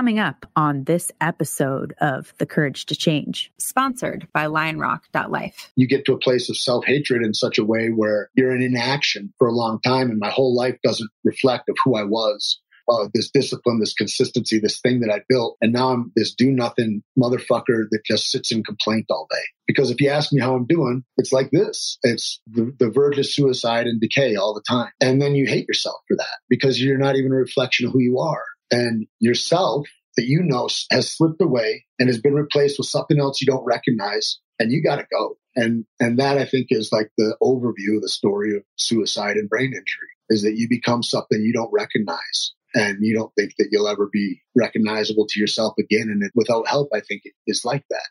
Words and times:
coming 0.00 0.18
up 0.18 0.46
on 0.56 0.84
this 0.84 1.12
episode 1.20 1.94
of 2.00 2.32
The 2.38 2.46
Courage 2.46 2.86
to 2.86 2.96
Change, 2.96 3.52
sponsored 3.58 4.26
by 4.32 4.46
lionrock.life. 4.46 5.72
You 5.76 5.86
get 5.86 6.06
to 6.06 6.14
a 6.14 6.18
place 6.18 6.48
of 6.48 6.56
self 6.56 6.86
hatred 6.86 7.22
in 7.22 7.34
such 7.34 7.58
a 7.58 7.66
way 7.66 7.88
where 7.88 8.30
you're 8.34 8.56
in 8.56 8.62
inaction 8.62 9.34
for 9.36 9.46
a 9.46 9.52
long 9.52 9.78
time, 9.82 10.08
and 10.08 10.18
my 10.18 10.30
whole 10.30 10.56
life 10.56 10.78
doesn't 10.82 11.10
reflect 11.22 11.68
of 11.68 11.76
who 11.84 11.96
I 11.96 12.04
was. 12.04 12.62
Uh, 12.90 13.08
this 13.12 13.30
discipline, 13.30 13.78
this 13.78 13.92
consistency, 13.92 14.58
this 14.58 14.80
thing 14.80 15.00
that 15.00 15.12
I 15.12 15.20
built. 15.28 15.58
And 15.60 15.70
now 15.72 15.90
I'm 15.90 16.12
this 16.16 16.34
do 16.34 16.50
nothing 16.50 17.02
motherfucker 17.16 17.84
that 17.90 18.00
just 18.06 18.30
sits 18.30 18.50
in 18.50 18.64
complaint 18.64 19.04
all 19.10 19.28
day. 19.30 19.44
Because 19.66 19.90
if 19.90 20.00
you 20.00 20.08
ask 20.08 20.32
me 20.32 20.40
how 20.40 20.54
I'm 20.54 20.66
doing, 20.66 21.04
it's 21.18 21.30
like 21.30 21.50
this. 21.50 21.98
It's 22.02 22.40
the, 22.50 22.74
the 22.78 22.90
verge 22.90 23.18
of 23.18 23.26
suicide 23.26 23.86
and 23.86 24.00
decay 24.00 24.34
all 24.34 24.54
the 24.54 24.64
time. 24.66 24.90
And 25.00 25.20
then 25.20 25.34
you 25.34 25.46
hate 25.46 25.68
yourself 25.68 26.00
for 26.08 26.16
that 26.16 26.38
because 26.48 26.82
you're 26.82 26.98
not 26.98 27.16
even 27.16 27.32
a 27.32 27.36
reflection 27.36 27.86
of 27.86 27.92
who 27.92 28.00
you 28.00 28.18
are 28.18 28.42
and 28.70 29.06
yourself 29.18 29.86
that 30.16 30.26
you 30.26 30.42
know 30.42 30.68
has 30.90 31.10
slipped 31.10 31.40
away 31.40 31.84
and 31.98 32.08
has 32.08 32.20
been 32.20 32.34
replaced 32.34 32.78
with 32.78 32.88
something 32.88 33.18
else 33.18 33.40
you 33.40 33.46
don't 33.46 33.64
recognize 33.64 34.38
and 34.58 34.70
you 34.70 34.82
got 34.82 34.96
to 34.96 35.06
go. 35.10 35.36
And 35.56 35.84
and 35.98 36.20
that 36.20 36.38
i 36.38 36.44
think 36.44 36.68
is 36.70 36.90
like 36.92 37.10
the 37.18 37.36
overview 37.42 37.96
of 37.96 38.02
the 38.02 38.08
story 38.08 38.56
of 38.56 38.62
suicide 38.76 39.36
and 39.36 39.48
brain 39.48 39.72
injury 39.72 40.08
is 40.28 40.42
that 40.42 40.56
you 40.56 40.68
become 40.68 41.02
something 41.02 41.42
you 41.42 41.52
don't 41.52 41.72
recognize 41.72 42.54
and 42.72 42.98
you 43.00 43.16
don't 43.16 43.34
think 43.34 43.54
that 43.58 43.68
you'll 43.72 43.88
ever 43.88 44.08
be 44.12 44.42
recognizable 44.56 45.26
to 45.28 45.40
yourself 45.40 45.74
again 45.76 46.08
and 46.08 46.22
without 46.36 46.68
help 46.68 46.88
i 46.94 47.00
think 47.00 47.22
it 47.24 47.32
is 47.48 47.64
like 47.64 47.84
that 47.90 48.08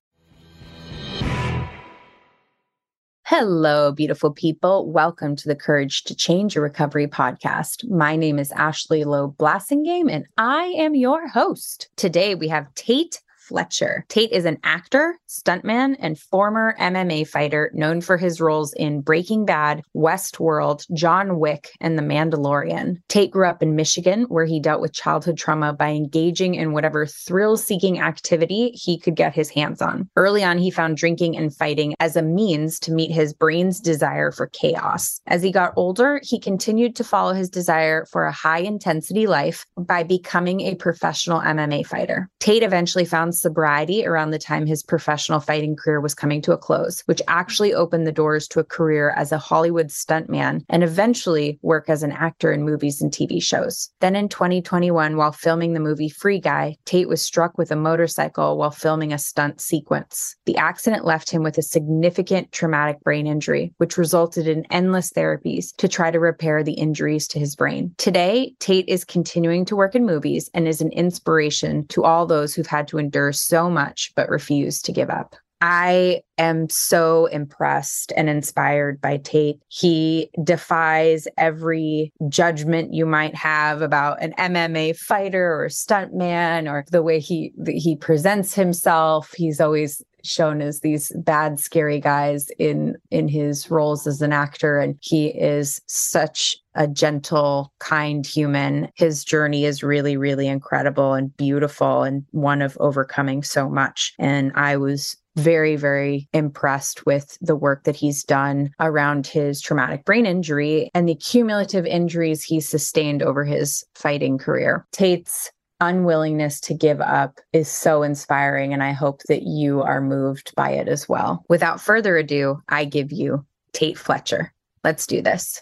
Hello, 3.32 3.92
beautiful 3.92 4.32
people. 4.32 4.92
Welcome 4.92 5.36
to 5.36 5.48
the 5.48 5.56
Courage 5.56 6.04
to 6.06 6.16
Change 6.16 6.56
Your 6.56 6.64
Recovery 6.64 7.06
podcast. 7.06 7.88
My 7.88 8.16
name 8.16 8.40
is 8.40 8.52
Ashley 8.54 9.04
Loeb 9.04 9.38
Blassingame, 9.38 10.12
and 10.12 10.26
I 10.40 10.74
am 10.76 10.96
your 10.96 11.28
host. 11.28 11.90
Today 11.96 12.34
we 12.34 12.48
have 12.48 12.74
Tait 12.74 13.22
Fletcher. 13.50 14.06
Tait 14.10 14.32
is 14.32 14.46
an 14.46 14.60
actor, 14.64 15.18
stuntman, 15.28 15.96
and 16.00 16.20
former 16.20 16.76
MMA 16.80 17.28
fighter 17.28 17.72
known 17.74 18.00
for 18.00 18.16
his 18.16 18.40
roles 18.40 18.74
in 18.74 19.02
Breaking 19.02 19.44
Bad, 19.44 19.82
Westworld, 19.96 20.86
John 20.94 21.40
Wick, 21.40 21.72
and 21.82 21.98
The 21.98 22.04
Mandalorian. 22.04 22.98
Tait 23.08 23.32
grew 23.32 23.48
up 23.48 23.64
in 23.64 23.76
Michigan, 23.76 24.26
where 24.30 24.46
he 24.46 24.60
dealt 24.60 24.82
with 24.82 24.94
childhood 24.94 25.36
trauma 25.36 25.74
by 25.74 25.90
engaging 25.90 26.54
in 26.54 26.74
whatever 26.74 27.08
thrill 27.08 27.58
seeking 27.58 28.00
activity 28.00 28.70
he 28.70 29.00
could 29.00 29.16
get 29.16 29.34
his 29.34 29.50
hands 29.50 29.82
on. 29.82 30.08
Early 30.16 30.44
on, 30.44 30.60
he 30.60 30.70
found 30.70 30.98
drinking 30.98 31.36
and 31.36 31.56
fighting 31.56 31.96
as 32.00 32.16
a 32.16 32.22
means 32.22 32.80
to 32.82 32.92
meet 32.92 33.12
his 33.12 33.34
brain's 33.34 33.80
desire 33.80 34.32
for 34.32 34.46
chaos. 34.46 35.22
As 35.26 35.42
he 35.42 35.52
got 35.52 35.74
older, 35.76 36.22
he 36.22 36.40
continued 36.40 36.96
to 36.98 37.04
follow 37.04 37.34
his 37.34 37.50
desire 37.50 38.06
for 38.06 38.26
a 38.26 38.32
high 38.32 38.60
intensity 38.60 39.26
life 39.26 39.66
by 39.76 40.04
becoming 40.04 40.62
a 40.62 40.76
professional 40.76 41.42
MMA 41.42 41.88
fighter. 41.88 42.30
Tait 42.40 42.62
eventually 42.62 43.06
found 43.06 43.39
sobriety 43.42 44.06
around 44.06 44.32
the 44.32 44.40
time 44.40 44.66
his 44.66 44.84
professional 44.84 45.40
fighting 45.40 45.76
career 45.76 46.02
was 46.02 46.16
coming 46.16 46.42
to 46.44 46.54
a 46.54 46.58
close, 46.58 47.02
which 47.02 47.22
actually 47.28 47.74
opened 47.74 48.06
the 48.06 48.12
doors 48.12 48.48
to 48.50 48.60
a 48.60 48.64
career 48.64 49.12
as 49.12 49.32
a 49.32 49.38
Hollywood 49.38 49.88
stuntman 49.88 50.64
and 50.70 50.84
eventually 50.84 51.60
work 51.62 51.90
as 51.90 52.04
an 52.04 52.12
actor 52.12 52.52
in 52.52 52.64
movies 52.64 53.02
and 53.02 53.12
TV 53.12 53.42
shows. 53.42 53.90
Then 54.00 54.16
in 54.16 54.30
2021, 54.30 55.18
while 55.18 55.32
filming 55.32 55.74
the 55.74 55.80
movie 55.80 56.10
Free 56.10 56.40
Guy, 56.40 56.78
Tait 56.86 57.08
was 57.08 57.22
struck 57.22 57.58
with 57.58 57.72
a 57.72 57.76
motorcycle 57.76 58.58
while 58.58 58.72
filming 58.72 59.14
a 59.14 59.18
stunt 59.18 59.62
sequence. 59.62 60.36
The 60.46 60.58
accident 60.58 61.06
left 61.06 61.32
him 61.32 61.44
with 61.44 61.58
a 61.58 61.64
significant 61.64 62.52
traumatic 62.52 63.00
brain 63.02 63.28
injury, 63.28 63.74
which 63.78 63.98
resulted 63.98 64.48
in 64.48 64.66
endless 64.72 65.12
therapies 65.12 65.76
to 65.78 65.88
try 65.88 66.12
to 66.12 66.20
repair 66.20 66.64
the 66.64 66.74
injuries 66.74 67.28
to 67.30 67.40
his 67.40 67.56
brain. 67.56 67.94
Today, 67.98 68.54
Tait 68.60 68.88
is 68.88 69.06
continuing 69.06 69.66
to 69.66 69.76
work 69.76 69.96
in 69.96 70.06
movies 70.06 70.50
and 70.54 70.68
is 70.68 70.82
an 70.82 70.92
inspiration 70.92 71.88
to 71.88 72.04
all 72.04 72.26
those 72.26 72.54
who've 72.54 72.68
had 72.68 72.88
to 72.90 72.98
endure 72.98 73.29
so 73.32 73.70
much 73.70 74.12
but 74.16 74.30
refuse 74.30 74.82
to 74.84 74.92
give 74.92 75.10
up. 75.10 75.36
I 75.62 76.22
am 76.38 76.70
so 76.70 77.26
impressed 77.26 78.14
and 78.16 78.30
inspired 78.30 79.02
by 79.02 79.18
Tait. 79.18 79.60
He 79.68 80.30
defies 80.42 81.28
every 81.38 82.14
judgment 82.30 82.94
you 82.94 83.06
might 83.06 83.36
have 83.36 83.82
about 83.82 84.22
an 84.22 84.34
MMA 84.38 84.96
fighter 84.98 85.62
or 85.62 85.68
stuntman 85.68 86.72
or 86.72 86.86
the 86.92 87.04
way 87.04 87.20
he 87.20 87.52
he 87.68 87.98
presents 87.98 88.54
himself. 88.54 89.34
He's 89.36 89.60
always 89.60 90.02
shown 90.24 90.62
as 90.62 90.80
these 90.80 91.12
bad 91.18 91.60
scary 91.60 92.00
guys 92.00 92.50
in 92.58 92.96
in 93.12 93.28
his 93.28 93.70
roles 93.70 94.08
as 94.08 94.22
an 94.22 94.34
actor 94.34 94.80
and 94.80 94.98
he 95.02 95.28
is 95.28 95.82
such 95.88 96.58
a 96.80 96.88
gentle 96.88 97.72
kind 97.80 98.26
human 98.26 98.90
his 98.96 99.24
journey 99.24 99.66
is 99.66 99.84
really 99.84 100.18
really 100.18 100.48
incredible 100.48 101.14
and 101.14 101.36
beautiful 101.38 102.02
and 102.02 102.26
one 102.32 102.64
of 102.64 102.76
overcoming 102.80 103.44
so 103.44 103.70
much 103.70 104.14
and 104.18 104.52
i 104.56 104.76
was 104.76 105.16
very, 105.40 105.76
very 105.76 106.28
impressed 106.34 107.06
with 107.06 107.38
the 107.42 107.56
work 107.56 107.84
that 107.86 107.96
he's 107.96 108.24
done 108.24 108.72
around 108.80 109.26
his 109.26 109.62
traumatic 109.62 110.04
brain 110.06 110.26
injury 110.26 110.90
and 110.94 111.08
the 111.08 111.16
cumulative 111.16 111.86
injuries 111.86 112.44
he 112.44 112.60
sustained 112.60 113.24
over 113.24 113.46
his 113.46 113.84
fighting 113.96 114.38
career. 114.38 114.86
Tait's 114.92 115.50
unwillingness 115.80 116.60
to 116.60 116.74
give 116.74 117.00
up 117.00 117.40
is 117.54 117.70
so 117.70 118.04
inspiring, 118.04 118.74
and 118.74 118.84
I 118.84 118.92
hope 118.92 119.22
that 119.30 119.44
you 119.44 119.82
are 119.82 120.02
moved 120.02 120.54
by 120.56 120.72
it 120.72 120.88
as 120.88 121.08
well. 121.08 121.46
Without 121.48 121.80
further 121.80 122.18
ado, 122.18 122.62
I 122.68 122.86
give 122.86 123.12
you 123.12 123.46
Tait 123.72 123.98
Fletcher. 123.98 124.54
Let's 124.84 125.08
do 125.08 125.22
this. 125.22 125.62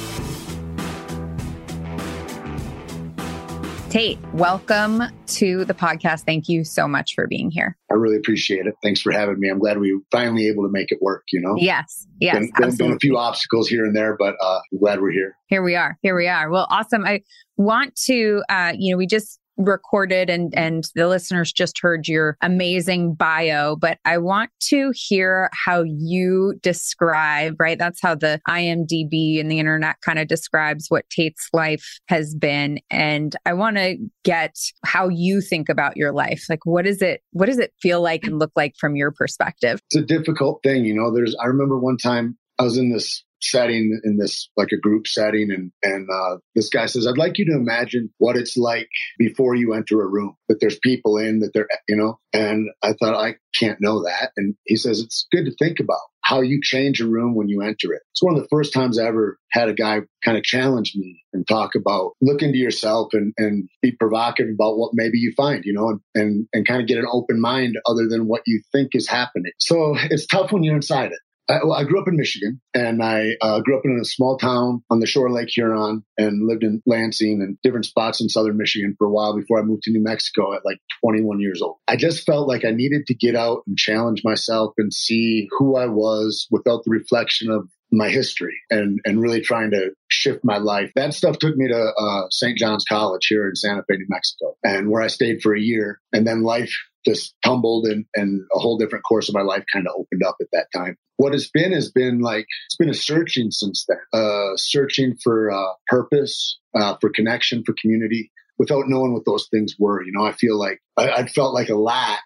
Tait, 3.91 4.17
welcome 4.31 5.03
to 5.27 5.65
the 5.65 5.73
podcast. 5.73 6.21
Thank 6.21 6.47
you 6.47 6.63
so 6.63 6.87
much 6.87 7.13
for 7.13 7.27
being 7.27 7.51
here. 7.51 7.77
I 7.91 7.95
really 7.95 8.15
appreciate 8.15 8.65
it. 8.65 8.73
Thanks 8.81 9.01
for 9.01 9.11
having 9.11 9.37
me. 9.37 9.49
I'm 9.49 9.59
glad 9.59 9.79
we 9.79 9.93
were 9.93 9.99
finally 10.09 10.47
able 10.47 10.63
to 10.63 10.69
make 10.71 10.93
it 10.93 10.99
work, 11.01 11.23
you 11.33 11.41
know? 11.41 11.55
Yes. 11.57 12.07
Yes. 12.21 12.35
Been, 12.35 12.51
been, 12.57 12.77
been 12.77 12.91
a 12.93 12.99
few 12.99 13.17
obstacles 13.17 13.67
here 13.67 13.83
and 13.83 13.93
there, 13.93 14.15
but 14.17 14.35
uh, 14.41 14.59
I'm 14.71 14.79
glad 14.79 15.01
we're 15.01 15.11
here. 15.11 15.35
Here 15.47 15.61
we 15.61 15.75
are. 15.75 15.97
Here 16.01 16.15
we 16.15 16.29
are. 16.29 16.49
Well, 16.49 16.67
awesome. 16.69 17.03
I 17.03 17.19
want 17.57 17.93
to, 18.05 18.41
uh, 18.47 18.71
you 18.77 18.93
know, 18.93 18.97
we 18.97 19.07
just 19.07 19.40
recorded 19.65 20.29
and 20.29 20.53
and 20.55 20.85
the 20.95 21.07
listeners 21.07 21.51
just 21.51 21.79
heard 21.81 22.07
your 22.07 22.37
amazing 22.41 23.13
bio 23.13 23.75
but 23.75 23.97
i 24.05 24.17
want 24.17 24.49
to 24.59 24.91
hear 24.95 25.49
how 25.53 25.83
you 25.83 26.53
describe 26.61 27.55
right? 27.59 27.77
That's 27.77 28.01
how 28.01 28.15
the 28.15 28.41
imdb 28.47 29.39
and 29.39 29.51
the 29.51 29.59
internet 29.59 29.97
kind 30.01 30.19
of 30.19 30.27
describes 30.27 30.87
what 30.89 31.09
tait's 31.09 31.47
life 31.53 31.99
has 32.07 32.35
been. 32.35 32.79
And 32.89 33.35
i 33.45 33.53
want 33.53 33.77
to 33.77 33.97
get 34.23 34.55
how 34.85 35.09
you 35.09 35.41
think 35.41 35.69
about 35.69 35.97
your 35.97 36.11
life. 36.11 36.45
Like 36.49 36.65
what 36.65 36.85
is 36.87 37.01
it 37.01 37.21
what 37.31 37.47
does 37.47 37.59
it 37.59 37.73
feel 37.81 38.01
like 38.01 38.25
and 38.25 38.39
look 38.39 38.51
like 38.55 38.75
from 38.79 38.95
your 38.95 39.11
perspective? 39.11 39.79
It's 39.91 40.01
a 40.01 40.05
difficult 40.05 40.61
thing 40.63 40.85
you 40.85 40.93
know 40.93 41.13
there's 41.13 41.35
i 41.41 41.45
remember 41.45 41.77
one 41.77 41.97
time 41.97 42.37
i 42.59 42.63
was 42.63 42.77
in 42.77 42.91
this 42.91 43.23
setting 43.41 43.99
in 44.03 44.17
this 44.17 44.49
like 44.57 44.69
a 44.71 44.79
group 44.79 45.07
setting 45.07 45.51
and 45.51 45.71
and 45.83 46.07
uh, 46.09 46.37
this 46.55 46.69
guy 46.69 46.85
says 46.85 47.07
i'd 47.07 47.17
like 47.17 47.37
you 47.37 47.45
to 47.45 47.55
imagine 47.55 48.09
what 48.17 48.37
it's 48.37 48.57
like 48.57 48.89
before 49.17 49.55
you 49.55 49.73
enter 49.73 50.01
a 50.01 50.07
room 50.07 50.35
that 50.47 50.59
there's 50.59 50.79
people 50.79 51.17
in 51.17 51.39
that 51.39 51.51
they're 51.53 51.67
you 51.87 51.95
know? 51.95 52.19
And 52.33 52.69
i 52.83 52.93
thought 52.93 53.15
i 53.15 53.35
can't 53.53 53.81
know 53.81 54.03
that. 54.03 54.31
And 54.37 54.55
he 54.65 54.75
says 54.75 54.99
it's 54.99 55.27
good 55.31 55.45
to 55.45 55.55
think 55.55 55.79
about 55.79 55.99
how 56.23 56.41
you 56.41 56.59
change 56.61 57.01
a 57.01 57.07
room 57.07 57.35
when 57.35 57.49
you 57.49 57.61
enter 57.61 57.93
it. 57.93 58.01
It's 58.11 58.21
one 58.21 58.35
of 58.35 58.41
the 58.41 58.47
first 58.49 58.73
times 58.73 58.99
i 58.99 59.05
ever 59.05 59.37
had 59.51 59.69
a 59.69 59.73
guy 59.73 59.99
kind 60.23 60.37
of 60.37 60.43
challenge 60.43 60.93
me 60.95 61.21
and 61.33 61.47
talk 61.47 61.71
about 61.75 62.11
look 62.21 62.41
into 62.41 62.57
yourself 62.57 63.09
and, 63.13 63.33
and 63.37 63.67
be 63.81 63.91
provocative 63.91 64.53
about 64.53 64.77
what 64.77 64.91
maybe 64.93 65.17
you 65.17 65.33
find, 65.35 65.63
you 65.65 65.73
know, 65.73 65.89
and, 65.89 65.99
and, 66.15 66.47
and 66.53 66.67
kind 66.67 66.81
of 66.81 66.87
get 66.87 66.97
an 66.97 67.07
open 67.11 67.41
mind 67.41 67.75
other 67.85 68.07
than 68.07 68.27
what 68.27 68.43
you 68.45 68.61
think 68.71 68.91
is 68.93 69.07
happening. 69.07 69.51
So 69.59 69.95
it's 70.09 70.27
tough 70.27 70.51
when 70.51 70.63
you're 70.63 70.75
inside 70.75 71.11
it 71.11 71.19
I, 71.49 71.59
well, 71.63 71.73
I 71.73 71.83
grew 71.83 71.99
up 72.01 72.07
in 72.07 72.15
Michigan 72.15 72.61
and 72.73 73.03
I 73.03 73.35
uh, 73.41 73.59
grew 73.61 73.77
up 73.77 73.83
in 73.85 73.99
a 73.99 74.05
small 74.05 74.37
town 74.37 74.83
on 74.89 74.99
the 74.99 75.07
shore 75.07 75.27
of 75.27 75.33
Lake 75.33 75.49
Huron 75.49 76.03
and 76.17 76.47
lived 76.47 76.63
in 76.63 76.81
Lansing 76.85 77.41
and 77.41 77.57
different 77.63 77.85
spots 77.85 78.21
in 78.21 78.29
southern 78.29 78.57
Michigan 78.57 78.95
for 78.97 79.07
a 79.07 79.11
while 79.11 79.35
before 79.35 79.59
I 79.59 79.63
moved 79.63 79.83
to 79.83 79.91
New 79.91 80.03
Mexico 80.03 80.53
at 80.53 80.65
like 80.65 80.77
21 81.03 81.39
years 81.39 81.61
old. 81.61 81.77
I 81.87 81.95
just 81.95 82.25
felt 82.25 82.47
like 82.47 82.63
I 82.63 82.71
needed 82.71 83.05
to 83.07 83.15
get 83.15 83.35
out 83.35 83.63
and 83.67 83.77
challenge 83.77 84.21
myself 84.23 84.73
and 84.77 84.93
see 84.93 85.47
who 85.57 85.75
I 85.75 85.87
was 85.87 86.47
without 86.51 86.83
the 86.85 86.91
reflection 86.91 87.49
of 87.51 87.67
my 87.91 88.09
history 88.09 88.57
and 88.69 88.99
and 89.05 89.21
really 89.21 89.41
trying 89.41 89.71
to 89.71 89.91
shift 90.09 90.43
my 90.43 90.57
life. 90.57 90.91
That 90.95 91.13
stuff 91.13 91.39
took 91.39 91.55
me 91.55 91.67
to 91.67 91.93
uh, 91.97 92.27
St. 92.29 92.57
John's 92.57 92.85
College 92.87 93.27
here 93.27 93.47
in 93.47 93.55
Santa 93.55 93.83
Fe, 93.87 93.97
New 93.97 94.05
Mexico, 94.09 94.55
and 94.63 94.89
where 94.89 95.01
I 95.01 95.07
stayed 95.07 95.41
for 95.41 95.53
a 95.55 95.59
year. 95.59 95.99
And 96.13 96.25
then 96.25 96.43
life 96.43 96.73
just 97.05 97.35
tumbled, 97.43 97.85
and 97.85 98.05
and 98.15 98.41
a 98.55 98.59
whole 98.59 98.77
different 98.77 99.03
course 99.03 99.29
of 99.29 99.35
my 99.35 99.41
life 99.41 99.63
kind 99.71 99.87
of 99.87 99.93
opened 99.97 100.23
up 100.25 100.35
at 100.41 100.47
that 100.53 100.67
time. 100.73 100.97
What 101.17 101.35
it's 101.35 101.49
been 101.49 101.73
has 101.73 101.91
been 101.91 102.19
like 102.19 102.45
it's 102.67 102.77
been 102.77 102.89
a 102.89 102.93
searching 102.93 103.51
since 103.51 103.85
then, 103.87 103.99
uh, 104.13 104.55
searching 104.55 105.17
for 105.23 105.51
uh, 105.51 105.73
purpose, 105.87 106.59
uh, 106.75 106.95
for 107.01 107.09
connection, 107.09 107.63
for 107.65 107.75
community. 107.79 108.31
Without 108.57 108.87
knowing 108.87 109.13
what 109.13 109.25
those 109.25 109.47
things 109.49 109.73
were, 109.79 110.03
you 110.03 110.11
know, 110.13 110.23
I 110.23 110.33
feel 110.33 110.57
like 110.57 110.79
I, 110.95 111.09
I 111.09 111.25
felt 111.25 111.55
like 111.55 111.69
a 111.69 111.75
lack 111.75 112.23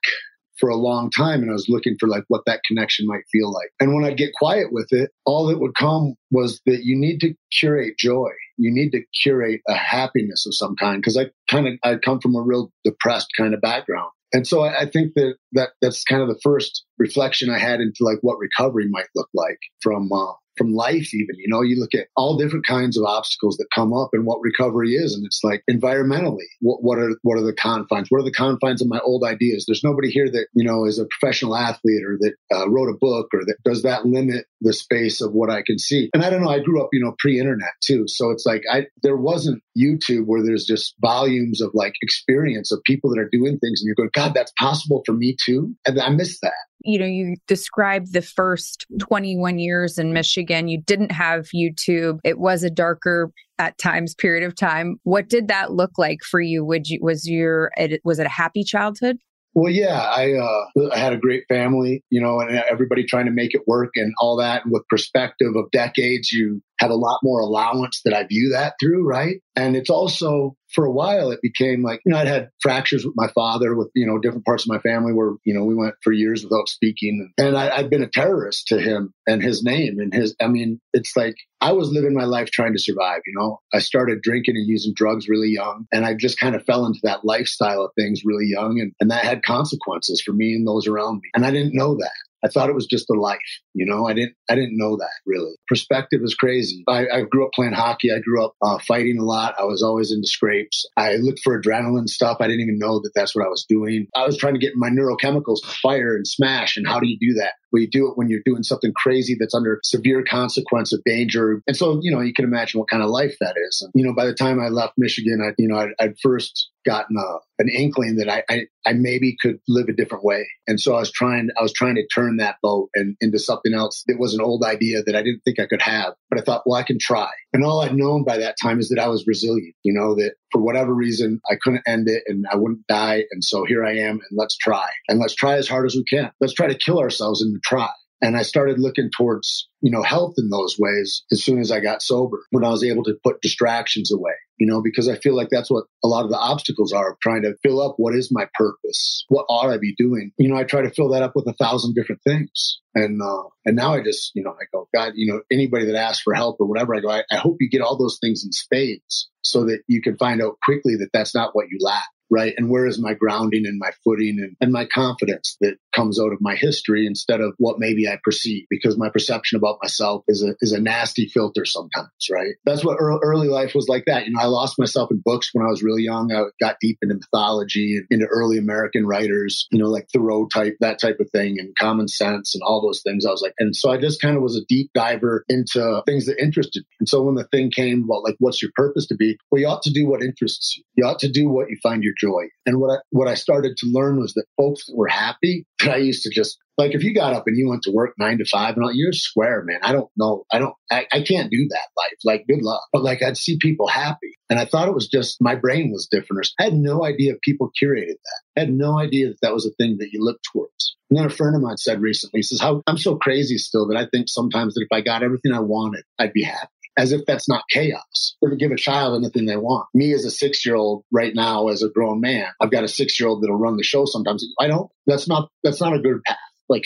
for 0.60 0.70
a 0.70 0.76
long 0.76 1.10
time 1.10 1.42
and 1.42 1.50
I 1.50 1.54
was 1.54 1.70
looking 1.70 1.96
for 2.00 2.08
like 2.08 2.24
what 2.28 2.44
that 2.46 2.62
connection 2.68 3.08
might 3.08 3.24
feel 3.32 3.52
like. 3.52 3.70
And 3.80 3.94
when 3.94 4.06
I'd 4.06 4.18
get 4.18 4.34
quiet 4.34 4.68
with 4.72 4.88
it, 4.92 5.12
all 5.26 5.48
that 5.48 5.60
would 5.60 5.76
come 5.76 6.16
was 6.32 6.62
that 6.66 6.84
you 6.84 6.96
need 6.98 7.20
to 7.22 7.34
curate 7.58 7.98
joy. 7.98 8.30
You 8.58 8.74
need 8.74 8.92
to 8.92 9.04
curate 9.22 9.62
a 9.68 9.76
happiness 9.76 10.46
of 10.46 10.56
some 10.56 10.76
kind. 10.76 11.04
Cause 11.04 11.18
I 11.18 11.26
kind 11.50 11.68
of, 11.68 11.74
I 11.84 11.96
come 11.98 12.20
from 12.20 12.36
a 12.36 12.42
real 12.42 12.72
depressed 12.84 13.28
kind 13.38 13.54
of 13.54 13.62
background. 13.62 14.10
And 14.34 14.48
so 14.48 14.62
I, 14.62 14.82
I 14.82 14.86
think 14.90 15.14
that, 15.16 15.36
that 15.54 15.70
that's 15.82 16.04
kind 16.04 16.22
of 16.22 16.28
the 16.28 16.40
first 16.44 16.84
reflection 16.98 17.50
I 17.50 17.60
had 17.60 17.80
into 17.80 18.00
like 18.02 18.18
what 18.22 18.38
recovery 18.38 18.88
might 18.90 19.08
look 19.16 19.30
like 19.34 19.60
from, 19.82 20.12
uh, 20.12 20.34
from 20.58 20.74
life 20.74 21.14
even 21.14 21.36
you 21.38 21.48
know 21.48 21.62
you 21.62 21.80
look 21.80 21.94
at 21.94 22.08
all 22.16 22.38
different 22.38 22.66
kinds 22.66 22.98
of 22.98 23.04
obstacles 23.06 23.58
that 23.58 23.68
come 23.74 23.94
up 23.94 24.10
and 24.14 24.26
what 24.26 24.40
recovery 24.42 24.94
is 24.94 25.14
and 25.14 25.26
it's 25.26 25.44
like 25.44 25.64
environmentally 25.70 26.46
what, 26.62 26.84
what 26.84 26.98
are 26.98 27.16
what 27.22 27.38
are 27.38 27.46
the 27.46 27.54
confines? 27.54 28.10
What 28.10 28.20
are 28.20 28.26
the 28.26 28.32
confines 28.32 28.82
of 28.82 28.88
my 28.88 29.00
old 29.00 29.24
ideas? 29.24 29.66
There's 29.66 29.84
nobody 29.84 30.10
here 30.10 30.30
that 30.32 30.48
you 30.54 30.64
know 30.64 30.86
is 30.86 31.00
a 31.00 31.06
professional 31.06 31.56
athlete 31.56 32.04
or 32.06 32.18
that 32.20 32.34
uh, 32.54 32.70
wrote 32.70 32.90
a 32.90 32.98
book 32.98 33.28
or 33.34 33.46
that 33.46 33.58
does 33.64 33.84
that 33.84 34.06
limit 34.06 34.46
the 34.66 34.74
space 34.74 35.22
of 35.22 35.32
what 35.32 35.50
i 35.50 35.62
can 35.62 35.80
see 35.80 36.10
and 36.14 36.24
i 36.24 36.30
don't 36.30 36.42
know 36.42 36.50
i 36.50 36.60
grew 36.60 36.82
up 36.82 36.90
you 36.92 37.04
know 37.04 37.16
pre-internet 37.20 37.72
too 37.82 38.06
so 38.08 38.32
it's 38.32 38.46
like 38.46 38.64
i 38.72 38.86
there 39.04 39.18
wasn't 39.18 39.62
youtube 39.78 40.26
where 40.26 40.44
there's 40.44 40.66
just 40.66 40.96
volumes 41.00 41.62
of 41.62 41.72
like 41.74 41.94
experience 42.02 42.72
of 42.72 42.82
people 42.86 43.10
that 43.10 43.20
are 43.20 43.30
doing 43.32 43.58
things 43.60 43.82
and 43.82 43.88
you're 43.88 43.96
going 43.96 44.10
god 44.14 44.34
that's 44.34 44.52
possible 44.60 45.02
for 45.06 45.14
me 45.14 45.36
too 45.46 45.74
and 45.88 46.00
i 46.02 46.10
miss 46.10 46.40
that 46.42 46.54
you 46.86 47.00
know, 47.00 47.06
you 47.06 47.36
described 47.48 48.14
the 48.14 48.22
first 48.22 48.86
21 49.00 49.58
years 49.58 49.98
in 49.98 50.14
Michigan. 50.14 50.68
You 50.68 50.80
didn't 50.80 51.12
have 51.12 51.48
YouTube. 51.54 52.20
It 52.24 52.38
was 52.38 52.62
a 52.62 52.70
darker 52.70 53.32
at 53.58 53.78
times 53.80 54.14
period 54.14 54.44
of 54.44 54.56
time. 54.56 54.98
What 55.04 55.28
did 55.28 55.48
that 55.48 55.72
look 55.72 55.98
like 55.98 56.20
for 56.22 56.40
you? 56.40 56.64
Would 56.64 56.88
you 56.88 57.00
was 57.02 57.28
your 57.28 57.72
was 58.04 58.20
it 58.20 58.28
a 58.28 58.30
happy 58.30 58.64
childhood? 58.64 59.18
Well, 59.56 59.72
yeah, 59.72 60.02
I 60.02 60.34
uh, 60.34 60.90
I 60.92 60.98
had 60.98 61.14
a 61.14 61.18
great 61.18 61.46
family, 61.48 62.04
you 62.10 62.22
know, 62.22 62.42
and 62.42 62.52
everybody 62.70 63.06
trying 63.06 63.26
to 63.26 63.32
make 63.32 63.54
it 63.56 63.62
work 63.68 63.92
and 63.96 64.14
all 64.20 64.36
that. 64.38 64.66
And 64.66 64.74
with 64.74 64.84
perspective 64.90 65.56
of 65.56 65.72
decades, 65.72 66.32
you 66.32 66.62
have 66.80 66.92
a 66.92 66.96
lot 66.96 67.20
more 67.24 67.40
allowance 67.40 68.02
that 68.04 68.14
I 68.14 68.26
view 68.28 68.50
that 68.52 68.74
through, 68.82 69.08
right? 69.08 69.38
And 69.56 69.76
it's 69.76 69.90
also 69.90 70.56
for 70.74 70.86
a 70.86 70.92
while 70.92 71.32
it 71.32 71.40
became 71.42 71.84
like 71.84 72.02
you 72.06 72.12
know 72.12 72.18
I'd 72.18 72.28
had 72.28 72.50
fractures 72.60 73.06
with 73.06 73.14
my 73.16 73.28
father 73.34 73.76
with 73.76 73.90
you 73.96 74.06
know 74.06 74.20
different 74.20 74.46
parts 74.46 74.64
of 74.64 74.70
my 74.70 74.80
family 74.80 75.14
where 75.14 75.34
you 75.46 75.54
know 75.54 75.64
we 75.64 75.76
went 75.76 75.96
for 76.04 76.12
years 76.12 76.44
without 76.44 76.68
speaking. 76.70 77.32
And 77.38 77.58
I, 77.58 77.78
I'd 77.78 77.90
been 77.90 78.04
a 78.04 78.10
terrorist 78.10 78.68
to 78.68 78.80
him 78.80 79.14
and 79.28 79.42
his 79.42 79.64
name 79.64 80.00
and 80.00 80.14
his 80.14 80.36
I 80.42 80.48
mean 80.48 80.82
it's 80.94 81.16
like 81.16 81.36
I 81.62 81.72
was 81.72 81.92
living 81.92 82.14
my 82.14 82.26
life 82.26 82.52
trying 82.52 82.74
to 82.74 82.80
survive 82.80 83.22
you 83.26 83.34
know? 83.38 83.60
I 83.74 83.80
started 83.80 84.22
drinking 84.22 84.56
and 84.58 84.68
using 84.68 84.94
drugs 84.96 85.30
really 85.30 85.50
young 85.50 85.86
and 85.94 86.06
I 86.06 86.16
just 86.16 86.40
kind 86.40 86.56
of 86.56 86.66
fell 86.66 86.86
into 86.86 87.00
that 87.04 87.24
lifestyle 87.24 87.86
of 87.86 87.92
things 87.98 88.22
really 88.26 88.48
young 88.48 88.80
and, 88.80 88.94
and 89.00 89.12
that 89.12 89.24
had 89.24 89.44
consequences 89.44 90.22
for 90.22 90.34
me 90.34 90.54
and 90.54 90.68
those 90.68 90.88
around 90.88 91.16
me. 91.16 91.30
And 91.34 91.46
I 91.46 91.52
didn't 91.52 91.76
know 91.76 91.96
that 91.96 92.12
I 92.44 92.48
thought 92.48 92.70
it 92.70 92.76
was 92.76 92.88
just 92.88 93.10
a 93.10 93.14
life. 93.14 93.40
You 93.74 93.86
know, 93.86 94.08
I 94.08 94.14
didn't, 94.14 94.34
I 94.50 94.56
didn't 94.56 94.78
know 94.78 94.98
that 94.98 95.12
really. 95.26 95.56
Perspective 95.68 96.22
is 96.24 96.36
crazy. 96.36 96.84
I, 96.88 97.08
I 97.08 97.22
grew 97.22 97.46
up 97.46 97.52
playing 97.54 97.74
hockey. 97.74 98.12
I 98.12 98.20
grew 98.20 98.46
up 98.46 98.54
uh, 98.62 98.78
fighting 98.88 99.18
a 99.20 99.24
lot. 99.24 99.56
I 99.60 99.64
was 99.64 99.82
always 99.82 100.12
into 100.12 100.28
scrapes. 100.28 100.86
I 100.98 101.16
looked 101.16 101.42
for 101.44 101.60
adrenaline 101.60 102.08
stuff. 102.08 102.38
I 102.40 102.48
didn't 102.48 102.62
even 102.62 102.78
know 102.80 103.00
that 103.00 103.12
that's 103.16 103.36
what 103.36 103.46
I 103.46 103.50
was 103.50 103.66
doing. 103.68 104.08
I 104.16 104.26
was 104.26 104.38
trying 104.38 104.54
to 104.54 104.60
get 104.60 104.74
my 104.76 104.90
neurochemicals 104.90 105.62
to 105.62 105.68
fire 105.82 106.16
and 106.16 106.28
smash. 106.28 106.78
And 106.78 106.88
how 106.88 107.00
do 107.00 107.08
you 107.08 107.18
do 107.20 107.34
that? 107.40 107.54
Well, 107.72 107.82
you 107.82 107.90
do 107.90 108.08
it 108.08 108.18
when 108.18 108.30
you're 108.30 108.42
doing 108.46 108.64
something 108.64 108.94
crazy 108.96 109.36
that's 109.40 109.54
under 109.54 109.80
severe 109.84 110.24
consequence 110.24 110.94
of 110.94 111.02
danger. 111.06 111.62
And 111.68 111.76
so, 111.76 112.00
you 112.02 112.12
know, 112.12 112.22
you 112.22 112.34
can 112.34 112.46
imagine 112.46 112.80
what 112.80 112.90
kind 112.90 113.04
of 113.04 113.10
life 113.10 113.36
that 113.42 113.56
is. 113.68 113.82
And, 113.82 113.92
you 113.96 114.06
know, 114.06 114.14
by 114.14 114.26
the 114.26 114.34
time 114.34 114.62
I 114.62 114.70
left 114.70 114.94
Michigan, 114.98 115.42
I, 115.46 115.54
you 115.58 115.68
know, 115.68 115.78
I'd, 115.78 115.90
I'd 116.00 116.20
first 116.22 116.70
gotten 116.86 117.18
a, 117.18 117.40
an 117.60 117.70
inkling 117.70 118.18
that 118.18 118.30
I, 118.30 118.44
I, 118.50 118.62
I, 118.86 118.94
maybe 118.94 119.36
could 119.42 119.60
live 119.68 119.88
a 119.90 119.94
different 119.94 120.24
way. 120.24 120.48
And 120.68 120.80
so 120.80 120.96
I 120.96 121.00
was 121.00 121.12
trying, 121.12 121.50
I 121.58 121.64
was 121.64 121.74
trying 121.74 121.96
to 121.96 122.08
turn 122.08 122.38
that 122.38 122.58
boat 122.62 122.90
and 122.96 123.16
into 123.22 123.40
something 123.40 123.74
else 123.74 124.04
that 124.08 124.20
was 124.20 124.34
an 124.34 124.42
old 124.42 124.64
idea 124.64 125.04
that 125.04 125.16
I 125.16 125.24
didn't 125.24 125.42
think 125.44 125.60
I 125.60 125.68
could 125.68 125.82
have. 125.82 126.14
But 126.30 126.40
I 126.40 126.44
thought, 126.44 126.64
well, 126.66 126.80
I 126.80 126.84
can 126.84 126.98
try. 127.00 127.30
And 127.54 127.64
all 127.64 127.82
I'd 127.82 127.96
known 127.96 128.24
by 128.24 128.38
that 128.38 128.56
time 128.62 128.80
is 128.80 128.90
that 128.90 129.02
I 129.02 129.08
was 129.08 129.26
resilient, 129.28 129.76
you 129.84 129.94
know, 129.94 130.16
that 130.16 130.36
for 130.52 130.62
whatever 130.62 130.94
reason, 130.94 131.42
I 131.50 131.56
couldn't 131.62 131.84
end 131.88 132.08
it 132.08 132.24
and 132.28 132.46
I 132.52 132.56
wouldn't 132.56 132.88
die. 132.88 133.24
And 133.32 133.44
so 133.44 133.66
here 133.66 133.84
I 133.84 133.98
am 133.98 134.20
and 134.30 134.38
let's 134.38 134.58
try 134.58 134.88
and 135.08 135.20
let's 135.20 135.36
try 135.36 135.56
as 135.56 135.68
hard 135.68 135.86
as 135.86 135.96
we 135.96 136.04
can. 136.04 136.32
Let's 136.40 136.54
try 136.54 136.68
to 136.68 136.78
kill 136.78 137.00
ourselves 137.00 137.42
in 137.42 137.54
the 137.54 137.60
try. 137.64 137.90
And 138.22 138.38
I 138.38 138.44
started 138.44 138.80
looking 138.80 139.10
towards, 139.16 139.68
you 139.82 139.92
know, 139.92 140.02
health 140.02 140.36
in 140.38 140.50
those 140.50 140.78
ways 140.80 141.24
as 141.32 141.44
soon 141.44 141.60
as 141.60 141.72
I 141.72 141.80
got 141.80 142.02
sober, 142.02 142.46
when 142.50 142.64
I 142.64 142.70
was 142.70 142.84
able 142.84 143.04
to 143.04 143.18
put 143.24 143.42
distractions 143.42 144.12
away, 144.12 144.34
you 144.58 144.68
know, 144.68 144.82
because 144.82 145.10
I 145.10 145.18
feel 145.18 145.36
like 145.36 145.50
that's 145.50 145.70
what 145.70 145.86
a 146.04 146.08
lot 146.08 146.24
of 146.24 146.32
the 146.32 146.38
obstacles 146.38 146.94
are 146.94 147.12
of 147.12 147.20
trying 147.20 147.42
to 147.44 147.56
fill 147.62 147.82
up 147.82 147.96
what 147.98 148.16
is 148.16 148.30
my 148.32 148.48
purpose? 148.54 149.26
What 149.28 149.46
ought 149.50 149.70
I 149.70 149.78
be 149.78 149.94
doing? 149.98 150.32
You 150.38 150.50
know, 150.50 150.56
I 150.56 150.64
try 150.64 150.82
to 150.82 150.92
fill 150.92 151.10
that 151.10 151.24
up 151.24 151.34
with 151.36 151.48
a 151.48 151.54
thousand 151.54 151.94
different 151.94 152.22
things. 152.24 152.80
And, 152.94 153.22
uh, 153.22 153.44
and 153.66 153.76
now 153.76 153.94
I 153.94 154.02
just, 154.02 154.32
you 154.34 154.44
know, 154.44 154.52
I 154.52 154.64
go, 154.72 154.88
God, 154.94 155.14
you 155.16 155.32
know, 155.32 155.42
anybody 155.52 155.86
that 155.86 155.96
asks 155.96 156.24
for 156.24 156.34
help 156.34 156.58
or 156.60 156.68
whatever, 156.68 156.96
I 156.96 157.02
go, 157.02 157.10
I, 157.10 157.24
I 157.30 157.36
hope 157.36 157.58
you 157.60 157.70
get 157.70 157.82
all 157.82 157.98
those 157.98 158.18
things 158.22 158.46
in 158.46 158.54
spades 158.54 159.30
so 159.42 159.66
that 159.66 159.82
you 159.88 160.02
can 160.02 160.18
find 160.18 160.42
out 160.42 160.58
quickly 160.64 160.96
that 160.96 161.10
that's 161.12 161.36
not 161.36 161.50
what 161.54 161.68
you 161.70 161.78
lack 161.82 162.06
right? 162.30 162.54
And 162.58 162.70
where 162.70 162.88
is 162.88 163.02
my 163.02 163.14
grounding 163.14 163.66
and 163.66 163.80
my 163.80 163.92
footing 164.04 164.38
and, 164.40 164.56
and 164.60 164.72
my 164.72 164.86
confidence 164.86 165.58
that 165.62 165.78
comes 165.96 166.20
out 166.20 166.34
of 166.34 166.40
my 166.42 166.56
history 166.56 167.08
instead 167.08 167.42
of 167.42 167.54
what 167.58 167.80
maybe 167.80 168.08
I 168.08 168.18
perceive 168.24 168.66
because 168.70 168.98
my 168.98 169.10
perception 169.10 169.58
about 169.58 169.78
myself 169.82 170.24
is 170.28 170.44
a, 170.44 170.56
is 170.62 170.72
a 170.72 170.82
nasty 170.82 171.28
filter 171.28 171.66
sometimes, 171.66 172.10
right? 172.32 172.56
That's 172.66 172.84
what 172.84 172.98
early 173.00 173.48
life 173.48 173.74
was 173.74 173.88
like 173.88 174.04
that. 174.08 174.26
You 174.26 174.34
know, 174.34 174.42
I 174.42 174.46
lost 174.46 174.80
myself 174.80 175.12
in 175.12 175.22
books 175.24 175.50
when 175.54 175.66
I 175.66 175.70
was 175.70 175.84
really 175.84 176.04
young. 176.04 176.32
I 176.32 176.44
got 176.64 176.78
deep 176.82 176.98
into 177.02 177.16
mythology 177.16 177.98
and 177.98 178.06
into 178.10 178.26
early 178.28 178.58
American 178.58 179.06
writers, 179.06 179.68
you 179.72 179.80
know, 179.80 179.90
like 179.90 180.08
Thoreau 180.12 180.48
type, 180.48 180.76
that 180.80 181.00
type 181.00 181.18
of 181.20 181.30
thing 181.32 181.56
and 181.60 181.76
common 181.80 182.08
sense 182.08 182.56
and 182.56 182.62
all 182.66 182.82
those 182.82 183.02
things. 183.02 183.26
I 183.26 183.32
was 183.32 183.42
like, 183.42 183.54
and 183.60 183.76
so 183.76 183.92
I 183.92 183.98
just 183.98 184.22
kind 184.22 184.36
of 184.36 184.44
was 184.44 184.58
a 184.58 184.66
deep 184.68 184.92
diver 184.94 185.46
into 185.50 186.02
things 186.06 186.26
that 186.26 186.42
interested 186.42 186.82
me. 186.82 186.96
And 187.00 187.10
so 187.10 187.22
when 187.22 187.36
the 187.36 187.48
thing 187.48 187.72
came 187.72 188.04
about 188.04 188.24
like, 188.24 188.36
what's 188.40 188.62
your 188.62 188.72
purpose 188.76 189.08
to 189.08 189.16
be? 189.16 189.38
Well, 189.52 189.62
you 189.62 189.68
ought 189.68 189.84
to 189.84 189.92
do 189.92 190.08
what 190.08 190.24
interests 190.24 190.76
you. 190.78 190.84
You 190.96 191.08
ought 191.08 191.20
to 191.20 191.32
do 191.32 191.50
what 191.50 191.70
you 191.70 191.78
find 191.82 192.04
your 192.04 192.14
joy. 192.20 192.46
And 192.66 192.80
what 192.80 192.98
I, 192.98 193.02
what 193.12 193.28
I 193.28 193.36
started 193.36 193.78
to 193.78 193.88
learn 193.88 194.20
was 194.20 194.34
that 194.34 194.46
folks 194.58 194.86
that 194.86 194.96
were 194.96 195.08
happy, 195.08 195.66
that 195.80 195.92
I 195.94 195.98
used 195.98 196.24
to 196.24 196.30
just 196.30 196.58
like 196.78 196.94
if 196.94 197.04
you 197.04 197.14
got 197.14 197.34
up 197.34 197.44
and 197.48 197.58
you 197.58 197.70
went 197.70 197.84
to 197.84 197.92
work 197.92 198.14
nine 198.18 198.38
to 198.40 198.46
five 198.46 198.76
and 198.76 198.84
all, 198.84 198.94
you're 198.94 199.14
square, 199.14 199.64
man. 199.64 199.80
I 199.82 199.94
don't 199.94 200.10
know. 200.18 200.44
I 200.52 200.60
don't, 200.60 200.74
I, 200.92 201.06
I 201.12 201.22
can't 201.22 201.50
do 201.50 201.68
that 201.70 201.88
life. 201.98 202.18
Like 202.26 202.46
good 202.48 202.62
luck. 202.62 202.82
But 202.92 203.04
like 203.04 203.24
I'd 203.24 203.38
see 203.38 203.58
people 203.60 203.88
happy 203.88 204.36
and 204.50 204.60
I 204.60 204.66
thought 204.66 204.88
it 204.88 204.94
was 204.94 205.08
just 205.08 205.38
my 205.42 205.56
brain 205.56 205.92
was 205.92 206.08
different. 206.10 206.48
I 206.60 206.66
had 206.66 206.74
no 206.74 207.06
idea 207.06 207.34
people 207.44 207.72
curated 207.82 208.16
that. 208.16 208.42
I 208.58 208.60
had 208.62 208.74
no 208.74 209.00
idea 209.00 209.28
that 209.28 209.42
that 209.42 209.54
was 209.54 209.66
a 209.66 209.74
thing 209.82 209.98
that 210.00 210.10
you 210.12 210.24
looked 210.24 210.46
towards. 210.52 210.98
And 211.10 211.18
then 211.18 211.26
a 211.26 211.30
friend 211.30 211.56
of 211.56 211.62
mine 211.62 211.78
said 211.78 212.02
recently, 212.02 212.40
he 212.40 212.44
says, 212.44 212.60
how 212.60 212.82
I'm 212.88 212.98
so 212.98 213.16
crazy 213.16 213.58
still 213.58 213.88
that 213.88 213.98
I 213.98 214.08
think 214.12 214.28
sometimes 214.28 214.74
that 214.74 214.82
if 214.82 214.96
I 214.96 215.02
got 215.02 215.24
everything 215.24 215.54
I 215.54 215.60
wanted, 215.60 216.04
I'd 216.20 216.34
be 216.34 216.44
happy 216.44 216.68
as 216.98 217.12
if 217.12 217.22
that's 217.26 217.50
not 217.50 217.64
chaos 217.70 218.36
or 218.42 218.50
to 218.50 218.56
give 218.56 218.72
a 218.72 218.78
child 218.78 219.16
anything 219.16 219.46
they 219.46 219.58
want. 219.58 219.88
Me 219.94 220.14
as 220.14 220.26
a 220.26 220.32
six 220.32 220.66
year 220.66 220.76
old 220.76 221.04
right 221.12 221.34
now, 221.36 221.68
as 221.68 221.84
a 221.84 221.90
grown 221.90 222.22
man, 222.22 222.48
I've 222.62 222.72
got 222.72 222.84
a 222.84 222.88
six 222.88 223.20
year 223.20 223.30
old 223.30 223.44
that'll 223.44 223.58
run 223.58 223.78
the 223.78 223.84
show 223.84 224.06
sometimes. 224.06 224.46
I 224.60 224.68
don't, 224.68 224.90
that's 225.06 225.28
not, 225.28 225.50
that's 225.64 225.82
not 225.82 225.96
a 225.96 226.00
good 226.00 226.24
path. 226.26 226.38
Like 226.68 226.86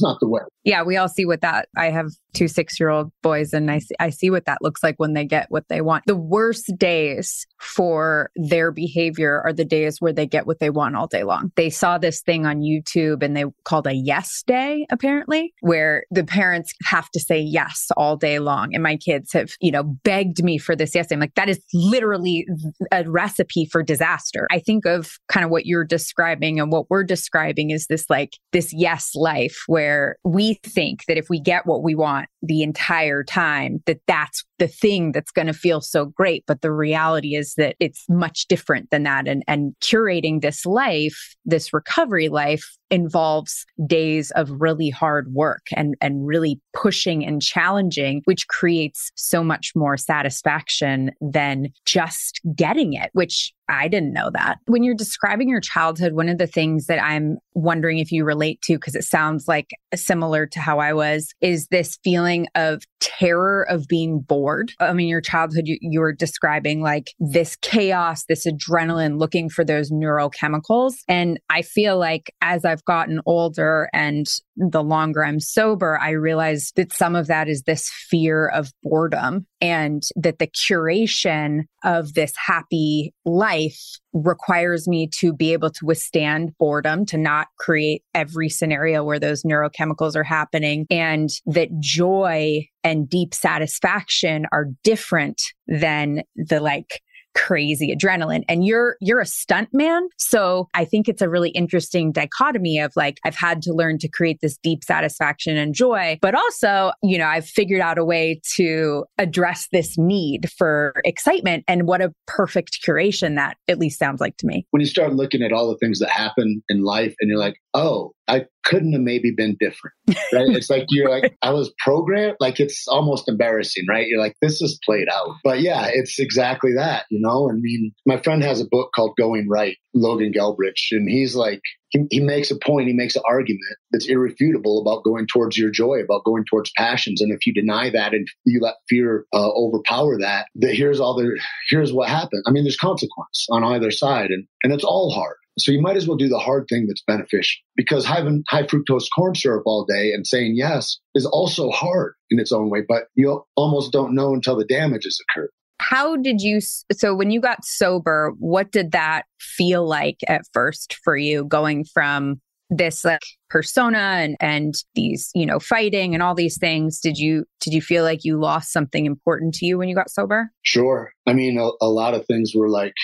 not 0.00 0.18
the 0.20 0.28
way. 0.28 0.42
Yeah, 0.64 0.82
we 0.82 0.96
all 0.96 1.08
see 1.08 1.26
what 1.26 1.42
that. 1.42 1.68
I 1.76 1.90
have 1.90 2.08
two 2.32 2.48
six 2.48 2.80
year 2.80 2.88
old 2.88 3.12
boys, 3.22 3.52
and 3.52 3.70
I 3.70 3.78
see, 3.78 3.94
I 4.00 4.10
see 4.10 4.30
what 4.30 4.46
that 4.46 4.58
looks 4.62 4.82
like 4.82 4.94
when 4.96 5.12
they 5.12 5.24
get 5.24 5.46
what 5.50 5.64
they 5.68 5.80
want. 5.80 6.04
The 6.06 6.16
worst 6.16 6.72
days 6.78 7.46
for 7.60 8.30
their 8.34 8.72
behavior 8.72 9.42
are 9.44 9.52
the 9.52 9.64
days 9.64 10.00
where 10.00 10.12
they 10.12 10.26
get 10.26 10.46
what 10.46 10.60
they 10.60 10.70
want 10.70 10.96
all 10.96 11.06
day 11.06 11.22
long. 11.22 11.52
They 11.56 11.70
saw 11.70 11.98
this 11.98 12.22
thing 12.22 12.46
on 12.46 12.60
YouTube 12.60 13.22
and 13.22 13.36
they 13.36 13.44
called 13.64 13.86
a 13.86 13.92
yes 13.92 14.42
day, 14.46 14.86
apparently, 14.90 15.52
where 15.60 16.04
the 16.10 16.24
parents 16.24 16.72
have 16.84 17.10
to 17.10 17.20
say 17.20 17.40
yes 17.40 17.88
all 17.96 18.16
day 18.16 18.38
long. 18.38 18.74
And 18.74 18.82
my 18.82 18.96
kids 18.96 19.32
have, 19.34 19.50
you 19.60 19.70
know, 19.70 19.82
begged 19.82 20.42
me 20.42 20.56
for 20.58 20.74
this 20.74 20.94
yes. 20.94 21.12
I'm 21.12 21.20
like, 21.20 21.34
that 21.34 21.48
is 21.48 21.60
literally 21.74 22.46
a 22.90 23.08
recipe 23.08 23.68
for 23.70 23.82
disaster. 23.82 24.46
I 24.50 24.60
think 24.60 24.86
of 24.86 25.12
kind 25.28 25.44
of 25.44 25.50
what 25.50 25.66
you're 25.66 25.84
describing 25.84 26.58
and 26.58 26.72
what 26.72 26.88
we're 26.88 27.04
describing 27.04 27.70
is 27.70 27.86
this 27.86 28.06
like 28.08 28.38
this 28.52 28.72
yes 28.72 29.14
life 29.14 29.62
where 29.66 29.83
we 30.24 30.54
think 30.62 31.04
that 31.06 31.18
if 31.18 31.28
we 31.28 31.40
get 31.40 31.66
what 31.66 31.82
we 31.82 31.94
want 31.94 32.28
the 32.42 32.62
entire 32.62 33.24
time, 33.24 33.82
that 33.86 34.00
that's 34.06 34.44
the 34.58 34.68
thing 34.68 35.12
that's 35.12 35.30
going 35.30 35.46
to 35.46 35.52
feel 35.52 35.80
so 35.80 36.06
great. 36.06 36.44
But 36.46 36.60
the 36.60 36.72
reality 36.72 37.34
is 37.34 37.54
that 37.54 37.76
it's 37.80 38.04
much 38.08 38.46
different 38.46 38.90
than 38.90 39.02
that. 39.04 39.26
And, 39.26 39.42
and 39.48 39.74
curating 39.80 40.40
this 40.40 40.64
life, 40.64 41.34
this 41.44 41.72
recovery 41.72 42.28
life 42.28 42.76
involves 42.90 43.66
days 43.86 44.30
of 44.32 44.50
really 44.60 44.90
hard 44.90 45.32
work 45.32 45.66
and, 45.74 45.96
and 46.00 46.26
really 46.26 46.60
pushing 46.74 47.24
and 47.26 47.42
challenging, 47.42 48.22
which 48.24 48.46
creates 48.48 49.10
so 49.16 49.42
much 49.42 49.72
more 49.74 49.96
satisfaction 49.96 51.10
than 51.20 51.68
just 51.84 52.40
getting 52.54 52.92
it, 52.92 53.10
which 53.12 53.52
I 53.68 53.88
didn't 53.88 54.12
know 54.12 54.30
that. 54.32 54.58
When 54.66 54.82
you're 54.82 54.94
describing 54.94 55.48
your 55.48 55.60
childhood, 55.60 56.12
one 56.12 56.28
of 56.28 56.38
the 56.38 56.46
things 56.46 56.86
that 56.86 57.02
I'm 57.02 57.38
wondering 57.54 57.98
if 57.98 58.12
you 58.12 58.24
relate 58.24 58.60
to, 58.62 58.74
because 58.74 58.94
it 58.94 59.04
sounds 59.04 59.48
like 59.48 59.70
similar 59.94 60.46
to 60.46 60.60
how 60.60 60.78
I 60.78 60.92
was, 60.92 61.34
is 61.40 61.68
this 61.68 61.98
feeling 62.04 62.46
of 62.54 62.82
terror 63.04 63.66
of 63.68 63.86
being 63.86 64.20
bored. 64.20 64.72
I 64.80 64.94
mean, 64.94 65.08
your 65.08 65.20
childhood, 65.20 65.64
you, 65.66 65.76
you 65.82 66.00
were 66.00 66.12
describing 66.12 66.80
like 66.80 67.12
this 67.18 67.54
chaos, 67.56 68.24
this 68.24 68.46
adrenaline, 68.46 69.18
looking 69.18 69.50
for 69.50 69.62
those 69.62 69.90
neurochemicals. 69.90 70.94
And 71.06 71.38
I 71.50 71.60
feel 71.60 71.98
like 71.98 72.32
as 72.40 72.64
I've 72.64 72.84
gotten 72.86 73.20
older 73.26 73.90
and 73.92 74.26
the 74.56 74.82
longer 74.82 75.22
I'm 75.22 75.38
sober, 75.38 75.98
I 76.00 76.10
realize 76.10 76.72
that 76.76 76.92
some 76.92 77.14
of 77.14 77.26
that 77.26 77.46
is 77.46 77.62
this 77.62 77.90
fear 78.08 78.48
of 78.48 78.72
boredom 78.82 79.46
and 79.60 80.02
that 80.16 80.38
the 80.38 80.46
curation 80.46 81.64
of 81.84 82.14
this 82.14 82.32
happy 82.36 83.12
life 83.26 83.98
requires 84.14 84.88
me 84.88 85.08
to 85.18 85.32
be 85.32 85.52
able 85.52 85.70
to 85.70 85.84
withstand 85.84 86.56
boredom, 86.58 87.04
to 87.06 87.18
not 87.18 87.48
create 87.58 88.02
every 88.14 88.48
scenario 88.48 89.04
where 89.04 89.18
those 89.18 89.42
neurochemicals 89.42 90.16
are 90.16 90.24
happening, 90.24 90.86
and 90.90 91.30
that 91.46 91.68
joy 91.80 92.66
and 92.82 93.08
deep 93.08 93.34
satisfaction 93.34 94.46
are 94.52 94.66
different 94.82 95.42
than 95.66 96.22
the 96.36 96.60
like 96.60 97.02
crazy 97.34 97.94
adrenaline. 97.94 98.44
And 98.48 98.64
you're 98.64 98.96
you're 99.00 99.20
a 99.20 99.26
stunt 99.26 99.68
man. 99.72 100.08
So 100.18 100.68
i 100.74 100.84
think 100.84 101.08
it's 101.08 101.22
a 101.22 101.28
really 101.28 101.50
interesting 101.50 102.12
dichotomy 102.12 102.78
of 102.78 102.92
like 102.96 103.18
i've 103.24 103.34
had 103.34 103.62
to 103.62 103.72
learn 103.72 103.98
to 103.98 104.08
create 104.08 104.38
this 104.40 104.56
deep 104.58 104.82
satisfaction 104.84 105.56
and 105.56 105.74
joy 105.74 106.18
but 106.20 106.34
also 106.34 106.92
you 107.02 107.18
know 107.18 107.26
i've 107.26 107.46
figured 107.46 107.80
out 107.80 107.98
a 107.98 108.04
way 108.04 108.40
to 108.56 109.04
address 109.18 109.68
this 109.72 109.96
need 109.98 110.50
for 110.56 110.92
excitement. 111.04 111.64
And 111.68 111.86
what 111.86 112.00
a 112.00 112.12
perfect 112.26 112.78
curation 112.86 113.36
that 113.36 113.56
at 113.68 113.78
least 113.78 113.98
sounds 113.98 114.20
like 114.20 114.36
to 114.38 114.46
me. 114.46 114.66
When 114.70 114.80
you 114.80 114.86
start 114.86 115.14
looking 115.14 115.42
at 115.42 115.52
all 115.52 115.68
the 115.68 115.78
things 115.78 115.98
that 116.00 116.10
happen 116.10 116.62
in 116.68 116.82
life 116.82 117.14
and 117.20 117.28
you're 117.28 117.38
like 117.38 117.56
oh 117.74 118.14
I 118.26 118.46
couldn't 118.64 118.92
have 118.92 119.02
maybe 119.02 119.32
been 119.36 119.56
different. 119.60 119.94
Right? 120.08 120.56
it's 120.56 120.70
like 120.70 120.86
you're 120.88 121.10
like, 121.10 121.36
I 121.42 121.50
was 121.50 121.72
programmed. 121.78 122.36
Like 122.40 122.58
it's 122.58 122.88
almost 122.88 123.28
embarrassing, 123.28 123.84
right? 123.88 124.06
You're 124.06 124.20
like, 124.20 124.34
this 124.40 124.62
is 124.62 124.78
played 124.84 125.08
out. 125.12 125.36
But 125.44 125.60
yeah, 125.60 125.88
it's 125.92 126.18
exactly 126.18 126.72
that, 126.76 127.04
you 127.10 127.20
know? 127.20 127.50
I 127.50 127.52
mean, 127.54 127.92
my 128.06 128.16
friend 128.16 128.42
has 128.42 128.60
a 128.60 128.66
book 128.66 128.90
called 128.94 129.16
Going 129.18 129.48
Right, 129.48 129.76
Logan 129.94 130.32
Gelbrich, 130.32 130.92
and 130.92 131.08
he's 131.08 131.34
like, 131.36 131.60
he, 131.90 132.06
he 132.10 132.20
makes 132.20 132.50
a 132.50 132.56
point, 132.56 132.88
he 132.88 132.94
makes 132.94 133.14
an 133.14 133.22
argument 133.28 133.76
that's 133.92 134.08
irrefutable 134.08 134.80
about 134.80 135.04
going 135.04 135.26
towards 135.26 135.58
your 135.58 135.70
joy, 135.70 136.00
about 136.02 136.24
going 136.24 136.44
towards 136.48 136.72
passions. 136.76 137.20
And 137.20 137.32
if 137.32 137.46
you 137.46 137.52
deny 137.52 137.90
that 137.90 138.14
and 138.14 138.26
you 138.44 138.60
let 138.60 138.74
fear 138.88 139.26
uh, 139.32 139.50
overpower 139.50 140.18
that, 140.20 140.46
that 140.56 140.74
here's 140.74 140.98
all 140.98 141.14
the, 141.14 141.38
here's 141.68 141.92
what 141.92 142.08
happened. 142.08 142.42
I 142.46 142.50
mean, 142.50 142.64
there's 142.64 142.76
consequence 142.76 143.46
on 143.50 143.62
either 143.62 143.90
side 143.90 144.30
and, 144.30 144.46
and 144.62 144.72
it's 144.72 144.84
all 144.84 145.12
hard. 145.12 145.36
So 145.58 145.72
you 145.72 145.80
might 145.80 145.96
as 145.96 146.06
well 146.06 146.16
do 146.16 146.28
the 146.28 146.38
hard 146.38 146.66
thing 146.68 146.86
that's 146.86 147.02
beneficial 147.06 147.60
because 147.76 148.04
having 148.04 148.42
high 148.48 148.64
fructose 148.64 149.06
corn 149.14 149.34
syrup 149.34 149.62
all 149.66 149.84
day 149.84 150.12
and 150.12 150.26
saying 150.26 150.54
yes 150.56 150.98
is 151.14 151.26
also 151.26 151.70
hard 151.70 152.14
in 152.30 152.40
its 152.40 152.52
own 152.52 152.70
way, 152.70 152.82
but 152.86 153.04
you 153.14 153.44
almost 153.56 153.92
don't 153.92 154.14
know 154.14 154.34
until 154.34 154.56
the 154.56 154.64
damage 154.64 155.04
has 155.04 155.18
occurred. 155.28 155.50
How 155.80 156.16
did 156.16 156.40
you, 156.40 156.60
so 156.60 157.14
when 157.14 157.30
you 157.30 157.40
got 157.40 157.64
sober, 157.64 158.32
what 158.38 158.72
did 158.72 158.92
that 158.92 159.24
feel 159.38 159.86
like 159.86 160.18
at 160.26 160.42
first 160.52 160.96
for 161.04 161.16
you 161.16 161.44
going 161.44 161.84
from 161.84 162.40
this 162.70 163.04
like 163.04 163.20
persona 163.50 163.98
and 163.98 164.36
and 164.40 164.74
these 164.94 165.30
you 165.34 165.44
know 165.46 165.58
fighting 165.58 166.14
and 166.14 166.22
all 166.22 166.34
these 166.34 166.58
things? 166.58 167.00
Did 167.00 167.18
you 167.18 167.44
did 167.60 167.72
you 167.72 167.82
feel 167.82 168.04
like 168.04 168.24
you 168.24 168.38
lost 168.38 168.72
something 168.72 169.06
important 169.06 169.54
to 169.56 169.66
you 169.66 169.78
when 169.78 169.88
you 169.88 169.94
got 169.94 170.10
sober? 170.10 170.50
Sure. 170.62 171.12
I 171.26 171.32
mean 171.34 171.58
a, 171.58 171.70
a 171.80 171.88
lot 171.88 172.14
of 172.14 172.26
things 172.26 172.52
were 172.54 172.70
like 172.70 172.94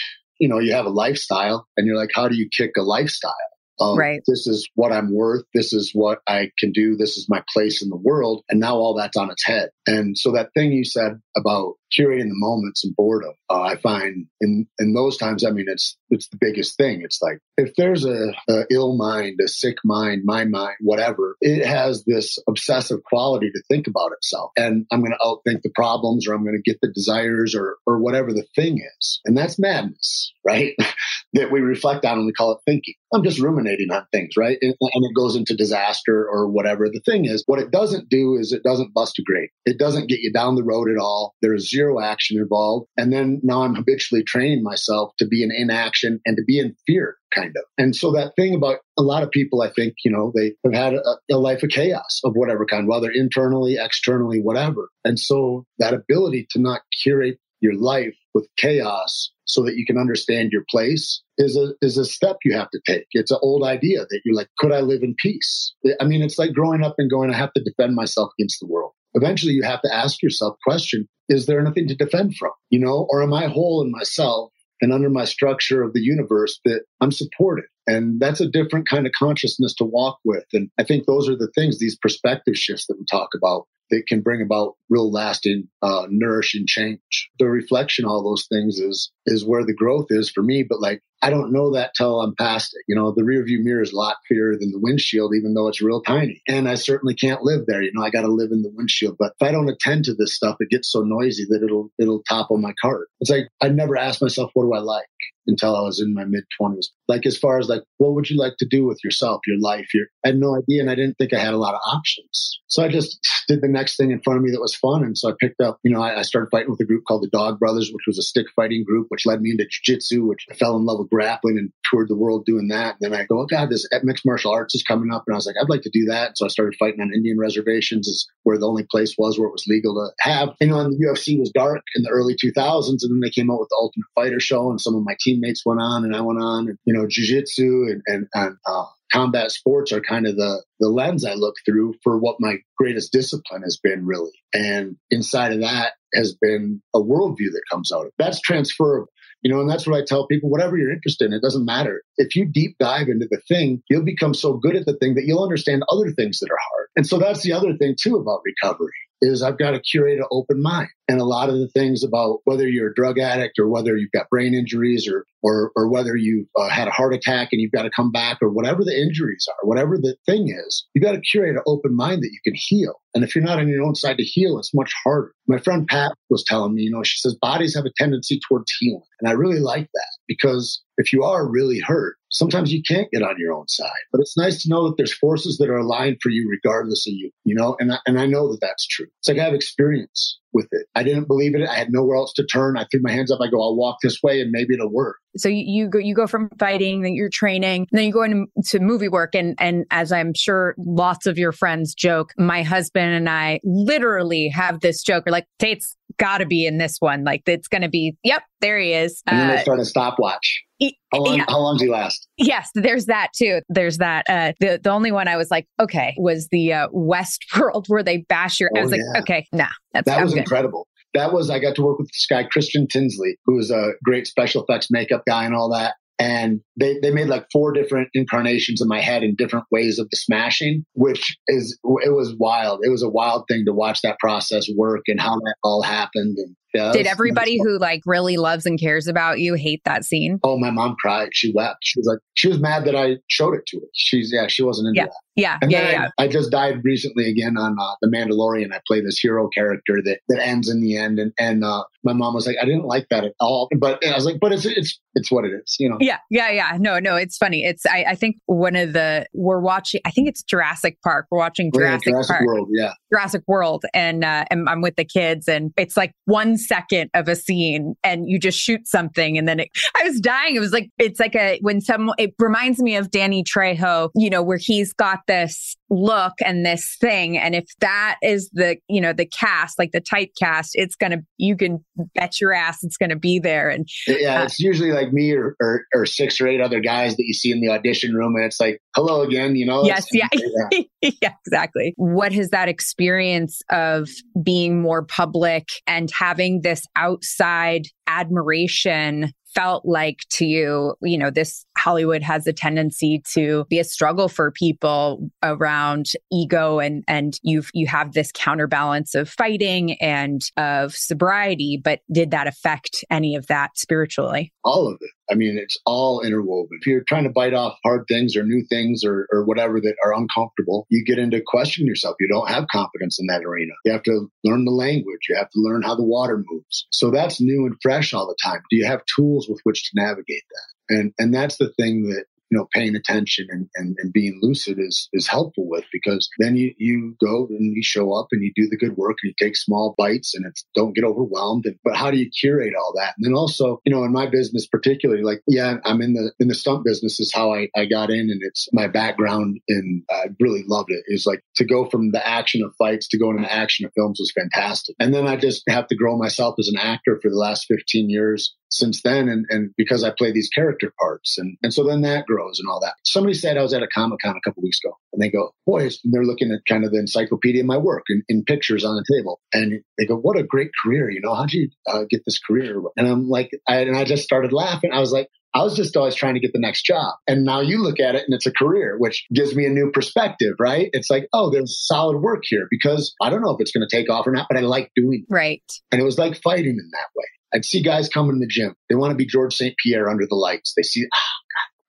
you 0.41 0.49
know, 0.49 0.59
you 0.59 0.73
have 0.73 0.87
a 0.87 0.91
lifestyle 0.91 1.69
and 1.77 1.87
you're 1.87 1.97
like, 1.97 2.11
how 2.13 2.27
do 2.27 2.35
you 2.35 2.49
kick 2.57 2.73
a 2.77 2.83
lifestyle? 2.83 3.35
Um, 3.81 3.99
right. 3.99 4.21
This 4.27 4.47
is 4.47 4.69
what 4.75 4.93
I'm 4.93 5.15
worth. 5.15 5.45
This 5.55 5.73
is 5.73 5.93
what 5.95 6.21
I 6.27 6.51
can 6.59 6.73
do. 6.73 6.97
This 6.97 7.17
is 7.17 7.27
my 7.29 7.43
place 7.53 7.83
in 7.83 7.89
the 7.89 7.97
world. 7.97 8.45
And 8.49 8.61
now 8.61 8.77
all 8.77 8.95
that's 8.95 9.17
on 9.17 9.31
its 9.31 9.45
head. 9.45 9.71
And 9.87 10.17
so 10.17 10.33
that 10.33 10.51
thing 10.55 10.73
you 10.73 10.85
said 10.85 11.21
about 11.37 11.75
curating 11.97 12.29
the 12.29 12.35
moments 12.35 12.85
and 12.85 12.95
boredom, 12.95 13.33
uh, 13.49 13.63
I 13.63 13.77
find 13.77 14.27
in, 14.41 14.67
in 14.79 14.93
those 14.93 15.17
times, 15.17 15.45
I 15.45 15.51
mean, 15.51 15.67
it's, 15.69 15.97
it's 16.11 16.29
the 16.29 16.39
biggest 16.41 16.77
thing. 16.77 17.01
It's 17.03 17.21
like, 17.23 17.39
if 17.57 17.75
there's 17.77 18.05
a, 18.05 18.33
a 18.49 18.65
ill 18.71 18.97
mind, 18.97 19.39
a 19.45 19.49
sick 19.49 19.77
mind, 19.85 20.23
my 20.25 20.45
mind, 20.45 20.77
whatever, 20.81 21.37
it 21.41 21.65
has 21.65 22.05
this 22.05 22.39
obsessive 22.49 23.03
quality 23.03 23.51
to 23.51 23.63
think 23.69 23.87
about 23.87 24.13
itself. 24.13 24.53
And 24.57 24.87
I'm 24.93 25.01
going 25.01 25.13
to 25.13 25.27
outthink 25.27 25.63
the 25.63 25.73
problems 25.75 26.29
or 26.29 26.35
I'm 26.35 26.45
going 26.45 26.61
to 26.63 26.71
get 26.71 26.81
the 26.81 26.93
desires 26.93 27.55
or, 27.55 27.79
or 27.87 27.99
whatever 27.99 28.33
the 28.33 28.47
thing 28.55 28.79
is. 28.99 29.21
And 29.25 29.37
that's 29.37 29.59
madness, 29.59 30.33
right? 30.45 30.75
that 31.35 31.51
we 31.51 31.61
reflect 31.61 32.05
on 32.05 32.19
and 32.19 32.27
we 32.27 32.33
call 32.33 32.53
it 32.53 32.59
thinking. 32.67 32.95
I'm 33.13 33.25
just 33.25 33.41
ruminating 33.41 33.91
on 33.91 34.07
things, 34.13 34.31
right? 34.37 34.59
And, 34.61 34.75
and, 34.81 35.05
it 35.05 35.15
goes 35.17 35.37
into 35.37 35.57
disaster 35.57 36.29
or 36.29 36.49
whatever. 36.49 36.89
The 36.89 37.01
thing 37.01 37.25
is, 37.25 37.43
what 37.47 37.59
it 37.59 37.71
doesn't 37.71 38.09
do 38.09 38.37
is 38.37 38.53
it 38.53 38.63
doesn't 38.63 38.95
bust 38.95 39.19
a 39.19 39.23
grade. 39.23 39.49
It 39.65 39.79
doesn't 39.79 40.09
get 40.09 40.21
you 40.21 40.33
down 40.33 40.55
the 40.55 40.65
road 40.65 40.89
at 40.91 41.01
all. 41.01 41.35
There's 41.43 41.71
zero 41.71 42.01
action 42.01 42.39
involved. 42.39 42.89
And 42.97 43.13
then 43.13 43.41
now 43.43 43.63
I'm 43.63 43.75
habitually 43.75 44.25
training 44.25 44.63
myself 44.63 45.13
to 45.19 45.27
be 45.27 45.43
in 45.43 45.51
inaction 45.53 46.21
and 46.25 46.37
to 46.37 46.43
be 46.47 46.59
in 46.59 46.77
fear, 46.87 47.17
kind 47.35 47.55
of. 47.57 47.65
And 47.79 47.95
so 47.95 48.13
that 48.13 48.33
thing 48.37 48.55
about 48.55 48.79
a 48.99 49.03
lot 49.03 49.23
of 49.23 49.31
people, 49.31 49.63
I 49.63 49.71
think, 49.71 49.95
you 50.05 50.11
know, 50.11 50.33
they 50.35 50.55
have 50.65 50.75
had 50.75 50.95
a, 50.95 51.35
a 51.35 51.39
life 51.39 51.63
of 51.63 51.71
chaos 51.71 52.21
of 52.25 52.33
whatever 52.35 52.65
kind, 52.65 52.87
whether 52.87 53.11
internally, 53.11 53.77
externally, 53.81 54.41
whatever. 54.41 54.89
And 55.05 55.19
so 55.19 55.65
that 55.79 55.95
ability 55.95 56.47
to 56.51 56.61
not 56.61 56.83
curate 57.03 57.39
your 57.61 57.75
life 57.75 58.15
with 58.35 58.49
chaos 58.57 59.33
so 59.53 59.63
that 59.65 59.77
you 59.77 59.85
can 59.85 59.99
understand 59.99 60.53
your 60.53 60.65
place 60.71 61.23
is 61.39 61.57
a 61.57 61.75
is 61.83 61.99
a 61.99 62.05
step 62.05 62.39
you 62.45 62.55
have 62.55 62.71
to 62.71 62.81
take. 62.87 63.07
It's 63.13 63.31
an 63.31 63.39
old 63.43 63.65
idea 63.65 64.01
that 64.09 64.21
you're 64.25 64.35
like, 64.35 64.49
could 64.59 64.73
I 64.73 64.81
live 64.81 65.03
in 65.03 65.15
peace? 65.19 65.75
I 66.01 66.05
mean, 66.05 66.23
it's 66.23 66.39
like 66.39 66.53
growing 66.53 66.85
up 66.85 66.95
and 66.99 67.11
going, 67.11 67.31
I 67.31 67.37
have 67.37 67.53
to 67.55 67.63
defend 67.63 67.95
myself 67.95 68.31
against 68.39 68.61
the 68.61 68.67
world. 68.67 68.93
Eventually 69.15 69.53
you 69.53 69.63
have 69.65 69.83
to 69.83 69.95
ask 69.95 70.23
yourself 70.23 70.57
question, 70.65 71.09
is 71.29 71.47
there 71.47 71.61
anything 71.61 71.89
to 71.89 71.97
defend 71.97 72.37
from? 72.37 72.53
You 72.71 72.79
know, 72.79 73.07
or 73.11 73.23
am 73.23 73.33
I 73.33 73.49
whole 73.49 73.83
in 73.83 73.91
myself 73.91 74.53
and 74.81 74.93
under 74.93 75.11
my 75.11 75.25
structure 75.25 75.83
of 75.83 75.93
the 75.93 76.01
universe 76.01 76.61
that 76.65 76.83
I'm 77.01 77.13
supported? 77.13 77.65
And 77.87 78.21
that's 78.21 78.41
a 78.41 78.49
different 78.49 78.89
kind 78.89 79.07
of 79.07 79.13
consciousness 79.19 79.75
to 79.75 79.85
walk 79.85 80.19
with. 80.25 80.45
And 80.53 80.71
I 80.79 80.85
think 80.85 81.07
those 81.07 81.29
are 81.29 81.37
the 81.37 81.51
things, 81.57 81.79
these 81.79 81.99
perspective 82.01 82.57
shifts 82.57 82.87
that 82.87 82.97
we 82.99 83.05
talk 83.11 83.31
about 83.37 83.67
that 83.91 84.05
can 84.09 84.21
bring 84.21 84.43
about 84.43 84.77
real 84.89 85.11
lasting, 85.11 85.69
uh, 85.83 86.07
nourishing 86.09 86.65
change. 86.67 87.31
The 87.39 87.47
reflection, 87.47 88.05
all 88.05 88.23
those 88.23 88.47
things 88.47 88.79
is, 88.79 89.11
is 89.27 89.45
where 89.45 89.65
the 89.65 89.75
growth 89.75 90.07
is 90.11 90.31
for 90.31 90.43
me. 90.43 90.65
But 90.69 90.81
like, 90.81 91.03
I 91.23 91.29
don't 91.29 91.53
know 91.53 91.75
that 91.75 91.93
till 91.95 92.23
I'm 92.23 92.35
past 92.35 92.73
it. 92.75 92.83
You 92.89 92.97
know, 92.97 93.13
the 93.15 93.25
rear 93.25 93.45
view 93.45 93.63
mirror 93.63 93.83
is 93.83 93.93
a 93.93 93.97
lot 93.97 94.17
clearer 94.27 94.57
than 94.59 94.71
the 94.71 94.81
windshield, 94.81 95.35
even 95.37 95.53
though 95.53 95.69
it's 95.69 95.83
real 95.83 96.03
tiny. 96.03 96.41
And 96.49 96.67
I 96.69 96.77
certainly 96.77 97.15
can't 97.15 97.43
live 97.43 97.67
there. 97.67 97.83
You 97.83 97.93
know, 97.95 98.03
I 98.03 98.11
got 98.11 98.23
to 98.23 98.33
live 98.33 98.53
in 98.53 98.63
the 98.63 98.73
windshield. 98.75 99.17
But 99.19 99.35
if 99.39 99.47
I 99.47 99.53
don't 99.53 99.69
attend 99.69 100.05
to 100.07 100.15
this 100.15 100.35
stuff, 100.35 100.57
it 100.61 100.71
gets 100.71 100.91
so 100.91 101.03
noisy 101.03 101.45
that 101.51 101.63
it'll, 101.63 101.91
it'll 101.99 102.23
topple 102.23 102.57
my 102.57 102.73
cart. 102.81 103.09
It's 103.21 103.31
like, 103.31 103.49
I 103.61 103.69
never 103.69 103.99
ask 103.99 104.23
myself, 104.23 104.51
what 104.55 104.65
do 104.65 104.73
I 104.73 104.79
like? 104.79 105.07
Until 105.51 105.77
I 105.77 105.83
was 105.83 106.01
in 106.01 106.15
my 106.15 106.25
mid 106.25 106.45
20s. 106.61 106.87
Like, 107.09 107.27
as 107.27 107.37
far 107.37 107.59
as 107.59 107.69
like, 107.69 107.83
what 107.99 108.15
would 108.15 108.31
you 108.31 108.39
like 108.39 108.55
to 108.59 108.67
do 108.67 108.87
with 108.87 109.03
yourself, 109.05 109.41
your 109.47 109.59
life? 109.59 109.89
Your, 109.93 110.07
I 110.25 110.29
had 110.29 110.39
no 110.39 110.57
idea, 110.57 110.81
and 110.81 110.91
I 110.91 110.95
didn't 110.95 111.19
think 111.19 111.35
I 111.35 111.39
had 111.39 111.55
a 111.55 111.59
lot 111.59 111.75
of 111.75 111.81
options. 111.93 112.61
So 112.69 112.85
I 112.85 112.89
just 112.89 113.19
did 113.49 113.61
the 113.61 113.69
next 113.69 113.97
thing 113.97 114.11
in 114.11 114.21
front 114.23 114.39
of 114.39 114.45
me 114.45 114.53
that 114.53 114.61
was 114.61 114.75
fun. 114.75 115.05
And 115.05 115.19
so 115.19 115.29
I 115.29 115.33
picked 115.39 115.61
up, 115.61 115.79
you 115.83 115.93
know, 115.93 116.01
I, 116.01 116.21
I 116.21 116.23
started 116.23 116.49
fighting 116.51 116.71
with 116.71 116.81
a 116.81 116.85
group 116.85 117.05
called 117.07 117.23
the 117.23 117.29
Dog 117.29 117.59
Brothers, 117.59 117.91
which 117.93 118.07
was 118.07 118.19
a 118.19 118.23
stick 118.23 118.47
fighting 118.55 118.85
group, 118.85 119.07
which 119.11 119.27
led 119.27 119.41
me 119.41 119.51
into 119.51 119.67
jiu-jitsu, 119.69 120.25
which 120.25 120.47
I 120.51 120.55
fell 120.55 120.77
in 120.77 120.85
love 120.85 121.01
with 121.01 121.11
grappling 121.11 121.59
and 121.59 121.73
toured 121.91 122.09
the 122.09 122.17
world 122.17 122.45
doing 122.45 122.69
that. 122.69 122.97
And 123.01 123.13
then 123.13 123.21
I 123.21 123.25
go, 123.25 123.41
oh 123.41 123.47
God, 123.47 123.71
this 123.71 123.87
mixed 124.03 124.27
martial 124.27 124.53
arts 124.53 124.75
is 124.75 124.83
coming 124.83 125.13
up. 125.13 125.25
And 125.27 125.35
I 125.35 125.37
was 125.37 125.47
like, 125.47 125.57
I'd 125.61 125.69
like 125.69 125.83
to 125.83 125.91
do 125.91 126.07
that. 126.07 126.37
So 126.37 126.45
I 126.45 126.49
started 126.49 126.77
fighting 126.79 127.01
on 127.01 127.13
Indian 127.15 127.39
reservations 127.39 128.09
is 128.09 128.29
where 128.43 128.59
the 128.59 128.69
only 128.69 128.87
place 128.91 129.15
was 129.19 129.39
where 129.39 129.49
it 129.49 129.53
was 129.53 129.67
legal 129.67 129.95
to 129.95 130.31
have. 130.31 130.51
You 130.61 130.69
know, 130.69 130.85
the 130.85 131.07
UFC 131.07 131.39
was 131.39 131.51
dark 131.51 131.83
in 131.95 132.03
the 132.03 132.11
early 132.11 132.35
2000s. 132.35 132.89
And 133.03 133.11
then 133.11 133.21
they 133.23 133.31
came 133.31 133.51
out 133.51 133.61
with 133.61 133.69
the 133.71 133.79
Ultimate 133.81 134.07
Fighter 134.15 134.41
show 134.41 134.71
and 134.71 134.81
some 134.81 134.95
of 134.95 135.03
my 135.05 135.17
teammates 135.21 135.65
went 135.65 135.81
on 135.81 136.05
and 136.05 136.15
I 136.15 136.21
went 136.21 136.41
on 136.41 136.69
and, 136.69 136.79
you 136.85 136.95
know, 136.95 137.07
jiu-jitsu 137.09 137.87
and, 137.89 138.03
and, 138.07 138.27
and 138.35 138.57
uh, 138.67 138.85
combat 139.13 139.51
sports 139.51 139.93
are 139.93 140.01
kind 140.01 140.27
of 140.27 140.37
the, 140.37 140.63
the 140.79 140.89
lens 140.89 141.25
I 141.25 141.35
look 141.35 141.57
through 141.65 141.95
for 142.03 142.19
what 142.19 142.37
my 142.39 142.57
greatest 142.79 143.13
discipline 143.13 143.63
has 143.63 143.79
been 143.83 144.07
really. 144.07 144.33
And 144.53 144.97
inside 145.11 145.53
of 145.53 145.61
that 145.61 145.93
has 146.15 146.35
been 146.41 146.83
a 146.95 147.01
worldview 147.01 147.53
that 147.53 147.63
comes 147.71 147.93
out 147.93 148.07
of. 148.07 148.13
That's 148.19 148.41
transferable. 148.41 149.09
You 149.43 149.51
know, 149.51 149.61
and 149.61 149.71
that's 149.71 149.87
what 149.87 149.99
I 149.99 150.05
tell 150.05 150.27
people, 150.27 150.51
whatever 150.51 150.77
you're 150.77 150.93
interested 150.93 151.27
in, 151.27 151.33
it 151.33 151.43
doesn't 151.43 151.65
matter. 151.65 152.03
If 152.17 152.37
you 152.37 152.45
deep 152.45 152.77
dive 152.79 153.09
into 153.09 153.27
the 153.31 153.41
thing, 153.49 153.83
you'll 153.89 154.05
become 154.05 154.35
so 154.35 154.55
good 154.55 154.77
at 154.77 154.87
the 154.87 154.97
thing 154.97 155.15
that 155.15 155.25
you'll 155.25 155.43
understand 155.43 155.83
other 155.89 156.11
things 156.11 156.39
that 156.41 156.51
are 156.51 156.59
hard. 156.59 156.89
And 156.97 157.07
so 157.07 157.19
that's 157.19 157.43
the 157.43 157.53
other 157.53 157.77
thing 157.77 157.97
too 157.99 158.17
about 158.17 158.43
recovery 158.45 158.93
is 159.23 159.43
I've 159.43 159.59
got 159.59 159.73
to 159.73 159.81
curate 159.81 160.19
an 160.19 160.27
open 160.31 160.63
mind. 160.63 160.89
And 161.11 161.21
a 161.21 161.25
lot 161.25 161.49
of 161.49 161.57
the 161.57 161.67
things 161.67 162.05
about 162.05 162.39
whether 162.45 162.69
you're 162.69 162.91
a 162.91 162.95
drug 162.95 163.19
addict 163.19 163.59
or 163.59 163.69
whether 163.69 163.97
you've 163.97 164.13
got 164.13 164.31
brain 164.31 164.55
injuries 164.55 165.09
or 165.09 165.27
or, 165.43 165.73
or 165.75 165.89
whether 165.89 166.15
you've 166.15 166.47
uh, 166.57 166.69
had 166.69 166.87
a 166.87 166.93
heart 166.93 167.15
attack 167.15 167.49
and 167.51 167.61
you've 167.61 167.73
got 167.73 167.83
to 167.83 167.91
come 167.91 168.13
back 168.13 168.39
or 168.43 168.51
whatever 168.51 168.85
the 168.85 168.97
injuries 168.97 169.45
are, 169.49 169.67
whatever 169.67 169.97
the 169.97 170.15
thing 170.25 170.49
is, 170.51 170.87
you've 170.95 171.03
got 171.03 171.13
to 171.13 171.21
curate 171.21 171.57
an 171.57 171.63
open 171.67 171.97
mind 171.97 172.23
that 172.23 172.31
you 172.31 172.39
can 172.45 172.55
heal. 172.55 173.01
And 173.15 173.25
if 173.25 173.35
you're 173.35 173.43
not 173.43 173.59
on 173.59 173.67
your 173.67 173.83
own 173.83 173.97
side 173.97 174.19
to 174.19 174.23
heal, 174.23 174.59
it's 174.59 174.75
much 174.75 174.93
harder. 175.03 175.33
My 175.49 175.59
friend 175.59 175.89
Pat 175.89 176.13
was 176.29 176.45
telling 176.47 176.75
me, 176.75 176.83
you 176.83 176.91
know, 176.91 177.03
she 177.03 177.19
says 177.19 177.35
bodies 177.41 177.75
have 177.75 177.87
a 177.87 177.93
tendency 177.97 178.39
towards 178.47 178.71
healing. 178.79 179.03
And 179.21 179.29
I 179.29 179.33
really 179.33 179.59
like 179.59 179.89
that 179.93 180.19
because 180.29 180.81
if 180.97 181.13
you 181.13 181.25
are 181.25 181.51
really 181.51 181.81
hurt, 181.81 182.17
sometimes 182.31 182.73
you 182.73 182.83
can't 182.87 183.11
get 183.11 183.23
on 183.23 183.37
your 183.39 183.53
own 183.53 183.67
side. 183.67 183.91
But 184.13 184.21
it's 184.21 184.37
nice 184.37 184.63
to 184.63 184.69
know 184.69 184.89
that 184.89 184.97
there's 184.97 185.15
forces 185.15 185.59
that 185.59 185.71
are 185.71 185.79
aligned 185.79 186.19
for 186.23 186.29
you 186.29 186.49
regardless 186.49 187.07
of 187.09 187.15
you, 187.15 187.31
you 187.45 187.55
know, 187.55 187.77
and 187.81 187.95
I, 187.95 187.99
and 188.07 188.21
I 188.21 188.27
know 188.27 188.53
that 188.53 188.61
that's 188.61 188.87
true. 188.87 189.07
It's 189.19 189.29
like 189.29 189.39
I 189.39 189.45
have 189.45 189.55
experience 189.55 190.39
with 190.53 190.69
it. 190.73 190.87
I 190.95 191.03
didn't 191.03 191.27
believe 191.27 191.55
it. 191.55 191.69
I 191.69 191.75
had 191.75 191.89
nowhere 191.91 192.17
else 192.17 192.33
to 192.35 192.45
turn. 192.45 192.77
I 192.77 192.87
threw 192.91 193.01
my 193.03 193.13
hands 193.13 193.31
up. 193.31 193.39
I 193.43 193.49
go, 193.49 193.63
I'll 193.63 193.77
walk 193.77 193.99
this 194.03 194.19
way 194.23 194.41
and 194.41 194.51
maybe 194.51 194.75
it'll 194.75 194.93
work. 194.93 195.17
So 195.37 195.49
you, 195.49 195.65
you 195.67 195.89
go, 195.89 195.99
you 195.99 196.15
go 196.15 196.27
from 196.27 196.51
fighting, 196.59 197.03
then 197.03 197.15
you're 197.15 197.29
training, 197.29 197.87
then 197.93 198.05
you 198.05 198.13
go 198.13 198.23
into 198.23 198.81
movie 198.81 199.09
work. 199.09 199.35
And, 199.35 199.55
and 199.59 199.85
as 199.91 200.13
I'm 200.13 200.35
sure 200.35 200.75
lots 200.79 201.27
of 201.27 201.39
your 201.39 201.53
friends 201.53 201.95
joke, 201.95 202.33
my 202.37 202.63
husband 202.63 203.13
and 203.13 203.29
I 203.29 203.61
literally 203.63 204.49
have 204.49 204.81
this 204.81 205.03
joke. 205.03 205.25
We're 205.27 205.33
like, 205.33 205.47
Tait's 205.59 205.97
got 206.19 206.39
to 206.39 206.47
be 206.47 206.67
in 206.67 206.79
this 206.79 206.97
one. 206.99 207.25
Like 207.25 207.43
it's 207.47 207.69
going 207.69 207.83
to 207.83 207.89
be, 207.89 208.17
yep, 208.25 208.43
there 208.61 208.79
he 208.79 208.93
is. 208.93 209.23
And 209.27 209.39
then 209.39 209.49
they 209.49 209.59
uh, 209.59 209.63
start 209.63 209.81
a 209.81 209.85
stopwatch. 209.85 210.65
How 211.13 211.19
long, 211.21 211.37
yeah. 211.37 211.45
how 211.49 211.59
long 211.59 211.77
do 211.77 211.85
you 211.85 211.93
last? 211.93 212.27
Yes, 212.37 212.71
there's 212.75 213.07
that 213.07 213.29
too. 213.35 213.61
There's 213.69 213.99
that. 213.99 214.25
Uh, 214.29 214.53
the 214.61 214.81
the 214.83 214.91
only 214.91 215.13
one 215.13 215.29
I 215.29 215.37
was 215.37 215.51
like, 215.51 215.67
okay, 215.81 216.15
was 216.17 216.49
the 216.51 216.73
uh, 216.73 216.89
West 216.93 217.45
World 217.59 217.87
where 217.89 218.03
they 218.03 218.19
bash 218.29 218.61
your. 218.61 218.71
Oh, 218.75 218.81
I 218.81 218.83
was 218.83 218.93
yeah. 218.93 218.99
like, 219.13 219.23
okay, 219.23 219.47
nah, 219.53 219.69
that's 219.93 220.07
that 220.07 220.23
was 220.23 220.33
good. 220.33 220.41
incredible. 220.41 220.87
That 221.15 221.33
was 221.33 221.51
I 221.51 221.59
got 221.59 221.75
to 221.77 221.83
work 221.83 221.99
with 221.99 222.09
this 222.09 222.27
guy 222.31 222.45
Christian 222.45 222.87
Tinsley, 222.87 223.37
who 223.45 223.57
was 223.57 223.71
a 223.71 223.93
great 224.05 224.27
special 224.27 224.63
effects 224.63 224.89
makeup 224.91 225.23
guy 225.27 225.45
and 225.45 225.55
all 225.55 225.71
that. 225.71 225.95
And 226.21 226.61
they, 226.77 226.99
they 227.01 227.11
made 227.11 227.29
like 227.29 227.47
four 227.51 227.73
different 227.73 228.11
incarnations 228.13 228.83
of 228.83 228.89
my 228.89 229.01
head 229.01 229.23
in 229.23 229.35
different 229.37 229.65
ways 229.73 229.99
of 229.99 230.07
the 230.11 230.19
smashing, 230.19 230.85
which 230.93 231.39
is, 231.49 231.79
it 231.83 232.15
was 232.15 232.37
wild. 232.39 232.81
It 232.83 232.91
was 232.91 233.03
a 233.03 233.09
wild 233.09 233.47
thing 233.49 233.65
to 233.65 233.73
watch 233.73 234.03
that 234.03 234.19
process 234.19 234.69
work 234.77 235.05
and 235.09 235.19
how 235.19 235.37
that 235.37 235.55
all 235.65 235.81
happened. 235.81 236.37
And 236.37 236.55
yeah, 236.73 236.93
Did 236.93 237.07
everybody 237.07 237.59
who 237.59 237.79
like 237.79 238.03
really 238.07 238.37
loves 238.37 238.65
and 238.65 238.79
cares 238.79 239.09
about 239.09 239.41
you 239.41 239.55
hate 239.55 239.83
that 239.85 240.05
scene? 240.05 240.39
Oh, 240.45 240.59
my 240.59 240.71
mom 240.71 240.97
cried. 241.01 241.31
She 241.33 241.53
wept. 241.53 241.79
She 241.83 241.99
was 241.99 242.07
like, 242.07 242.19
she 242.35 242.49
was 242.49 242.61
mad 242.61 242.85
that 242.85 242.95
I 242.95 243.17
showed 243.27 243.55
it 243.55 243.67
to 243.67 243.79
her. 243.79 243.87
She's, 243.95 244.33
yeah, 244.33 244.47
she 244.47 244.63
wasn't 244.63 244.89
into 244.89 245.01
yeah. 245.01 245.07
that. 245.07 245.15
Yeah. 245.37 245.59
And 245.63 245.73
yeah. 245.73 245.91
yeah. 245.91 246.09
I, 246.19 246.25
I, 246.25 246.29
just 246.29 246.51
died 246.51 246.83
recently 246.85 247.29
again 247.29 247.57
on 247.57 247.77
uh, 247.81 247.95
The 248.03 248.09
Mandalorian. 248.09 248.75
I 248.75 248.81
play 248.87 249.01
this 249.01 249.19
hero 249.19 249.49
character 249.49 250.01
that, 250.05 250.21
that 250.29 250.41
ends 250.43 250.69
in 250.69 250.81
the 250.81 250.97
end. 250.97 251.19
And, 251.19 251.33
and 251.39 251.65
uh, 251.65 251.85
my 252.05 252.13
mom 252.13 252.35
was 252.35 252.47
like, 252.47 252.57
I 252.61 252.65
didn't 252.65 252.85
like 252.85 253.09
that 253.11 253.25
at 253.25 253.33
all. 253.41 253.69
But 253.79 254.05
I 254.07 254.15
was 254.15 254.25
like, 254.25 254.39
but 254.41 254.53
it's, 254.53 254.67
it's, 254.67 255.01
it's 255.15 255.31
what 255.31 255.45
it 255.45 255.53
is, 255.53 255.77
you 255.79 255.89
know? 255.89 255.97
Yeah. 256.01 256.19
Yeah. 256.31 256.51
Yeah. 256.51 256.77
No, 256.79 256.99
no, 256.99 257.17
it's 257.17 257.37
funny. 257.37 257.65
It's, 257.65 257.87
I, 257.87 258.05
I 258.11 258.15
think 258.15 258.37
one 258.47 258.77
of 258.77 258.93
the, 258.93 259.27
we're 259.33 259.61
watching, 259.61 260.01
I 260.05 260.11
think 260.11 260.29
it's 260.29 260.43
Jurassic 260.43 260.99
Park. 261.03 261.27
We're 261.31 261.39
watching 261.39 261.71
Jurassic, 261.73 262.07
yeah, 262.07 262.13
Jurassic 262.13 262.37
Park. 262.37 262.47
World. 262.47 262.69
Yeah. 262.73 262.93
Jurassic 263.13 263.43
World. 263.47 263.85
And, 263.95 264.25
uh, 264.25 264.45
and 264.51 264.69
I'm 264.69 264.83
with 264.83 264.97
the 264.97 265.05
kids 265.05 265.49
and 265.49 265.73
it's 265.77 265.97
like 265.97 266.13
one 266.27 266.59
second 266.61 267.11
of 267.15 267.29
a 267.29 267.37
scene 267.37 267.95
and 268.05 268.29
you 268.29 268.39
just 268.39 268.59
shoot 268.59 268.87
something 268.87 269.37
and 269.39 269.49
then 269.49 269.61
it, 269.61 269.69
I 270.01 270.05
was 270.05 270.21
dying. 270.21 270.57
It 270.57 270.61
was 270.61 270.73
like, 270.73 270.91
it's 270.99 271.21
like 271.21 271.35
a, 271.35 271.59
when 271.63 271.81
some, 271.81 272.13
it 272.19 272.35
reminds 272.39 272.81
me 272.81 272.97
of 272.97 273.11
Danny 273.11 273.43
Trejo, 273.43 274.11
you 274.15 274.31
know, 274.31 274.43
where 274.43 274.59
he's 274.59 274.93
got 274.93 275.21
this 275.27 275.77
look 275.91 276.35
and 276.45 276.65
this 276.65 276.97
thing. 277.01 277.37
And 277.37 277.55
if 277.55 277.67
that 277.81 278.17
is 278.23 278.49
the, 278.53 278.79
you 278.89 279.01
know, 279.01 279.13
the 279.13 279.27
cast, 279.27 279.79
like 279.79 279.91
the 279.93 280.01
type 280.01 280.31
cast, 280.39 280.71
it's 280.75 280.95
going 280.95 281.11
to, 281.11 281.19
you 281.37 281.57
can 281.57 281.85
bet 282.15 282.41
your 282.41 282.53
ass 282.53 282.79
it's 282.83 282.97
going 282.97 283.11
to 283.11 283.17
be 283.17 283.41
there. 283.41 283.69
And 283.69 283.89
yeah, 284.07 284.41
uh, 284.41 284.45
it's 284.45 284.61
usually 284.61 284.93
like 284.93 285.13
me 285.13 285.33
or, 285.33 285.57
or, 285.61 285.85
or, 285.95 286.07
six 286.07 286.41
or 286.41 286.49
eight 286.49 286.61
other 286.61 286.81
guys 286.81 287.17
that 287.17 287.25
you 287.27 287.35
see 287.35 287.53
in 287.53 287.61
the 287.61 287.69
audition 287.69 288.15
room. 288.15 288.35
And 288.37 288.45
it's 288.45 288.61
like, 288.61 288.81
hello 288.95 289.23
again, 289.23 289.57
you 289.57 289.67
know? 289.67 289.85
Yes. 289.85 290.07
Yeah. 290.13 290.29
yeah, 291.03 291.35
exactly. 291.47 291.93
What 291.97 292.33
has 292.33 292.51
that 292.51 292.69
experience 292.69 293.61
of 293.71 294.09
being 294.43 294.81
more 294.81 295.05
public 295.05 295.69
and 295.87 296.11
having 296.17 296.63
this 296.63 296.85
outside 296.97 297.87
admiration 298.07 299.33
felt 299.55 299.85
like 299.85 300.21
to 300.31 300.45
you, 300.45 300.95
you 301.03 301.19
know, 301.19 301.31
this 301.31 301.65
Hollywood 301.81 302.23
has 302.23 302.47
a 302.47 302.53
tendency 302.53 303.23
to 303.33 303.65
be 303.69 303.79
a 303.79 303.85
struggle 303.85 304.29
for 304.29 304.51
people 304.51 305.31
around 305.43 306.07
ego 306.31 306.79
and 306.79 307.03
and 307.09 307.39
you've 307.43 307.71
you 307.73 307.87
have 307.87 308.13
this 308.13 308.31
counterbalance 308.33 309.15
of 309.15 309.29
fighting 309.29 309.95
and 309.95 310.43
of 310.57 310.95
sobriety, 310.95 311.81
but 311.83 312.01
did 312.13 312.31
that 312.33 312.47
affect 312.47 313.05
any 313.11 313.35
of 313.35 313.47
that 313.47 313.79
spiritually? 313.79 314.53
All 314.65 314.87
of 314.87 314.99
it. 315.01 315.11
I 315.31 315.37
mean, 315.37 315.57
it's 315.59 315.79
all 315.87 316.23
interwoven. 316.23 316.79
If 316.81 316.87
you're 316.87 317.05
trying 317.07 317.25
to 317.25 317.31
bite 317.31 317.55
off 317.55 317.79
hard 317.85 318.05
things 318.09 318.37
or 318.37 318.43
new 318.43 318.65
things 318.69 319.05
or, 319.05 319.29
or 319.33 319.45
whatever 319.45 319.81
that 319.81 319.95
are 320.05 320.13
uncomfortable, 320.13 320.87
you 320.91 321.05
get 321.05 321.21
into 321.21 321.41
questioning 321.47 321.87
yourself. 321.87 322.17
You 322.19 322.29
don't 322.29 322.49
have 322.49 322.67
confidence 322.67 323.19
in 323.21 323.27
that 323.29 323.45
arena. 323.45 323.73
You 323.85 323.93
have 323.93 324.03
to 324.05 324.29
learn 324.43 324.65
the 324.65 324.73
language. 324.73 325.29
You 325.29 325.37
have 325.37 325.51
to 325.51 325.61
learn 325.61 325.83
how 325.83 325.95
the 325.95 326.05
water 326.05 326.43
moves. 326.45 326.87
So 326.91 327.11
that's 327.11 327.41
new 327.41 327.67
and 327.67 327.77
fresh 327.81 328.13
all 328.13 328.27
the 328.27 328.37
time. 328.43 328.61
Do 328.71 328.77
you 328.77 328.87
have 328.87 329.03
tools 329.17 329.49
with 329.49 329.61
which 329.63 329.85
to 329.85 329.91
navigate 329.95 330.43
that? 330.51 330.80
And, 330.91 331.13
and 331.19 331.33
that's 331.33 331.57
the 331.57 331.73
thing 331.79 332.09
that 332.11 332.25
you 332.51 332.59
know, 332.59 332.67
paying 332.73 332.97
attention 332.97 333.47
and, 333.49 333.69
and, 333.77 333.97
and 333.99 334.13
being 334.13 334.39
lucid 334.43 334.79
is, 334.79 335.09
is 335.13 335.29
helpful 335.29 335.69
with 335.69 335.85
because 335.93 336.29
then 336.39 336.57
you, 336.57 336.75
you 336.79 337.15
go 337.25 337.47
and 337.49 337.77
you 337.77 337.83
show 337.83 338.13
up 338.13 338.27
and 338.33 338.43
you 338.43 338.53
do 338.57 338.69
the 338.69 338.77
good 338.77 338.97
work 338.97 339.19
and 339.23 339.31
you 339.31 339.35
take 339.39 339.57
small 339.57 339.95
bites 339.97 340.35
and 340.35 340.45
it's 340.47 340.67
don't 340.75 340.95
get 340.95 341.05
overwhelmed. 341.05 341.65
And, 341.67 341.77
but 341.85 341.95
how 341.95 342.11
do 342.11 342.19
you 342.19 342.29
curate 342.29 342.75
all 342.77 342.93
that? 342.97 343.15
And 343.17 343.25
then 343.25 343.35
also, 343.35 343.81
you 343.85 343.95
know, 343.95 344.03
in 344.03 344.13
my 344.13 344.29
business 344.29 344.67
particularly, 344.67 345.23
like, 345.23 345.43
yeah, 345.47 345.77
I'm 345.85 346.03
in 346.03 346.15
the, 346.15 346.33
in 346.41 346.49
the 346.49 346.55
stunt 346.55 346.85
business 346.85 347.21
is 347.21 347.33
how 347.33 347.55
I, 347.55 347.69
I 347.77 347.87
got 347.87 348.11
in 348.11 348.31
and 348.31 348.41
it's 348.43 348.69
my 348.73 348.89
background 348.89 349.61
and 349.69 350.03
I 350.11 350.27
really 350.41 350.65
loved 350.67 350.91
it. 350.91 351.05
Is 351.07 351.27
like 351.27 351.45
to 351.57 351.65
go 351.65 351.89
from 351.89 352.11
the 352.11 352.27
action 352.27 352.63
of 352.65 352.75
fights 352.77 353.07
to 353.09 353.19
going 353.19 353.37
into 353.37 353.49
the 353.49 353.55
action 353.55 353.87
of 353.87 353.93
films 353.95 354.19
was 354.19 354.33
fantastic. 354.33 354.97
And 354.99 355.15
then 355.15 355.29
I 355.29 355.37
just 355.37 355.63
have 355.69 355.87
to 355.87 355.97
grow 355.97 356.19
myself 356.19 356.57
as 356.59 356.69
an 356.69 356.81
actor 356.81 357.19
for 357.23 357.31
the 357.31 357.37
last 357.37 357.67
15 357.69 358.11
years 358.11 358.57
since 358.71 359.03
then 359.03 359.29
and, 359.29 359.47
and 359.51 359.71
because 359.77 360.05
I 360.05 360.11
play 360.17 360.33
these 360.33 360.49
character 360.49 360.93
parts 360.99 361.39
and, 361.39 361.57
and 361.63 361.73
so 361.73 361.85
then 361.85 362.03
that 362.03 362.27
grows 362.27 362.59
and 362.59 362.69
all 362.69 362.81
that. 362.81 362.95
Somebody 363.05 363.35
said 363.35 363.57
I 363.57 363.63
was 363.63 363.75
at 363.75 363.83
a 363.83 363.89
Comic 363.89 364.21
Con 364.23 364.37
a 364.37 364.41
couple 364.49 364.63
weeks 364.63 364.79
ago 364.85 364.97
and 365.13 365.21
they 365.21 365.31
go, 365.31 365.55
boys, 365.67 366.01
and 366.05 366.13
they're 366.13 366.25
looking 366.25 366.53
at 366.53 366.61
kind 366.69 366.85
of 366.85 366.93
the 366.93 366.99
encyclopedia 366.99 367.63
of 367.63 367.67
my 367.67 367.79
work 367.79 368.05
in, 368.09 368.23
in 368.29 368.45
pictures 368.45 368.85
on 368.85 368.95
the 368.95 369.05
table. 369.17 369.41
And 369.53 369.83
they 369.99 370.07
go, 370.07 370.17
what 370.17 370.39
a 370.39 370.43
great 370.43 370.71
career. 370.83 371.11
You 371.11 371.21
know, 371.21 371.35
how'd 371.35 371.53
you 371.53 371.71
uh, 371.87 372.05
get 372.09 372.23
this 372.25 372.39
career? 372.39 372.81
And 372.97 373.09
I'm 373.09 373.29
like, 373.29 373.51
I, 373.69 373.81
and 373.81 373.97
I 373.97 374.05
just 374.05 374.25
started 374.25 374.53
laughing. 374.53 374.93
I 374.93 375.01
was 375.01 375.13
like, 375.13 375.29
I 375.53 375.63
was 375.65 375.75
just 375.75 375.97
always 375.97 376.15
trying 376.15 376.35
to 376.35 376.41
get 376.41 376.53
the 376.53 376.61
next 376.61 376.85
job. 376.85 377.15
And 377.27 377.45
now 377.45 377.61
you 377.61 377.83
look 377.83 377.99
at 377.99 378.15
it 378.15 378.23
and 378.25 378.35
it's 378.35 378.47
a 378.47 378.53
career, 378.53 378.97
which 378.99 379.27
gives 379.35 379.55
me 379.55 379.67
a 379.67 379.71
new 379.71 379.91
perspective, 379.91 380.55
right? 380.61 380.91
It's 380.93 381.11
like, 381.11 381.27
oh, 381.33 381.51
there's 381.51 381.85
solid 381.87 382.19
work 382.19 382.43
here 382.45 382.69
because 382.71 383.15
I 383.21 383.31
don't 383.31 383.43
know 383.43 383.51
if 383.51 383.57
it's 383.61 383.73
going 383.73 383.87
to 383.87 383.97
take 383.97 384.09
off 384.09 384.27
or 384.27 384.33
not, 384.33 384.47
but 384.49 384.59
I 384.59 384.61
like 384.61 384.93
doing 384.95 385.25
it. 385.29 385.33
Right. 385.33 385.63
And 385.91 386.01
it 386.01 386.05
was 386.05 386.19
like 386.19 386.41
fighting 386.41 386.79
in 386.79 386.91
that 386.93 387.09
way. 387.17 387.27
I'd 387.53 387.65
see 387.65 387.83
guys 387.83 388.09
come 388.09 388.31
in 388.31 388.39
the 388.39 388.47
gym. 388.47 388.75
They 388.89 388.95
want 388.95 389.11
to 389.11 389.17
be 389.17 389.27
George 389.27 389.55
St. 389.55 389.75
Pierre 389.83 390.09
under 390.09 390.27
the 390.29 390.37
lights. 390.37 390.75
They 390.77 390.83
see, 390.83 391.05
oh, 391.13 391.19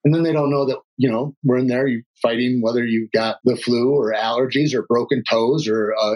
and 0.03 0.13
then 0.13 0.23
they 0.23 0.33
don't 0.33 0.49
know 0.49 0.65
that, 0.65 0.79
you 0.97 1.11
know, 1.11 1.35
we're 1.43 1.59
in 1.59 1.67
there 1.67 1.85
you 1.85 2.03
fighting 2.21 2.61
whether 2.61 2.83
you've 2.83 3.11
got 3.11 3.37
the 3.43 3.55
flu 3.55 3.91
or 3.91 4.13
allergies 4.13 4.73
or 4.73 4.85
broken 4.87 5.23
toes 5.29 5.67
or 5.67 5.93
uh, 5.99 6.15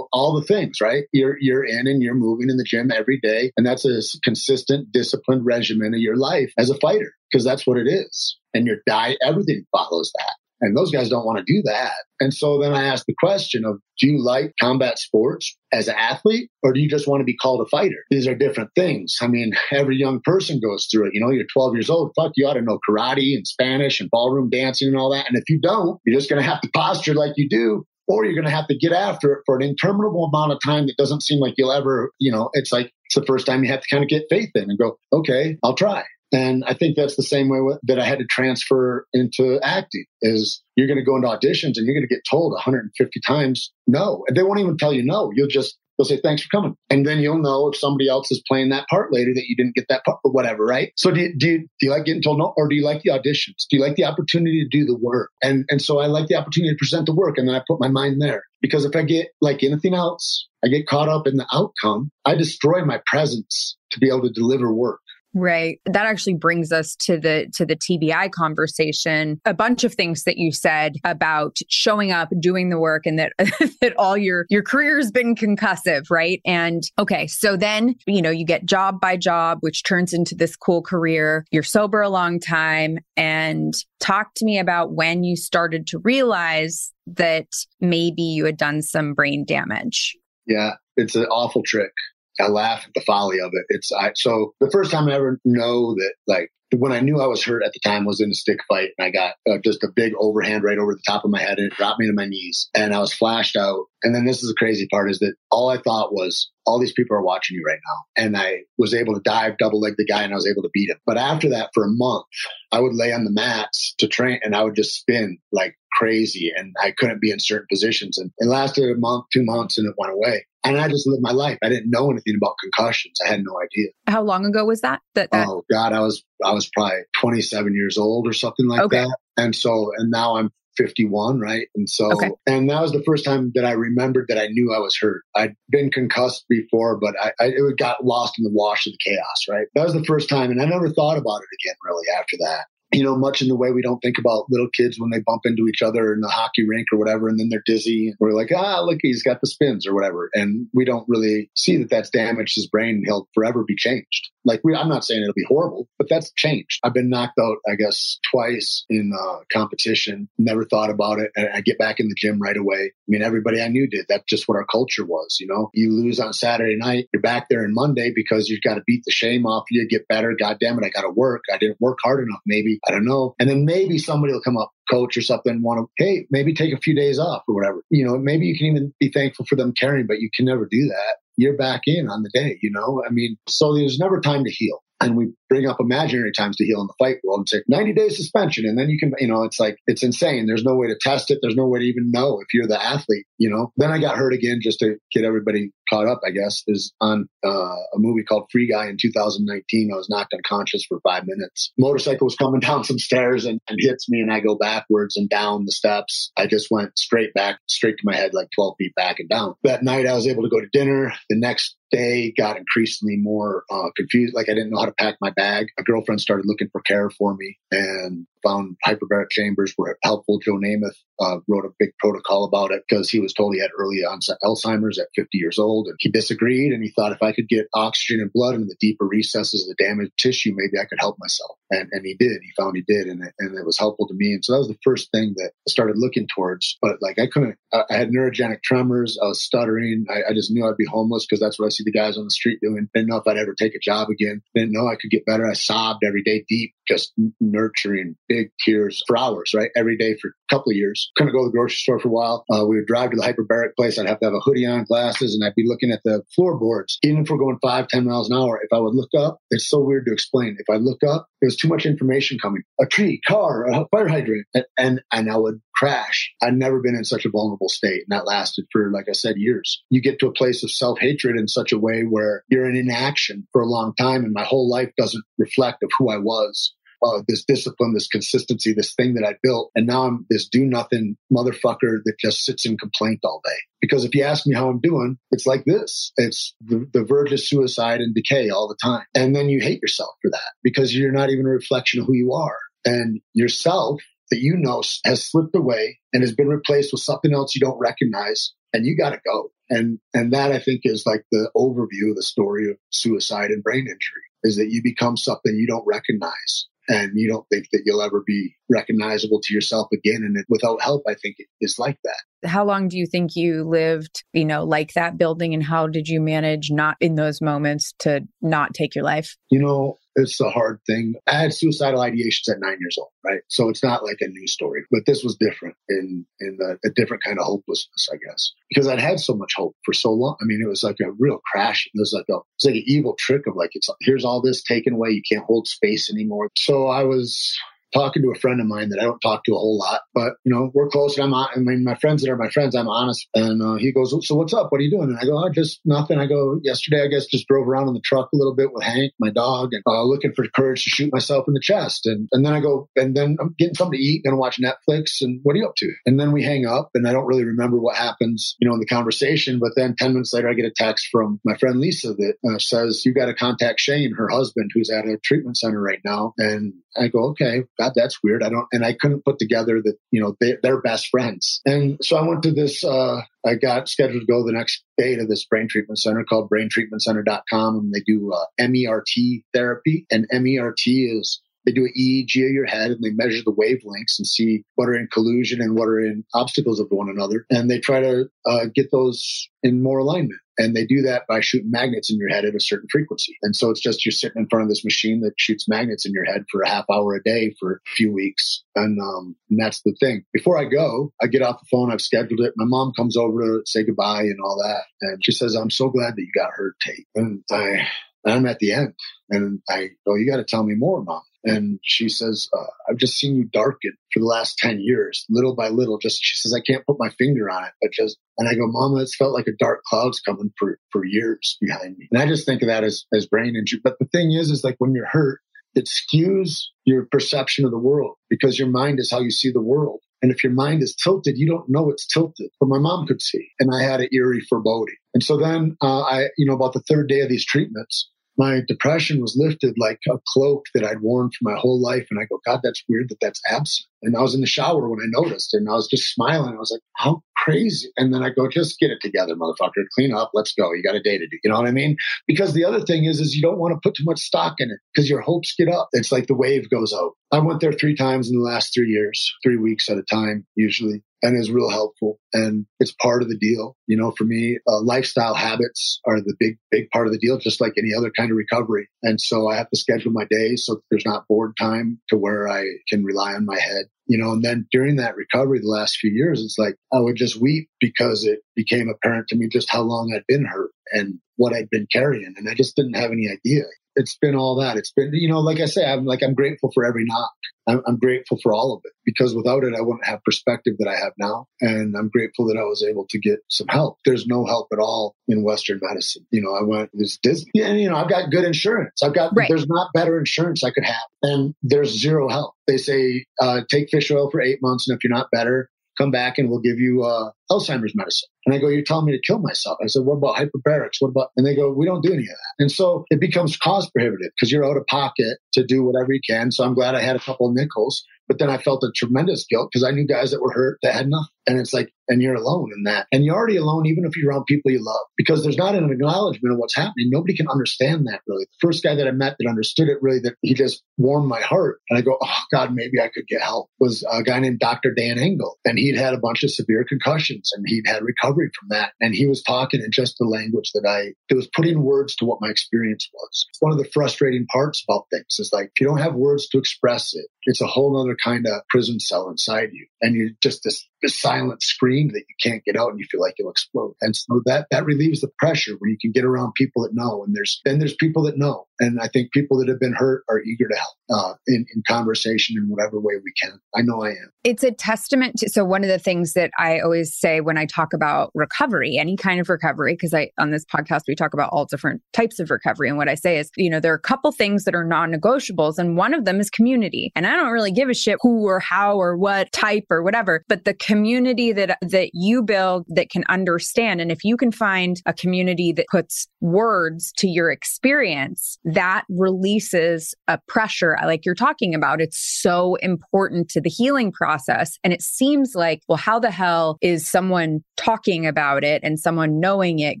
all 0.12 0.38
the 0.38 0.46
things, 0.46 0.80
right? 0.80 1.04
You're, 1.12 1.36
you're 1.40 1.64
in 1.64 1.86
and 1.86 2.02
you're 2.02 2.14
moving 2.14 2.50
in 2.50 2.56
the 2.56 2.64
gym 2.64 2.90
every 2.90 3.20
day. 3.20 3.52
And 3.56 3.64
that's 3.64 3.84
a 3.84 4.00
consistent, 4.24 4.90
disciplined 4.92 5.44
regimen 5.44 5.94
of 5.94 6.00
your 6.00 6.16
life 6.16 6.52
as 6.58 6.70
a 6.70 6.78
fighter 6.78 7.12
because 7.30 7.44
that's 7.44 7.66
what 7.66 7.78
it 7.78 7.88
is. 7.88 8.38
And 8.54 8.66
your 8.66 8.78
diet, 8.86 9.18
everything 9.24 9.64
follows 9.70 10.12
that. 10.16 10.45
And 10.60 10.76
those 10.76 10.90
guys 10.90 11.08
don't 11.08 11.26
want 11.26 11.38
to 11.38 11.44
do 11.46 11.62
that. 11.64 11.92
And 12.18 12.32
so 12.32 12.58
then 12.58 12.72
I 12.72 12.84
asked 12.84 13.04
the 13.06 13.14
question 13.18 13.64
of, 13.64 13.78
do 13.98 14.06
you 14.06 14.22
like 14.22 14.54
combat 14.60 14.98
sports 14.98 15.54
as 15.72 15.88
an 15.88 15.96
athlete 15.98 16.50
or 16.62 16.72
do 16.72 16.80
you 16.80 16.88
just 16.88 17.06
want 17.06 17.20
to 17.20 17.24
be 17.24 17.36
called 17.36 17.60
a 17.60 17.68
fighter? 17.68 18.04
These 18.10 18.26
are 18.26 18.34
different 18.34 18.70
things. 18.74 19.16
I 19.20 19.26
mean, 19.26 19.52
every 19.70 19.96
young 19.96 20.20
person 20.24 20.60
goes 20.60 20.88
through 20.90 21.08
it. 21.08 21.14
You 21.14 21.20
know, 21.20 21.30
you're 21.30 21.46
12 21.52 21.74
years 21.74 21.90
old. 21.90 22.12
Fuck, 22.16 22.32
you 22.36 22.46
ought 22.46 22.54
to 22.54 22.62
know 22.62 22.78
karate 22.88 23.36
and 23.36 23.46
Spanish 23.46 24.00
and 24.00 24.10
ballroom 24.10 24.48
dancing 24.48 24.88
and 24.88 24.96
all 24.96 25.10
that. 25.10 25.26
And 25.28 25.36
if 25.36 25.44
you 25.48 25.60
don't, 25.60 26.00
you're 26.06 26.18
just 26.18 26.30
going 26.30 26.42
to 26.42 26.48
have 26.48 26.60
to 26.62 26.70
posture 26.74 27.14
like 27.14 27.32
you 27.36 27.48
do 27.48 27.84
or 28.08 28.24
you're 28.24 28.34
going 28.34 28.44
to 28.44 28.50
have 28.50 28.68
to 28.68 28.78
get 28.78 28.92
after 28.92 29.32
it 29.32 29.40
for 29.44 29.56
an 29.56 29.62
interminable 29.62 30.24
amount 30.24 30.52
of 30.52 30.58
time 30.64 30.86
that 30.86 30.96
doesn't 30.96 31.22
seem 31.22 31.40
like 31.40 31.54
you'll 31.58 31.72
ever, 31.72 32.12
you 32.18 32.30
know, 32.32 32.50
it's 32.52 32.72
like 32.72 32.92
it's 33.06 33.14
the 33.14 33.26
first 33.26 33.46
time 33.46 33.64
you 33.64 33.70
have 33.70 33.80
to 33.80 33.88
kind 33.88 34.02
of 34.02 34.08
get 34.08 34.24
faith 34.30 34.50
in 34.54 34.64
and 34.64 34.78
go, 34.78 34.96
okay, 35.12 35.56
I'll 35.62 35.74
try. 35.74 36.04
And 36.32 36.64
I 36.66 36.74
think 36.74 36.96
that's 36.96 37.16
the 37.16 37.22
same 37.22 37.48
way 37.48 37.58
that 37.84 37.98
I 37.98 38.04
had 38.04 38.18
to 38.18 38.26
transfer 38.28 39.06
into 39.12 39.60
acting 39.62 40.06
is 40.22 40.62
you're 40.74 40.88
going 40.88 40.98
to 40.98 41.04
go 41.04 41.16
into 41.16 41.28
auditions 41.28 41.76
and 41.76 41.86
you're 41.86 41.94
going 41.94 42.06
to 42.06 42.14
get 42.14 42.24
told 42.28 42.52
150 42.52 43.20
times 43.26 43.72
no. 43.86 44.24
And 44.26 44.36
they 44.36 44.42
won't 44.42 44.60
even 44.60 44.76
tell 44.76 44.92
you 44.92 45.04
no. 45.04 45.30
You'll 45.34 45.48
just 45.48 45.78
They'll 45.96 46.04
say, 46.04 46.20
thanks 46.22 46.42
for 46.42 46.48
coming. 46.50 46.76
And 46.90 47.06
then 47.06 47.18
you'll 47.18 47.38
know 47.38 47.68
if 47.68 47.78
somebody 47.78 48.08
else 48.08 48.30
is 48.30 48.42
playing 48.46 48.68
that 48.68 48.86
part 48.88 49.12
later 49.12 49.32
that 49.34 49.46
you 49.46 49.56
didn't 49.56 49.74
get 49.74 49.86
that 49.88 50.04
part 50.04 50.18
or 50.24 50.30
whatever, 50.30 50.64
right? 50.64 50.92
So 50.96 51.10
do 51.10 51.20
you, 51.20 51.34
do 51.36 51.48
you, 51.48 51.58
do 51.60 51.66
you 51.80 51.90
like 51.90 52.04
getting 52.04 52.22
told 52.22 52.38
no 52.38 52.52
or 52.56 52.68
do 52.68 52.74
you 52.74 52.84
like 52.84 53.02
the 53.02 53.10
auditions? 53.10 53.66
Do 53.70 53.76
you 53.76 53.82
like 53.82 53.96
the 53.96 54.04
opportunity 54.04 54.62
to 54.62 54.68
do 54.68 54.84
the 54.84 54.96
work? 54.96 55.30
And, 55.42 55.64
and 55.70 55.80
so 55.80 55.98
I 55.98 56.06
like 56.06 56.26
the 56.28 56.36
opportunity 56.36 56.74
to 56.74 56.78
present 56.78 57.06
the 57.06 57.14
work 57.14 57.38
and 57.38 57.48
then 57.48 57.54
I 57.54 57.62
put 57.66 57.80
my 57.80 57.88
mind 57.88 58.20
there. 58.20 58.42
Because 58.60 58.84
if 58.84 58.94
I 58.94 59.02
get 59.02 59.28
like 59.40 59.62
anything 59.62 59.94
else, 59.94 60.48
I 60.64 60.68
get 60.68 60.86
caught 60.86 61.08
up 61.08 61.26
in 61.26 61.36
the 61.36 61.46
outcome, 61.52 62.10
I 62.24 62.34
destroy 62.34 62.84
my 62.84 63.00
presence 63.06 63.76
to 63.92 64.00
be 64.00 64.08
able 64.08 64.22
to 64.22 64.32
deliver 64.32 64.72
work. 64.72 65.00
Right. 65.38 65.80
That 65.84 66.06
actually 66.06 66.34
brings 66.34 66.72
us 66.72 66.96
to 67.00 67.18
the 67.20 67.46
to 67.56 67.66
the 67.66 67.76
TBI 67.76 68.30
conversation. 68.30 69.38
A 69.44 69.52
bunch 69.52 69.84
of 69.84 69.92
things 69.92 70.24
that 70.24 70.38
you 70.38 70.50
said 70.50 70.94
about 71.04 71.58
showing 71.68 72.10
up, 72.10 72.30
doing 72.40 72.70
the 72.70 72.78
work 72.78 73.04
and 73.04 73.18
that 73.18 73.34
that 73.82 73.92
all 73.98 74.16
your 74.16 74.46
your 74.48 74.62
career 74.62 74.96
has 74.96 75.12
been 75.12 75.34
concussive, 75.34 76.06
right? 76.10 76.40
And 76.46 76.84
okay, 76.98 77.26
so 77.26 77.54
then, 77.54 77.96
you 78.06 78.22
know, 78.22 78.30
you 78.30 78.46
get 78.46 78.64
job 78.64 78.98
by 78.98 79.18
job 79.18 79.58
which 79.60 79.84
turns 79.84 80.14
into 80.14 80.34
this 80.34 80.56
cool 80.56 80.80
career. 80.80 81.44
You're 81.50 81.62
sober 81.62 82.00
a 82.00 82.08
long 82.08 82.40
time 82.40 82.98
and 83.14 83.74
talk 84.00 84.32
to 84.36 84.46
me 84.46 84.58
about 84.58 84.92
when 84.92 85.22
you 85.22 85.36
started 85.36 85.86
to 85.88 85.98
realize 85.98 86.94
that 87.06 87.48
maybe 87.78 88.22
you 88.22 88.46
had 88.46 88.56
done 88.56 88.80
some 88.80 89.12
brain 89.12 89.44
damage. 89.44 90.16
Yeah, 90.46 90.76
it's 90.96 91.14
an 91.14 91.26
awful 91.26 91.62
trick. 91.62 91.92
I 92.40 92.48
laugh 92.48 92.84
at 92.86 92.94
the 92.94 93.00
folly 93.00 93.40
of 93.40 93.50
it. 93.52 93.66
It's 93.68 93.90
I, 93.92 94.12
so 94.14 94.54
the 94.60 94.70
first 94.70 94.90
time 94.90 95.08
I 95.08 95.14
ever 95.14 95.40
know 95.44 95.94
that 95.94 96.14
like 96.26 96.50
when 96.74 96.92
I 96.92 97.00
knew 97.00 97.20
I 97.20 97.26
was 97.26 97.44
hurt 97.44 97.62
at 97.62 97.72
the 97.72 97.80
time 97.80 98.04
was 98.04 98.20
in 98.20 98.30
a 98.30 98.34
stick 98.34 98.58
fight 98.68 98.90
and 98.98 99.06
I 99.06 99.10
got 99.10 99.34
uh, 99.48 99.58
just 99.64 99.84
a 99.84 99.92
big 99.94 100.12
overhand 100.18 100.64
right 100.64 100.78
over 100.78 100.94
the 100.94 101.02
top 101.06 101.24
of 101.24 101.30
my 101.30 101.40
head 101.40 101.58
and 101.58 101.70
it 101.70 101.76
dropped 101.76 102.00
me 102.00 102.06
to 102.06 102.12
my 102.12 102.26
knees 102.26 102.68
and 102.74 102.94
I 102.94 102.98
was 102.98 103.12
flashed 103.12 103.56
out. 103.56 103.84
And 104.02 104.14
then 104.14 104.24
this 104.24 104.42
is 104.42 104.48
the 104.48 104.56
crazy 104.58 104.88
part 104.90 105.10
is 105.10 105.20
that 105.20 105.34
all 105.50 105.68
I 105.68 105.78
thought 105.78 106.12
was 106.12 106.50
all 106.66 106.78
these 106.78 106.92
people 106.92 107.16
are 107.16 107.22
watching 107.22 107.56
you 107.56 107.64
right 107.64 107.78
now. 107.86 108.24
And 108.24 108.36
I 108.36 108.64
was 108.76 108.92
able 108.92 109.14
to 109.14 109.20
dive 109.20 109.56
double 109.58 109.80
leg 109.80 109.94
the 109.96 110.04
guy 110.04 110.24
and 110.24 110.32
I 110.32 110.36
was 110.36 110.48
able 110.48 110.62
to 110.62 110.70
beat 110.72 110.90
him. 110.90 110.98
But 111.06 111.16
after 111.16 111.50
that 111.50 111.70
for 111.72 111.84
a 111.84 111.88
month, 111.88 112.24
I 112.72 112.80
would 112.80 112.94
lay 112.94 113.12
on 113.12 113.24
the 113.24 113.30
mats 113.30 113.94
to 113.98 114.08
train 114.08 114.40
and 114.42 114.54
I 114.54 114.62
would 114.64 114.74
just 114.74 114.94
spin 114.94 115.38
like 115.52 115.76
crazy 115.92 116.52
and 116.54 116.74
I 116.80 116.90
couldn't 116.90 117.20
be 117.20 117.30
in 117.30 117.38
certain 117.38 117.66
positions. 117.70 118.18
And 118.18 118.32
it 118.38 118.46
lasted 118.46 118.90
a 118.90 118.98
month, 118.98 119.26
two 119.32 119.44
months 119.44 119.78
and 119.78 119.86
it 119.86 119.94
went 119.96 120.12
away. 120.12 120.46
And 120.64 120.76
I 120.76 120.88
just 120.88 121.06
lived 121.06 121.22
my 121.22 121.30
life. 121.30 121.58
I 121.62 121.68
didn't 121.68 121.90
know 121.90 122.10
anything 122.10 122.34
about 122.36 122.56
concussions. 122.60 123.18
I 123.24 123.28
had 123.28 123.44
no 123.44 123.56
idea. 123.62 123.90
How 124.08 124.22
long 124.22 124.44
ago 124.44 124.64
was 124.64 124.80
that? 124.80 125.00
That, 125.14 125.30
that... 125.30 125.46
oh 125.46 125.64
God, 125.70 125.92
I 125.92 126.00
was 126.00 126.24
I 126.44 126.52
was 126.52 126.68
probably 126.68 127.02
27 127.20 127.72
years 127.72 127.98
old 127.98 128.26
or 128.26 128.32
something 128.32 128.66
like 128.66 128.80
okay. 128.82 129.04
that. 129.04 129.16
And 129.36 129.54
so 129.54 129.92
and 129.96 130.10
now 130.10 130.36
I'm 130.36 130.50
51, 130.76 131.40
right? 131.40 131.68
And 131.74 131.88
so, 131.88 132.12
okay. 132.12 132.30
and 132.46 132.68
that 132.70 132.80
was 132.80 132.92
the 132.92 133.02
first 133.04 133.24
time 133.24 133.52
that 133.54 133.64
I 133.64 133.72
remembered 133.72 134.26
that 134.28 134.38
I 134.38 134.48
knew 134.48 134.74
I 134.74 134.78
was 134.78 134.96
hurt. 134.96 135.22
I'd 135.34 135.54
been 135.70 135.90
concussed 135.90 136.46
before, 136.48 136.98
but 136.98 137.14
I, 137.20 137.32
I 137.40 137.46
it 137.46 137.78
got 137.78 138.04
lost 138.04 138.34
in 138.38 138.44
the 138.44 138.52
wash 138.52 138.86
of 138.86 138.92
the 138.92 138.98
chaos, 139.04 139.46
right? 139.48 139.66
That 139.74 139.84
was 139.84 139.94
the 139.94 140.04
first 140.04 140.28
time, 140.28 140.50
and 140.50 140.60
I 140.60 140.64
never 140.64 140.90
thought 140.90 141.18
about 141.18 141.40
it 141.42 141.64
again 141.64 141.76
really 141.84 142.06
after 142.18 142.36
that 142.40 142.66
you 142.92 143.02
know, 143.02 143.16
much 143.16 143.42
in 143.42 143.48
the 143.48 143.56
way 143.56 143.72
we 143.72 143.82
don't 143.82 143.98
think 144.00 144.16
about 144.18 144.46
little 144.48 144.68
kids 144.70 144.98
when 144.98 145.10
they 145.10 145.20
bump 145.20 145.42
into 145.44 145.66
each 145.68 145.82
other 145.82 146.12
in 146.12 146.20
the 146.20 146.28
hockey 146.28 146.66
rink 146.66 146.86
or 146.92 146.98
whatever, 146.98 147.28
and 147.28 147.38
then 147.38 147.48
they're 147.48 147.62
dizzy. 147.66 148.14
We're 148.20 148.32
like, 148.32 148.50
ah, 148.54 148.80
look, 148.80 148.98
he's 149.02 149.22
got 149.22 149.40
the 149.40 149.48
spins 149.48 149.86
or 149.86 149.94
whatever. 149.94 150.30
And 150.34 150.68
we 150.72 150.84
don't 150.84 151.04
really 151.08 151.50
see 151.54 151.76
that 151.78 151.90
that's 151.90 152.10
damaged 152.10 152.54
his 152.54 152.68
brain 152.68 152.96
and 152.96 153.04
he'll 153.04 153.28
forever 153.34 153.64
be 153.66 153.76
changed. 153.76 154.30
Like, 154.46 154.60
we, 154.62 154.74
I'm 154.74 154.88
not 154.88 155.04
saying 155.04 155.22
it'll 155.22 155.34
be 155.34 155.44
horrible, 155.46 155.88
but 155.98 156.08
that's 156.08 156.32
changed. 156.32 156.80
I've 156.84 156.94
been 156.94 157.10
knocked 157.10 157.38
out, 157.38 157.56
I 157.68 157.74
guess, 157.74 158.18
twice 158.30 158.84
in 158.88 159.12
uh, 159.12 159.40
competition, 159.52 160.28
never 160.38 160.64
thought 160.64 160.88
about 160.88 161.18
it. 161.18 161.32
And 161.36 161.48
I 161.52 161.60
get 161.60 161.78
back 161.78 162.00
in 162.00 162.08
the 162.08 162.14
gym 162.16 162.40
right 162.40 162.56
away. 162.56 162.92
I 162.94 163.08
mean, 163.08 163.22
everybody 163.22 163.60
I 163.60 163.68
knew 163.68 163.88
did. 163.88 164.06
That's 164.08 164.24
just 164.28 164.48
what 164.48 164.56
our 164.56 164.64
culture 164.64 165.04
was, 165.04 165.38
you 165.40 165.48
know? 165.48 165.70
You 165.74 165.92
lose 165.92 166.20
on 166.20 166.32
Saturday 166.32 166.76
night, 166.76 167.08
you're 167.12 167.20
back 167.20 167.48
there 167.50 167.64
on 167.64 167.74
Monday 167.74 168.12
because 168.14 168.48
you've 168.48 168.62
got 168.62 168.76
to 168.76 168.82
beat 168.86 169.02
the 169.04 169.12
shame 169.12 169.46
off 169.46 169.64
you, 169.70 169.86
get 169.88 170.08
better. 170.08 170.34
God 170.38 170.58
damn 170.60 170.78
it, 170.78 170.84
I 170.84 170.90
got 170.90 171.02
to 171.02 171.10
work. 171.10 171.42
I 171.52 171.58
didn't 171.58 171.80
work 171.80 171.98
hard 172.02 172.22
enough, 172.22 172.40
maybe. 172.46 172.78
I 172.86 172.92
don't 172.92 173.04
know. 173.04 173.34
And 173.40 173.50
then 173.50 173.64
maybe 173.64 173.98
somebody 173.98 174.32
will 174.32 174.42
come 174.42 174.56
up, 174.56 174.70
coach 174.90 175.16
or 175.16 175.22
something, 175.22 175.62
want 175.62 175.80
to, 175.80 176.04
hey, 176.04 176.26
maybe 176.30 176.54
take 176.54 176.72
a 176.72 176.78
few 176.78 176.94
days 176.94 177.18
off 177.18 177.42
or 177.48 177.54
whatever. 177.54 177.82
You 177.90 178.06
know, 178.06 178.18
maybe 178.18 178.46
you 178.46 178.56
can 178.56 178.68
even 178.68 178.94
be 179.00 179.10
thankful 179.10 179.44
for 179.46 179.56
them 179.56 179.72
caring, 179.78 180.06
but 180.06 180.20
you 180.20 180.30
can 180.34 180.46
never 180.46 180.66
do 180.70 180.86
that. 180.86 181.16
You're 181.36 181.56
back 181.56 181.82
in 181.86 182.08
on 182.08 182.22
the 182.22 182.30
day, 182.30 182.58
you 182.62 182.70
know? 182.70 183.02
I 183.06 183.10
mean, 183.10 183.36
so 183.48 183.74
there's 183.74 183.98
never 183.98 184.20
time 184.20 184.44
to 184.44 184.50
heal 184.50 184.82
and 185.00 185.16
we 185.16 185.32
bring 185.48 185.66
up 185.66 185.78
imaginary 185.80 186.32
times 186.32 186.56
to 186.56 186.64
heal 186.64 186.80
in 186.80 186.86
the 186.86 186.94
fight 186.98 187.18
world. 187.24 187.40
And 187.40 187.48
say 187.48 187.62
90 187.68 187.92
days 187.94 188.16
suspension 188.16 188.66
and 188.66 188.78
then 188.78 188.88
you 188.88 188.98
can 188.98 189.12
you 189.18 189.28
know 189.28 189.42
it's 189.42 189.60
like 189.60 189.78
it's 189.86 190.02
insane. 190.02 190.46
There's 190.46 190.64
no 190.64 190.74
way 190.74 190.88
to 190.88 190.98
test 191.00 191.30
it. 191.30 191.38
There's 191.42 191.56
no 191.56 191.66
way 191.66 191.80
to 191.80 191.86
even 191.86 192.10
know 192.10 192.40
if 192.40 192.52
you're 192.52 192.66
the 192.66 192.82
athlete 192.82 193.26
you 193.38 193.50
know? 193.50 193.72
Then 193.76 193.90
i 193.90 193.98
got 193.98 194.16
hurt 194.16 194.32
again 194.32 194.60
just 194.62 194.78
to 194.80 194.96
get 195.12 195.24
everybody 195.24 195.70
caught 195.90 196.06
up 196.06 196.20
i 196.26 196.30
guess 196.30 196.62
is 196.66 196.92
on 197.00 197.28
uh, 197.44 197.48
a 197.48 197.98
movie 197.98 198.24
called 198.24 198.48
free 198.50 198.68
guy 198.68 198.88
in 198.88 198.96
2019 199.00 199.90
i 199.92 199.96
was 199.96 200.08
knocked 200.08 200.34
unconscious 200.34 200.84
for 200.84 201.00
five 201.00 201.24
minutes. 201.26 201.72
Motorcycle 201.78 202.26
was 202.26 202.36
coming 202.36 202.60
down 202.66 202.84
some 202.84 202.98
stairs 202.98 203.44
and, 203.44 203.60
and 203.68 203.78
hits 203.80 204.08
me 204.08 204.20
and 204.20 204.32
i 204.32 204.40
go 204.40 204.56
backwards 204.56 205.16
and 205.16 205.28
down 205.28 205.64
the 205.64 205.72
steps. 205.72 206.30
I 206.36 206.46
just 206.46 206.68
went 206.70 206.98
straight 206.98 207.34
back 207.34 207.58
straight 207.68 207.96
to 207.98 208.02
my 208.04 208.16
head 208.16 208.32
like 208.34 208.48
12 208.54 208.74
feet 208.78 208.94
back 208.94 209.18
and 209.18 209.28
down. 209.28 209.54
That 209.64 209.82
night 209.82 210.06
i 210.06 210.14
was 210.14 210.26
able 210.26 210.42
to 210.42 210.48
go 210.48 210.60
to 210.60 210.68
dinner. 210.72 211.12
The 211.28 211.38
next 211.38 211.76
day 211.96 212.32
got 212.36 212.56
increasingly 212.56 213.16
more 213.16 213.64
uh, 213.70 213.90
confused. 213.96 214.34
Like 214.34 214.48
I 214.48 214.54
didn't 214.54 214.70
know 214.70 214.80
how 214.80 214.86
to 214.86 214.92
pack 214.92 215.16
my 215.20 215.30
bag. 215.30 215.66
My 215.78 215.84
girlfriend 215.84 216.20
started 216.20 216.46
looking 216.46 216.68
for 216.70 216.80
care 216.82 217.10
for 217.10 217.34
me 217.34 217.58
and 217.70 218.26
found 218.42 218.76
hyperbaric 218.86 219.30
chambers 219.30 219.74
were 219.76 219.98
helpful. 220.02 220.38
Joe 220.38 220.58
Namath 220.58 220.96
uh, 221.20 221.38
wrote 221.48 221.64
a 221.64 221.74
big 221.78 221.90
protocol 221.98 222.44
about 222.44 222.72
it 222.72 222.82
because 222.88 223.08
he 223.08 223.20
was 223.20 223.32
told 223.32 223.54
he 223.54 223.60
had 223.60 223.70
early 223.78 223.98
onset 224.04 224.36
Alzheimer's 224.42 224.98
at 224.98 225.08
50 225.14 225.38
years 225.38 225.58
old. 225.58 225.88
And 225.88 225.96
he 225.98 226.10
disagreed 226.10 226.72
and 226.72 226.82
he 226.82 226.90
thought 226.90 227.12
if 227.12 227.22
I 227.22 227.32
could 227.32 227.48
get 227.48 227.68
oxygen 227.74 228.20
and 228.20 228.32
blood 228.32 228.54
into 228.54 228.66
the 228.66 228.76
deeper 228.80 229.06
recesses 229.06 229.62
of 229.62 229.76
the 229.76 229.84
damaged 229.84 230.12
tissue, 230.18 230.52
maybe 230.54 230.80
I 230.80 230.86
could 230.86 231.00
help 231.00 231.16
myself. 231.18 231.56
And, 231.70 231.88
and 231.92 232.04
he 232.04 232.14
did. 232.18 232.40
He 232.42 232.50
found 232.56 232.76
he 232.76 232.84
did. 232.86 233.06
And 233.06 233.24
it, 233.24 233.32
and 233.38 233.58
it 233.58 233.64
was 233.64 233.78
helpful 233.78 234.06
to 234.08 234.14
me. 234.14 234.32
And 234.32 234.44
so 234.44 234.52
that 234.52 234.58
was 234.58 234.68
the 234.68 234.78
first 234.84 235.10
thing 235.10 235.34
that 235.36 235.52
I 235.66 235.70
started 235.70 235.96
looking 235.98 236.28
towards. 236.34 236.76
But 236.82 236.96
like 237.00 237.18
I 237.18 237.26
couldn't, 237.26 237.56
I, 237.72 237.84
I 237.90 237.94
had 237.94 238.10
neurogenic 238.10 238.62
tremors. 238.62 239.18
I 239.22 239.26
was 239.26 239.42
stuttering. 239.42 240.06
I, 240.10 240.30
I 240.30 240.34
just 240.34 240.50
knew 240.50 240.66
I'd 240.66 240.76
be 240.76 240.86
homeless 240.86 241.26
because 241.26 241.40
that's 241.40 241.58
what 241.58 241.66
I 241.66 241.70
see 241.70 241.84
the 241.84 241.92
guys 241.92 242.18
on 242.18 242.24
the 242.24 242.30
street 242.30 242.58
doing. 242.60 242.88
Didn't 242.94 243.08
know 243.08 243.16
if 243.16 243.26
I'd 243.26 243.38
ever 243.38 243.54
take 243.54 243.74
a 243.74 243.80
job 243.80 244.08
again. 244.10 244.42
Didn't 244.54 244.72
know 244.72 244.86
I 244.86 244.96
could 245.00 245.10
get 245.10 245.26
better. 245.26 245.46
I 245.46 245.54
sobbed 245.54 246.04
every 246.06 246.22
day 246.22 246.44
deep, 246.48 246.74
just 246.86 247.12
nurturing 247.40 248.16
big 248.28 248.50
tears 248.64 249.02
for 249.06 249.18
hours, 249.18 249.52
right? 249.54 249.70
Every 249.76 249.96
day 249.96 250.16
for 250.20 250.28
a 250.28 250.54
couple 250.54 250.70
of 250.70 250.76
years. 250.76 251.10
Couldn't 251.16 251.32
go 251.32 251.44
to 251.44 251.48
the 251.50 251.56
grocery 251.56 251.76
store 251.76 251.98
for 251.98 252.08
a 252.08 252.12
while. 252.12 252.44
Uh, 252.50 252.66
we 252.66 252.76
would 252.76 252.86
drive 252.86 253.10
to 253.10 253.16
the 253.16 253.22
hyperbaric 253.22 253.74
place. 253.76 253.98
I'd 253.98 254.06
have 254.06 254.20
to 254.20 254.26
have 254.26 254.34
a 254.34 254.40
hoodie 254.40 254.66
on, 254.66 254.84
glasses, 254.84 255.34
and 255.34 255.44
I'd 255.44 255.54
be 255.54 255.66
looking 255.66 255.90
at 255.90 256.00
the 256.04 256.22
floorboards. 256.34 256.98
Even 257.02 257.22
if 257.22 257.30
we're 257.30 257.38
going 257.38 257.58
five, 257.62 257.88
ten 257.88 258.04
miles 258.04 258.30
an 258.30 258.36
hour, 258.36 258.60
if 258.62 258.72
I 258.72 258.78
would 258.78 258.94
look 258.94 259.10
up, 259.16 259.38
it's 259.50 259.68
so 259.68 259.80
weird 259.80 260.06
to 260.06 260.12
explain. 260.12 260.56
If 260.58 260.72
I 260.72 260.78
look 260.78 261.02
up, 261.06 261.26
there's 261.40 261.56
too 261.56 261.68
much 261.68 261.86
information 261.86 262.38
coming. 262.40 262.62
A 262.80 262.86
tree, 262.86 263.20
car, 263.26 263.66
a 263.66 263.86
fire 263.90 264.08
hydrant, 264.08 264.46
and, 264.78 265.00
and, 265.12 265.30
I 265.30 265.36
would 265.36 265.60
crash. 265.74 266.32
I'd 266.42 266.54
never 266.54 266.80
been 266.80 266.94
in 266.94 267.04
such 267.04 267.24
a 267.24 267.30
vulnerable 267.30 267.68
state. 267.68 268.04
And 268.08 268.16
that 268.16 268.26
lasted 268.26 268.66
for, 268.72 268.90
like 268.92 269.06
I 269.08 269.12
said, 269.12 269.36
years. 269.36 269.82
You 269.90 270.00
get 270.00 270.18
to 270.20 270.28
a 270.28 270.32
place 270.32 270.62
of 270.62 270.70
self 270.70 270.98
hatred 270.98 271.36
in 271.38 271.48
such 271.48 271.72
a 271.72 271.78
way 271.78 272.02
where 272.02 272.44
you're 272.48 272.68
in 272.68 272.76
inaction 272.76 273.46
for 273.52 273.60
a 273.60 273.66
long 273.66 273.94
time. 273.96 274.24
And 274.24 274.32
my 274.32 274.44
whole 274.44 274.70
life 274.70 274.90
doesn't 274.96 275.24
reflect 275.38 275.82
of 275.82 275.90
who 275.98 276.10
I 276.10 276.18
was. 276.18 276.74
Uh, 277.02 277.22
this 277.28 277.44
discipline, 277.44 277.92
this 277.92 278.08
consistency, 278.08 278.72
this 278.72 278.94
thing 278.94 279.14
that 279.14 279.26
I 279.26 279.34
built. 279.42 279.70
And 279.74 279.86
now 279.86 280.06
I'm 280.06 280.26
this 280.30 280.48
do 280.48 280.64
nothing 280.64 281.16
motherfucker 281.32 281.98
that 282.04 282.14
just 282.18 282.44
sits 282.44 282.64
in 282.66 282.78
complaint 282.78 283.20
all 283.24 283.40
day. 283.44 283.56
Because 283.80 284.04
if 284.04 284.14
you 284.14 284.24
ask 284.24 284.46
me 284.46 284.54
how 284.54 284.68
I'm 284.68 284.80
doing, 284.80 285.18
it's 285.30 285.46
like 285.46 285.64
this. 285.64 286.12
It's 286.16 286.54
the, 286.60 286.88
the 286.92 287.04
verge 287.04 287.32
of 287.32 287.40
suicide 287.40 288.00
and 288.00 288.14
decay 288.14 288.48
all 288.48 288.68
the 288.68 288.78
time. 288.82 289.04
And 289.14 289.36
then 289.36 289.48
you 289.48 289.60
hate 289.60 289.80
yourself 289.82 290.14
for 290.22 290.30
that 290.30 290.52
because 290.62 290.96
you're 290.96 291.12
not 291.12 291.30
even 291.30 291.46
a 291.46 291.50
reflection 291.50 292.00
of 292.00 292.06
who 292.06 292.14
you 292.14 292.32
are. 292.32 292.58
And 292.84 293.20
yourself 293.34 294.00
that 294.30 294.40
you 294.40 294.56
know 294.56 294.82
has 295.04 295.24
slipped 295.24 295.54
away 295.54 295.98
and 296.12 296.22
has 296.22 296.34
been 296.34 296.48
replaced 296.48 296.92
with 296.92 297.02
something 297.02 297.32
else 297.32 297.54
you 297.54 297.60
don't 297.60 297.78
recognize 297.78 298.52
and 298.72 298.84
you 298.84 298.96
got 298.96 299.10
to 299.10 299.20
go 299.24 299.50
and 299.70 299.98
and 300.14 300.32
that 300.32 300.52
i 300.52 300.58
think 300.58 300.80
is 300.84 301.04
like 301.06 301.24
the 301.30 301.50
overview 301.56 302.10
of 302.10 302.16
the 302.16 302.22
story 302.22 302.70
of 302.70 302.76
suicide 302.90 303.50
and 303.50 303.62
brain 303.62 303.86
injury 303.86 304.22
is 304.42 304.56
that 304.56 304.70
you 304.70 304.82
become 304.82 305.16
something 305.16 305.56
you 305.56 305.66
don't 305.66 305.86
recognize 305.86 306.66
and 306.88 307.12
you 307.14 307.30
don't 307.30 307.48
think 307.50 307.68
that 307.72 307.82
you'll 307.86 308.02
ever 308.02 308.24
be 308.26 308.55
recognizable 308.70 309.40
to 309.42 309.54
yourself 309.54 309.88
again 309.92 310.22
and 310.22 310.36
without 310.48 310.80
help 310.82 311.02
i 311.08 311.14
think 311.14 311.36
it 311.38 311.46
is 311.60 311.78
like 311.78 311.98
that 312.04 312.48
how 312.48 312.64
long 312.64 312.88
do 312.88 312.96
you 312.96 313.06
think 313.06 313.34
you 313.34 313.64
lived 313.64 314.24
you 314.32 314.44
know 314.44 314.64
like 314.64 314.92
that 314.94 315.18
building 315.18 315.54
and 315.54 315.62
how 315.62 315.86
did 315.86 316.08
you 316.08 316.20
manage 316.20 316.70
not 316.70 316.96
in 317.00 317.14
those 317.14 317.40
moments 317.40 317.92
to 317.98 318.20
not 318.42 318.74
take 318.74 318.94
your 318.94 319.04
life 319.04 319.36
you 319.50 319.60
know 319.60 319.98
it's 320.16 320.40
a 320.40 320.48
hard 320.48 320.80
thing. 320.86 321.14
I 321.26 321.38
had 321.38 321.52
suicidal 321.52 322.00
ideations 322.00 322.48
at 322.50 322.58
nine 322.58 322.78
years 322.80 322.96
old, 322.98 323.10
right? 323.22 323.42
So 323.48 323.68
it's 323.68 323.82
not 323.82 324.02
like 324.02 324.16
a 324.20 324.28
new 324.28 324.46
story, 324.48 324.82
but 324.90 325.02
this 325.06 325.22
was 325.22 325.36
different 325.36 325.76
in 325.90 326.26
in 326.40 326.56
the, 326.58 326.78
a 326.84 326.90
different 326.90 327.22
kind 327.22 327.38
of 327.38 327.44
hopelessness, 327.44 328.08
I 328.10 328.16
guess, 328.16 328.52
because 328.70 328.88
I'd 328.88 328.98
had 328.98 329.20
so 329.20 329.34
much 329.34 329.52
hope 329.54 329.76
for 329.84 329.92
so 329.92 330.10
long. 330.12 330.36
I 330.40 330.44
mean, 330.46 330.62
it 330.62 330.68
was 330.68 330.82
like 330.82 330.96
a 331.00 331.12
real 331.18 331.38
crash. 331.52 331.86
It 331.86 331.98
was 331.98 332.14
like 332.14 332.24
a 332.30 332.40
it's 332.56 332.64
like 332.64 332.76
an 332.76 332.84
evil 332.86 333.14
trick 333.18 333.46
of 333.46 333.56
like 333.56 333.70
it's 333.74 333.88
here's 334.00 334.24
all 334.24 334.40
this 334.40 334.62
taken 334.62 334.94
away. 334.94 335.10
You 335.10 335.22
can't 335.30 335.44
hold 335.44 335.68
space 335.68 336.10
anymore. 336.10 336.48
So 336.56 336.86
I 336.86 337.04
was 337.04 337.54
talking 337.92 338.22
to 338.22 338.30
a 338.30 338.38
friend 338.38 338.60
of 338.60 338.66
mine 338.66 338.90
that 338.90 339.00
I 339.00 339.04
don't 339.04 339.20
talk 339.20 339.44
to 339.44 339.52
a 339.52 339.58
whole 339.58 339.78
lot, 339.78 340.02
but 340.14 340.34
you 340.44 340.54
know, 340.54 340.70
we're 340.74 340.88
close 340.88 341.16
and 341.16 341.24
I'm, 341.24 341.34
I 341.34 341.48
mean, 341.56 341.84
my 341.84 341.94
friends 341.94 342.22
that 342.22 342.30
are 342.30 342.36
my 342.36 342.50
friends, 342.50 342.74
I'm 342.74 342.88
honest. 342.88 343.26
And 343.34 343.62
uh, 343.62 343.74
he 343.74 343.92
goes, 343.92 344.14
so 344.26 344.34
what's 344.34 344.54
up? 344.54 344.70
What 344.70 344.80
are 344.80 344.84
you 344.84 344.90
doing? 344.90 345.08
And 345.08 345.18
I 345.18 345.24
go, 345.24 345.38
oh, 345.38 345.48
just 345.50 345.80
nothing. 345.84 346.18
I 346.18 346.26
go, 346.26 346.60
yesterday, 346.62 347.04
I 347.04 347.08
guess 347.08 347.26
just 347.26 347.46
drove 347.46 347.66
around 347.66 347.88
in 347.88 347.94
the 347.94 348.00
truck 348.00 348.28
a 348.32 348.36
little 348.36 348.54
bit 348.54 348.72
with 348.72 348.84
Hank, 348.84 349.12
my 349.18 349.30
dog, 349.30 349.70
and 349.72 349.82
uh, 349.86 350.02
looking 350.02 350.32
for 350.32 350.44
courage 350.54 350.84
to 350.84 350.90
shoot 350.90 351.12
myself 351.12 351.46
in 351.48 351.54
the 351.54 351.60
chest. 351.60 352.06
And, 352.06 352.28
and 352.32 352.44
then 352.44 352.52
I 352.52 352.60
go, 352.60 352.88
and 352.96 353.16
then 353.16 353.36
I'm 353.40 353.54
getting 353.58 353.74
something 353.74 353.98
to 353.98 354.04
eat, 354.04 354.24
gonna 354.24 354.36
watch 354.36 354.58
Netflix. 354.60 355.20
And 355.20 355.40
what 355.42 355.54
are 355.54 355.58
you 355.58 355.66
up 355.66 355.76
to? 355.76 355.92
And 356.04 356.18
then 356.18 356.32
we 356.32 356.42
hang 356.42 356.66
up 356.66 356.90
and 356.94 357.06
I 357.06 357.12
don't 357.12 357.26
really 357.26 357.44
remember 357.44 357.78
what 357.78 357.96
happens, 357.96 358.56
you 358.58 358.68
know, 358.68 358.74
in 358.74 358.80
the 358.80 358.86
conversation. 358.86 359.58
But 359.58 359.72
then 359.76 359.96
10 359.96 360.12
minutes 360.12 360.32
later, 360.32 360.48
I 360.48 360.54
get 360.54 360.66
a 360.66 360.72
text 360.74 361.08
from 361.10 361.40
my 361.44 361.56
friend 361.56 361.78
Lisa 361.78 362.14
that 362.14 362.34
uh, 362.46 362.58
says, 362.58 363.02
you 363.04 363.14
got 363.14 363.26
to 363.26 363.34
contact 363.34 363.80
Shane, 363.80 364.14
her 364.16 364.28
husband, 364.28 364.70
who's 364.74 364.90
at 364.90 365.06
a 365.06 365.18
treatment 365.22 365.56
center 365.56 365.80
right 365.80 366.00
now. 366.04 366.34
And 366.38 366.74
I 366.96 367.08
go, 367.08 367.30
okay, 367.30 367.64
God, 367.78 367.92
that's 367.94 368.18
weird. 368.22 368.42
I 368.42 368.48
don't, 368.48 368.66
and 368.72 368.84
I 368.84 368.94
couldn't 368.94 369.24
put 369.24 369.38
together 369.38 369.80
that, 369.84 369.96
you 370.10 370.20
know, 370.20 370.36
they, 370.40 370.56
are 370.68 370.80
best 370.80 371.08
friends. 371.08 371.60
And 371.64 371.98
so 372.02 372.16
I 372.16 372.26
went 372.26 372.42
to 372.44 372.52
this, 372.52 372.84
uh, 372.84 373.20
I 373.44 373.54
got 373.54 373.88
scheduled 373.88 374.22
to 374.22 374.26
go 374.26 374.44
the 374.44 374.52
next 374.52 374.82
day 374.98 375.16
to 375.16 375.26
this 375.26 375.44
brain 375.44 375.68
treatment 375.68 375.98
center 375.98 376.24
called 376.24 376.50
braintreatmentcenter.com 376.50 377.76
and 377.76 377.92
they 377.92 378.02
do 378.06 378.32
uh, 378.32 378.44
MERT 378.58 379.08
therapy. 379.54 380.06
And 380.10 380.26
MERT 380.32 380.80
is 380.86 381.40
they 381.66 381.72
do 381.72 381.84
an 381.84 381.92
EEG 381.98 382.46
of 382.46 382.52
your 382.52 382.64
head 382.64 382.92
and 382.92 383.02
they 383.02 383.10
measure 383.10 383.42
the 383.44 383.52
wavelengths 383.52 384.18
and 384.18 384.26
see 384.26 384.62
what 384.76 384.88
are 384.88 384.94
in 384.94 385.08
collusion 385.12 385.60
and 385.60 385.76
what 385.76 385.88
are 385.88 386.00
in 386.00 386.24
obstacles 386.32 386.80
of 386.80 386.86
one 386.90 387.10
another. 387.10 387.44
And 387.50 387.68
they 387.68 387.80
try 387.80 388.00
to 388.00 388.26
uh, 388.46 388.66
get 388.74 388.90
those 388.92 389.48
in 389.62 389.82
more 389.82 389.98
alignment. 389.98 390.40
And 390.58 390.74
they 390.74 390.86
do 390.86 391.02
that 391.02 391.22
by 391.28 391.40
shooting 391.40 391.70
magnets 391.70 392.10
in 392.10 392.18
your 392.18 392.28
head 392.28 392.44
at 392.44 392.54
a 392.54 392.60
certain 392.60 392.88
frequency. 392.90 393.36
And 393.42 393.54
so 393.54 393.70
it's 393.70 393.80
just 393.80 394.04
you're 394.04 394.12
sitting 394.12 394.42
in 394.42 394.48
front 394.48 394.64
of 394.64 394.68
this 394.68 394.84
machine 394.84 395.20
that 395.20 395.34
shoots 395.36 395.68
magnets 395.68 396.06
in 396.06 396.12
your 396.12 396.24
head 396.24 396.44
for 396.50 396.62
a 396.62 396.68
half 396.68 396.86
hour 396.90 397.14
a 397.14 397.22
day 397.22 397.54
for 397.58 397.74
a 397.74 397.90
few 397.90 398.12
weeks. 398.12 398.64
And, 398.74 398.98
um, 399.00 399.36
and 399.50 399.60
that's 399.60 399.82
the 399.82 399.94
thing. 400.00 400.24
Before 400.32 400.58
I 400.58 400.64
go, 400.64 401.12
I 401.20 401.26
get 401.26 401.42
off 401.42 401.60
the 401.60 401.68
phone. 401.70 401.92
I've 401.92 402.00
scheduled 402.00 402.40
it. 402.40 402.54
My 402.56 402.66
mom 402.66 402.92
comes 402.96 403.16
over 403.16 403.40
to 403.42 403.62
say 403.66 403.84
goodbye 403.84 404.22
and 404.22 404.38
all 404.42 404.62
that. 404.62 404.84
And 405.02 405.22
she 405.22 405.32
says, 405.32 405.54
I'm 405.54 405.70
so 405.70 405.90
glad 405.90 406.14
that 406.16 406.22
you 406.22 406.30
got 406.34 406.50
her 406.54 406.74
tape. 406.84 407.06
And 407.14 407.42
I, 407.50 407.86
I'm 408.26 408.46
at 408.46 408.58
the 408.58 408.72
end 408.72 408.94
and 409.30 409.60
I 409.68 409.90
go, 410.06 410.16
you 410.16 410.30
got 410.30 410.38
to 410.38 410.44
tell 410.44 410.64
me 410.64 410.74
more, 410.74 411.02
mom. 411.02 411.22
And 411.46 411.78
she 411.82 412.08
says, 412.08 412.48
uh, 412.52 412.66
I've 412.88 412.96
just 412.96 413.14
seen 413.14 413.36
you 413.36 413.44
darken 413.44 413.92
for 414.12 414.18
the 414.18 414.26
last 414.26 414.58
10 414.58 414.80
years, 414.80 415.24
little 415.30 415.54
by 415.54 415.68
little. 415.68 415.98
Just, 415.98 416.18
she 416.20 416.36
says, 416.38 416.52
I 416.52 416.60
can't 416.60 416.84
put 416.84 416.96
my 416.98 417.10
finger 417.10 417.48
on 417.48 417.64
it, 417.64 417.72
but 417.80 417.92
just, 417.92 418.18
and 418.36 418.48
I 418.48 418.54
go, 418.54 418.66
Mama, 418.66 419.02
it's 419.02 419.16
felt 419.16 419.32
like 419.32 419.46
a 419.46 419.56
dark 419.58 419.82
cloud's 419.84 420.20
coming 420.20 420.52
for, 420.58 420.78
for 420.90 421.04
years 421.04 421.56
behind 421.60 421.96
me. 421.96 422.08
And 422.10 422.20
I 422.20 422.26
just 422.26 422.46
think 422.46 422.62
of 422.62 422.68
that 422.68 422.84
as, 422.84 423.04
as 423.14 423.26
brain 423.26 423.54
injury. 423.56 423.80
But 423.82 423.98
the 424.00 424.06
thing 424.06 424.32
is, 424.32 424.50
is 424.50 424.64
like 424.64 424.76
when 424.78 424.92
you're 424.92 425.06
hurt, 425.06 425.40
it 425.76 425.88
skews 425.88 426.62
your 426.84 427.06
perception 427.10 427.64
of 427.64 427.70
the 427.70 427.78
world 427.78 428.16
because 428.30 428.58
your 428.58 428.68
mind 428.68 428.98
is 428.98 429.10
how 429.10 429.20
you 429.20 429.30
see 429.30 429.52
the 429.52 429.62
world. 429.62 430.00
And 430.22 430.32
if 430.32 430.42
your 430.42 430.52
mind 430.52 430.82
is 430.82 430.96
tilted, 430.96 431.36
you 431.36 431.46
don't 431.46 431.68
know 431.68 431.90
it's 431.90 432.06
tilted. 432.06 432.50
But 432.58 432.70
my 432.70 432.78
mom 432.78 433.06
could 433.06 433.20
see, 433.20 433.50
and 433.60 433.70
I 433.72 433.82
had 433.82 434.00
an 434.00 434.08
eerie 434.12 434.40
foreboding. 434.40 434.96
And 435.14 435.22
so 435.22 435.36
then 435.36 435.76
uh, 435.82 436.00
I, 436.00 436.28
you 436.38 436.46
know, 436.46 436.54
about 436.54 436.72
the 436.72 436.82
third 436.88 437.08
day 437.08 437.20
of 437.20 437.28
these 437.28 437.44
treatments, 437.44 438.10
my 438.38 438.62
depression 438.66 439.20
was 439.20 439.36
lifted 439.36 439.74
like 439.78 440.00
a 440.08 440.18
cloak 440.26 440.66
that 440.74 440.84
I'd 440.84 441.00
worn 441.00 441.30
for 441.30 441.38
my 441.42 441.54
whole 441.54 441.80
life. 441.80 442.08
And 442.10 442.20
I 442.20 442.24
go, 442.24 442.40
God, 442.44 442.60
that's 442.62 442.84
weird 442.88 443.08
that 443.08 443.20
that's 443.20 443.40
absent. 443.48 443.86
And 444.02 444.16
I 444.16 444.20
was 444.20 444.34
in 444.34 444.40
the 444.40 444.46
shower 444.46 444.88
when 444.88 445.00
I 445.00 445.20
noticed 445.20 445.54
and 445.54 445.68
I 445.68 445.72
was 445.72 445.88
just 445.88 446.12
smiling. 446.12 446.54
I 446.54 446.58
was 446.58 446.70
like, 446.70 446.82
how 446.94 447.22
crazy. 447.36 447.88
And 447.96 448.12
then 448.12 448.22
I 448.22 448.30
go, 448.30 448.48
just 448.48 448.78
get 448.78 448.90
it 448.90 449.00
together, 449.00 449.34
motherfucker. 449.34 449.84
Clean 449.94 450.12
up. 450.14 450.30
Let's 450.34 450.52
go. 450.52 450.72
You 450.72 450.82
got 450.82 450.96
a 450.96 451.02
day 451.02 451.18
to 451.18 451.26
do. 451.26 451.38
You 451.42 451.50
know 451.50 451.58
what 451.58 451.68
I 451.68 451.72
mean? 451.72 451.96
Because 452.26 452.52
the 452.52 452.64
other 452.64 452.80
thing 452.80 453.04
is, 453.04 453.20
is 453.20 453.34
you 453.34 453.42
don't 453.42 453.58
want 453.58 453.74
to 453.74 453.80
put 453.82 453.96
too 453.96 454.04
much 454.04 454.20
stock 454.20 454.56
in 454.58 454.70
it 454.70 454.78
because 454.94 455.08
your 455.08 455.20
hopes 455.20 455.54
get 455.56 455.68
up. 455.68 455.88
It's 455.92 456.12
like 456.12 456.26
the 456.26 456.34
wave 456.34 456.68
goes 456.70 456.92
out. 456.92 457.12
I 457.32 457.38
went 457.38 457.60
there 457.60 457.72
three 457.72 457.96
times 457.96 458.30
in 458.30 458.36
the 458.36 458.44
last 458.44 458.72
three 458.74 458.88
years, 458.88 459.32
three 459.44 459.56
weeks 459.56 459.88
at 459.88 459.98
a 459.98 460.02
time, 460.02 460.46
usually 460.54 461.02
and 461.22 461.38
is 461.38 461.50
real 461.50 461.70
helpful. 461.70 462.18
And 462.32 462.66
it's 462.78 462.92
part 462.92 463.22
of 463.22 463.28
the 463.28 463.38
deal. 463.38 463.76
You 463.86 463.96
know, 463.96 464.12
for 464.16 464.24
me, 464.24 464.58
uh, 464.66 464.80
lifestyle 464.82 465.34
habits 465.34 466.00
are 466.06 466.20
the 466.20 466.36
big, 466.38 466.58
big 466.70 466.90
part 466.90 467.06
of 467.06 467.12
the 467.12 467.18
deal, 467.18 467.38
just 467.38 467.60
like 467.60 467.72
any 467.78 467.90
other 467.96 468.12
kind 468.16 468.30
of 468.30 468.36
recovery. 468.36 468.88
And 469.02 469.20
so 469.20 469.48
I 469.48 469.56
have 469.56 469.68
to 469.70 469.76
schedule 469.76 470.12
my 470.12 470.26
days 470.30 470.64
so 470.66 470.80
there's 470.90 471.06
not 471.06 471.26
bored 471.28 471.54
time 471.58 472.00
to 472.10 472.16
where 472.16 472.48
I 472.48 472.64
can 472.88 473.04
rely 473.04 473.34
on 473.34 473.46
my 473.46 473.58
head. 473.58 473.85
You 474.06 474.18
know, 474.18 474.32
and 474.32 474.44
then 474.44 474.66
during 474.70 474.96
that 474.96 475.16
recovery, 475.16 475.58
the 475.58 475.68
last 475.68 475.96
few 475.96 476.12
years, 476.12 476.42
it's 476.42 476.56
like 476.58 476.76
I 476.92 477.00
would 477.00 477.16
just 477.16 477.40
weep 477.40 477.68
because 477.80 478.24
it 478.24 478.40
became 478.54 478.88
apparent 478.88 479.28
to 479.28 479.36
me 479.36 479.48
just 479.48 479.70
how 479.70 479.82
long 479.82 480.12
I'd 480.14 480.26
been 480.28 480.44
hurt 480.44 480.70
and 480.92 481.18
what 481.36 481.52
I'd 481.52 481.70
been 481.70 481.88
carrying. 481.92 482.34
And 482.36 482.48
I 482.48 482.54
just 482.54 482.76
didn't 482.76 482.94
have 482.94 483.10
any 483.10 483.28
idea 483.28 483.64
it's 483.96 484.16
been 484.20 484.36
all 484.36 484.56
that. 484.60 484.76
It's 484.76 484.92
been, 484.92 485.10
you 485.12 485.28
know, 485.28 485.40
like 485.40 485.58
I 485.58 485.64
say, 485.64 485.84
I'm 485.84 486.04
like, 486.04 486.22
I'm 486.22 486.34
grateful 486.34 486.70
for 486.72 486.84
every 486.84 487.04
knock. 487.04 487.32
I'm, 487.66 487.82
I'm, 487.86 487.98
grateful 487.98 488.38
for 488.42 488.52
all 488.52 488.74
of 488.74 488.82
it 488.84 488.92
because 489.04 489.34
without 489.34 489.64
it, 489.64 489.74
I 489.76 489.80
wouldn't 489.80 490.06
have 490.06 490.22
perspective 490.24 490.74
that 490.78 490.88
I 490.88 490.96
have 490.96 491.12
now. 491.18 491.46
And 491.60 491.96
I'm 491.96 492.08
grateful 492.08 492.46
that 492.46 492.56
I 492.56 492.62
was 492.62 492.84
able 492.88 493.06
to 493.10 493.18
get 493.18 493.40
some 493.50 493.66
help. 493.68 493.98
There's 494.04 494.26
no 494.26 494.44
help 494.44 494.68
at 494.72 494.78
all 494.78 495.16
in 495.28 495.42
Western 495.42 495.80
medicine. 495.82 496.26
You 496.30 496.42
know, 496.42 496.54
I 496.54 496.62
went, 496.62 496.90
this 496.92 497.18
Disney, 497.18 497.62
and, 497.62 497.80
you 497.80 497.88
know, 497.88 497.96
I've 497.96 498.10
got 498.10 498.30
good 498.30 498.44
insurance. 498.44 499.02
I've 499.02 499.14
got, 499.14 499.32
right. 499.36 499.48
there's 499.48 499.66
not 499.66 499.90
better 499.94 500.18
insurance 500.18 500.62
I 500.62 500.70
could 500.70 500.84
have. 500.84 500.96
And 501.22 501.54
there's 501.62 501.98
zero 501.98 502.28
help. 502.28 502.54
They 502.66 502.76
say, 502.76 503.24
uh, 503.40 503.62
take 503.68 503.90
fish 503.90 504.10
oil 504.10 504.30
for 504.30 504.40
eight 504.40 504.58
months. 504.62 504.88
And 504.88 504.96
if 504.96 505.02
you're 505.02 505.16
not 505.16 505.28
better, 505.32 505.68
come 505.96 506.10
back 506.10 506.38
and 506.38 506.48
we'll 506.48 506.60
give 506.60 506.78
you 506.78 507.02
uh, 507.02 507.30
Alzheimer's 507.50 507.94
medicine. 507.94 508.28
And 508.44 508.54
I 508.54 508.58
go, 508.58 508.68
you're 508.68 508.82
telling 508.82 509.06
me 509.06 509.12
to 509.12 509.20
kill 509.26 509.38
myself. 509.38 509.78
I 509.82 509.86
said, 509.86 510.02
what 510.04 510.16
about 510.16 510.36
hyperbarics? 510.36 510.96
What 511.00 511.08
about, 511.08 511.30
and 511.36 511.46
they 511.46 511.56
go, 511.56 511.72
we 511.72 511.86
don't 511.86 512.02
do 512.02 512.12
any 512.12 512.22
of 512.22 512.28
that. 512.28 512.54
And 512.58 512.70
so 512.70 513.04
it 513.10 513.20
becomes 513.20 513.56
cost 513.56 513.92
prohibitive 513.92 514.30
because 514.36 514.52
you're 514.52 514.64
out 514.64 514.76
of 514.76 514.86
pocket 514.86 515.38
to 515.54 515.64
do 515.64 515.82
whatever 515.82 516.12
you 516.12 516.20
can. 516.28 516.50
So 516.52 516.64
I'm 516.64 516.74
glad 516.74 516.94
I 516.94 517.00
had 517.00 517.16
a 517.16 517.20
couple 517.20 517.48
of 517.48 517.54
nickels, 517.54 518.04
but 518.28 518.38
then 518.38 518.50
I 518.50 518.58
felt 518.58 518.84
a 518.84 518.92
tremendous 518.94 519.46
guilt 519.48 519.70
because 519.72 519.84
I 519.84 519.90
knew 519.90 520.06
guys 520.06 520.30
that 520.30 520.40
were 520.40 520.52
hurt 520.52 520.78
that 520.82 520.94
had 520.94 521.08
nothing. 521.08 521.28
And 521.46 521.58
it's 521.58 521.72
like, 521.72 521.92
and 522.08 522.22
you're 522.22 522.34
alone 522.34 522.70
in 522.76 522.84
that. 522.84 523.06
And 523.12 523.24
you're 523.24 523.34
already 523.34 523.56
alone 523.56 523.86
even 523.86 524.04
if 524.04 524.16
you're 524.16 524.30
around 524.30 524.44
people 524.46 524.70
you 524.70 524.84
love 524.84 525.06
because 525.16 525.42
there's 525.42 525.56
not 525.56 525.74
an 525.74 525.90
acknowledgement 525.90 526.52
of 526.52 526.58
what's 526.58 526.76
happening. 526.76 527.08
Nobody 527.10 527.36
can 527.36 527.48
understand 527.48 528.06
that 528.06 528.20
really. 528.26 528.44
The 528.44 528.66
first 528.66 528.82
guy 528.82 528.94
that 528.94 529.08
I 529.08 529.10
met 529.10 529.36
that 529.38 529.48
understood 529.48 529.88
it 529.88 529.98
really, 530.00 530.20
that 530.20 530.36
he 530.42 530.54
just 530.54 530.82
warmed 530.98 531.28
my 531.28 531.40
heart. 531.40 531.80
And 531.90 531.98
I 531.98 532.02
go, 532.02 532.16
oh 532.20 532.36
God, 532.52 532.72
maybe 532.74 533.00
I 533.00 533.10
could 533.12 533.26
get 533.28 533.42
help 533.42 533.70
was 533.80 534.04
a 534.10 534.22
guy 534.22 534.38
named 534.38 534.60
Dr. 534.60 534.94
Dan 534.94 535.18
Engle. 535.18 535.58
And 535.64 535.78
he'd 535.78 535.96
had 535.96 536.14
a 536.14 536.18
bunch 536.18 536.44
of 536.44 536.50
severe 536.50 536.84
concussions 536.88 537.50
and 537.54 537.64
he'd 537.66 537.86
had 537.86 538.02
recovery 538.02 538.50
from 538.58 538.68
that. 538.70 538.92
And 539.00 539.14
he 539.14 539.26
was 539.26 539.42
talking 539.42 539.80
in 539.82 539.90
just 539.90 540.16
the 540.18 540.26
language 540.26 540.70
that 540.74 540.86
I, 540.88 541.12
it 541.28 541.34
was 541.34 541.48
putting 541.54 541.82
words 541.82 542.16
to 542.16 542.24
what 542.24 542.40
my 542.40 542.48
experience 542.48 543.08
was. 543.12 543.46
It's 543.50 543.60
one 543.60 543.72
of 543.72 543.78
the 543.78 543.88
frustrating 543.92 544.46
parts 544.46 544.84
about 544.88 545.06
things 545.12 545.36
is 545.38 545.50
like, 545.52 545.66
if 545.66 545.80
you 545.80 545.86
don't 545.86 545.98
have 545.98 546.14
words 546.14 546.48
to 546.48 546.58
express 546.58 547.14
it, 547.14 547.26
it's 547.44 547.60
a 547.60 547.66
whole 547.66 548.00
other 548.00 548.16
kind 548.22 548.46
of 548.46 548.62
prison 548.68 549.00
cell 549.00 549.30
inside 549.30 549.70
you. 549.72 549.86
And 550.00 550.14
you're 550.14 550.30
just 550.42 550.62
this, 550.64 550.86
this 551.06 551.20
silent 551.20 551.62
scream 551.62 552.08
that 552.08 552.24
you 552.28 552.34
can't 552.42 552.64
get 552.64 552.76
out 552.76 552.90
and 552.90 552.98
you 552.98 553.06
feel 553.10 553.20
like 553.20 553.34
you'll 553.38 553.50
explode. 553.50 553.94
And 554.00 554.14
so 554.14 554.42
that, 554.46 554.66
that 554.70 554.84
relieves 554.84 555.20
the 555.20 555.30
pressure 555.38 555.72
when 555.78 555.90
you 555.90 555.96
can 556.00 556.10
get 556.10 556.24
around 556.24 556.52
people 556.54 556.82
that 556.82 556.94
know. 556.94 557.22
And 557.24 557.34
there's, 557.34 557.60
then 557.64 557.78
there's 557.78 557.94
people 557.94 558.24
that 558.24 558.36
know. 558.36 558.66
And 558.80 559.00
I 559.00 559.08
think 559.08 559.32
people 559.32 559.58
that 559.58 559.68
have 559.68 559.80
been 559.80 559.94
hurt 559.94 560.24
are 560.28 560.40
eager 560.40 560.68
to 560.68 560.76
help 560.76 560.94
uh, 561.10 561.34
in, 561.46 561.64
in 561.74 561.82
conversation 561.88 562.56
in 562.58 562.68
whatever 562.68 563.00
way 563.00 563.14
we 563.16 563.32
can. 563.40 563.58
I 563.74 563.82
know 563.82 564.02
I 564.02 564.10
am. 564.10 564.32
It's 564.44 564.62
a 564.62 564.70
testament 564.70 565.36
to, 565.38 565.48
so 565.48 565.64
one 565.64 565.82
of 565.82 565.88
the 565.88 565.98
things 565.98 566.34
that 566.34 566.50
I 566.58 566.80
always 566.80 567.16
say 567.16 567.40
when 567.40 567.56
I 567.56 567.66
talk 567.66 567.92
about 567.94 568.30
recovery, 568.34 568.98
any 568.98 569.16
kind 569.16 569.40
of 569.40 569.48
recovery, 569.48 569.94
because 569.94 570.12
I, 570.12 570.30
on 570.38 570.50
this 570.50 570.64
podcast, 570.64 571.02
we 571.08 571.14
talk 571.14 571.32
about 571.32 571.50
all 571.52 571.64
different 571.64 572.02
types 572.12 572.38
of 572.38 572.50
recovery. 572.50 572.88
And 572.88 572.98
what 572.98 573.08
I 573.08 573.14
say 573.14 573.38
is, 573.38 573.50
you 573.56 573.70
know, 573.70 573.80
there 573.80 573.92
are 573.92 573.96
a 573.96 574.00
couple 574.00 574.32
things 574.32 574.64
that 574.64 574.74
are 574.74 574.84
non 574.84 575.12
negotiables. 575.12 575.78
And 575.78 575.96
one 575.96 576.12
of 576.12 576.24
them 576.24 576.40
is 576.40 576.50
community. 576.50 577.12
And 577.14 577.26
I 577.26 577.30
don't 577.30 577.52
really 577.52 577.72
give 577.72 577.88
a 577.88 577.94
shit 577.94 578.18
who 578.20 578.46
or 578.46 578.60
how 578.60 578.96
or 578.96 579.16
what 579.16 579.52
type 579.52 579.84
or 579.90 580.02
whatever, 580.02 580.44
but 580.48 580.64
the 580.64 580.74
community 580.96 581.52
that, 581.52 581.78
that 581.82 582.10
you 582.14 582.42
build 582.42 582.86
that 582.88 583.10
can 583.10 583.22
understand. 583.28 584.00
And 584.00 584.10
if 584.10 584.24
you 584.24 584.36
can 584.36 584.50
find 584.50 585.02
a 585.04 585.12
community 585.12 585.72
that 585.72 585.86
puts 585.90 586.26
words 586.40 587.12
to 587.18 587.28
your 587.28 587.50
experience, 587.50 588.58
that 588.64 589.04
releases 589.10 590.14
a 590.26 590.38
pressure 590.48 590.96
like 591.04 591.26
you're 591.26 591.34
talking 591.34 591.74
about. 591.74 592.00
It's 592.00 592.18
so 592.18 592.76
important 592.76 593.50
to 593.50 593.60
the 593.60 593.68
healing 593.68 594.10
process. 594.10 594.78
And 594.82 594.92
it 594.92 595.02
seems 595.02 595.54
like, 595.54 595.82
well, 595.86 595.98
how 595.98 596.18
the 596.18 596.30
hell 596.30 596.78
is 596.80 597.06
someone 597.06 597.60
talking 597.76 598.26
about 598.26 598.64
it 598.64 598.82
and 598.82 598.98
someone 598.98 599.38
knowing 599.38 599.80
it 599.80 600.00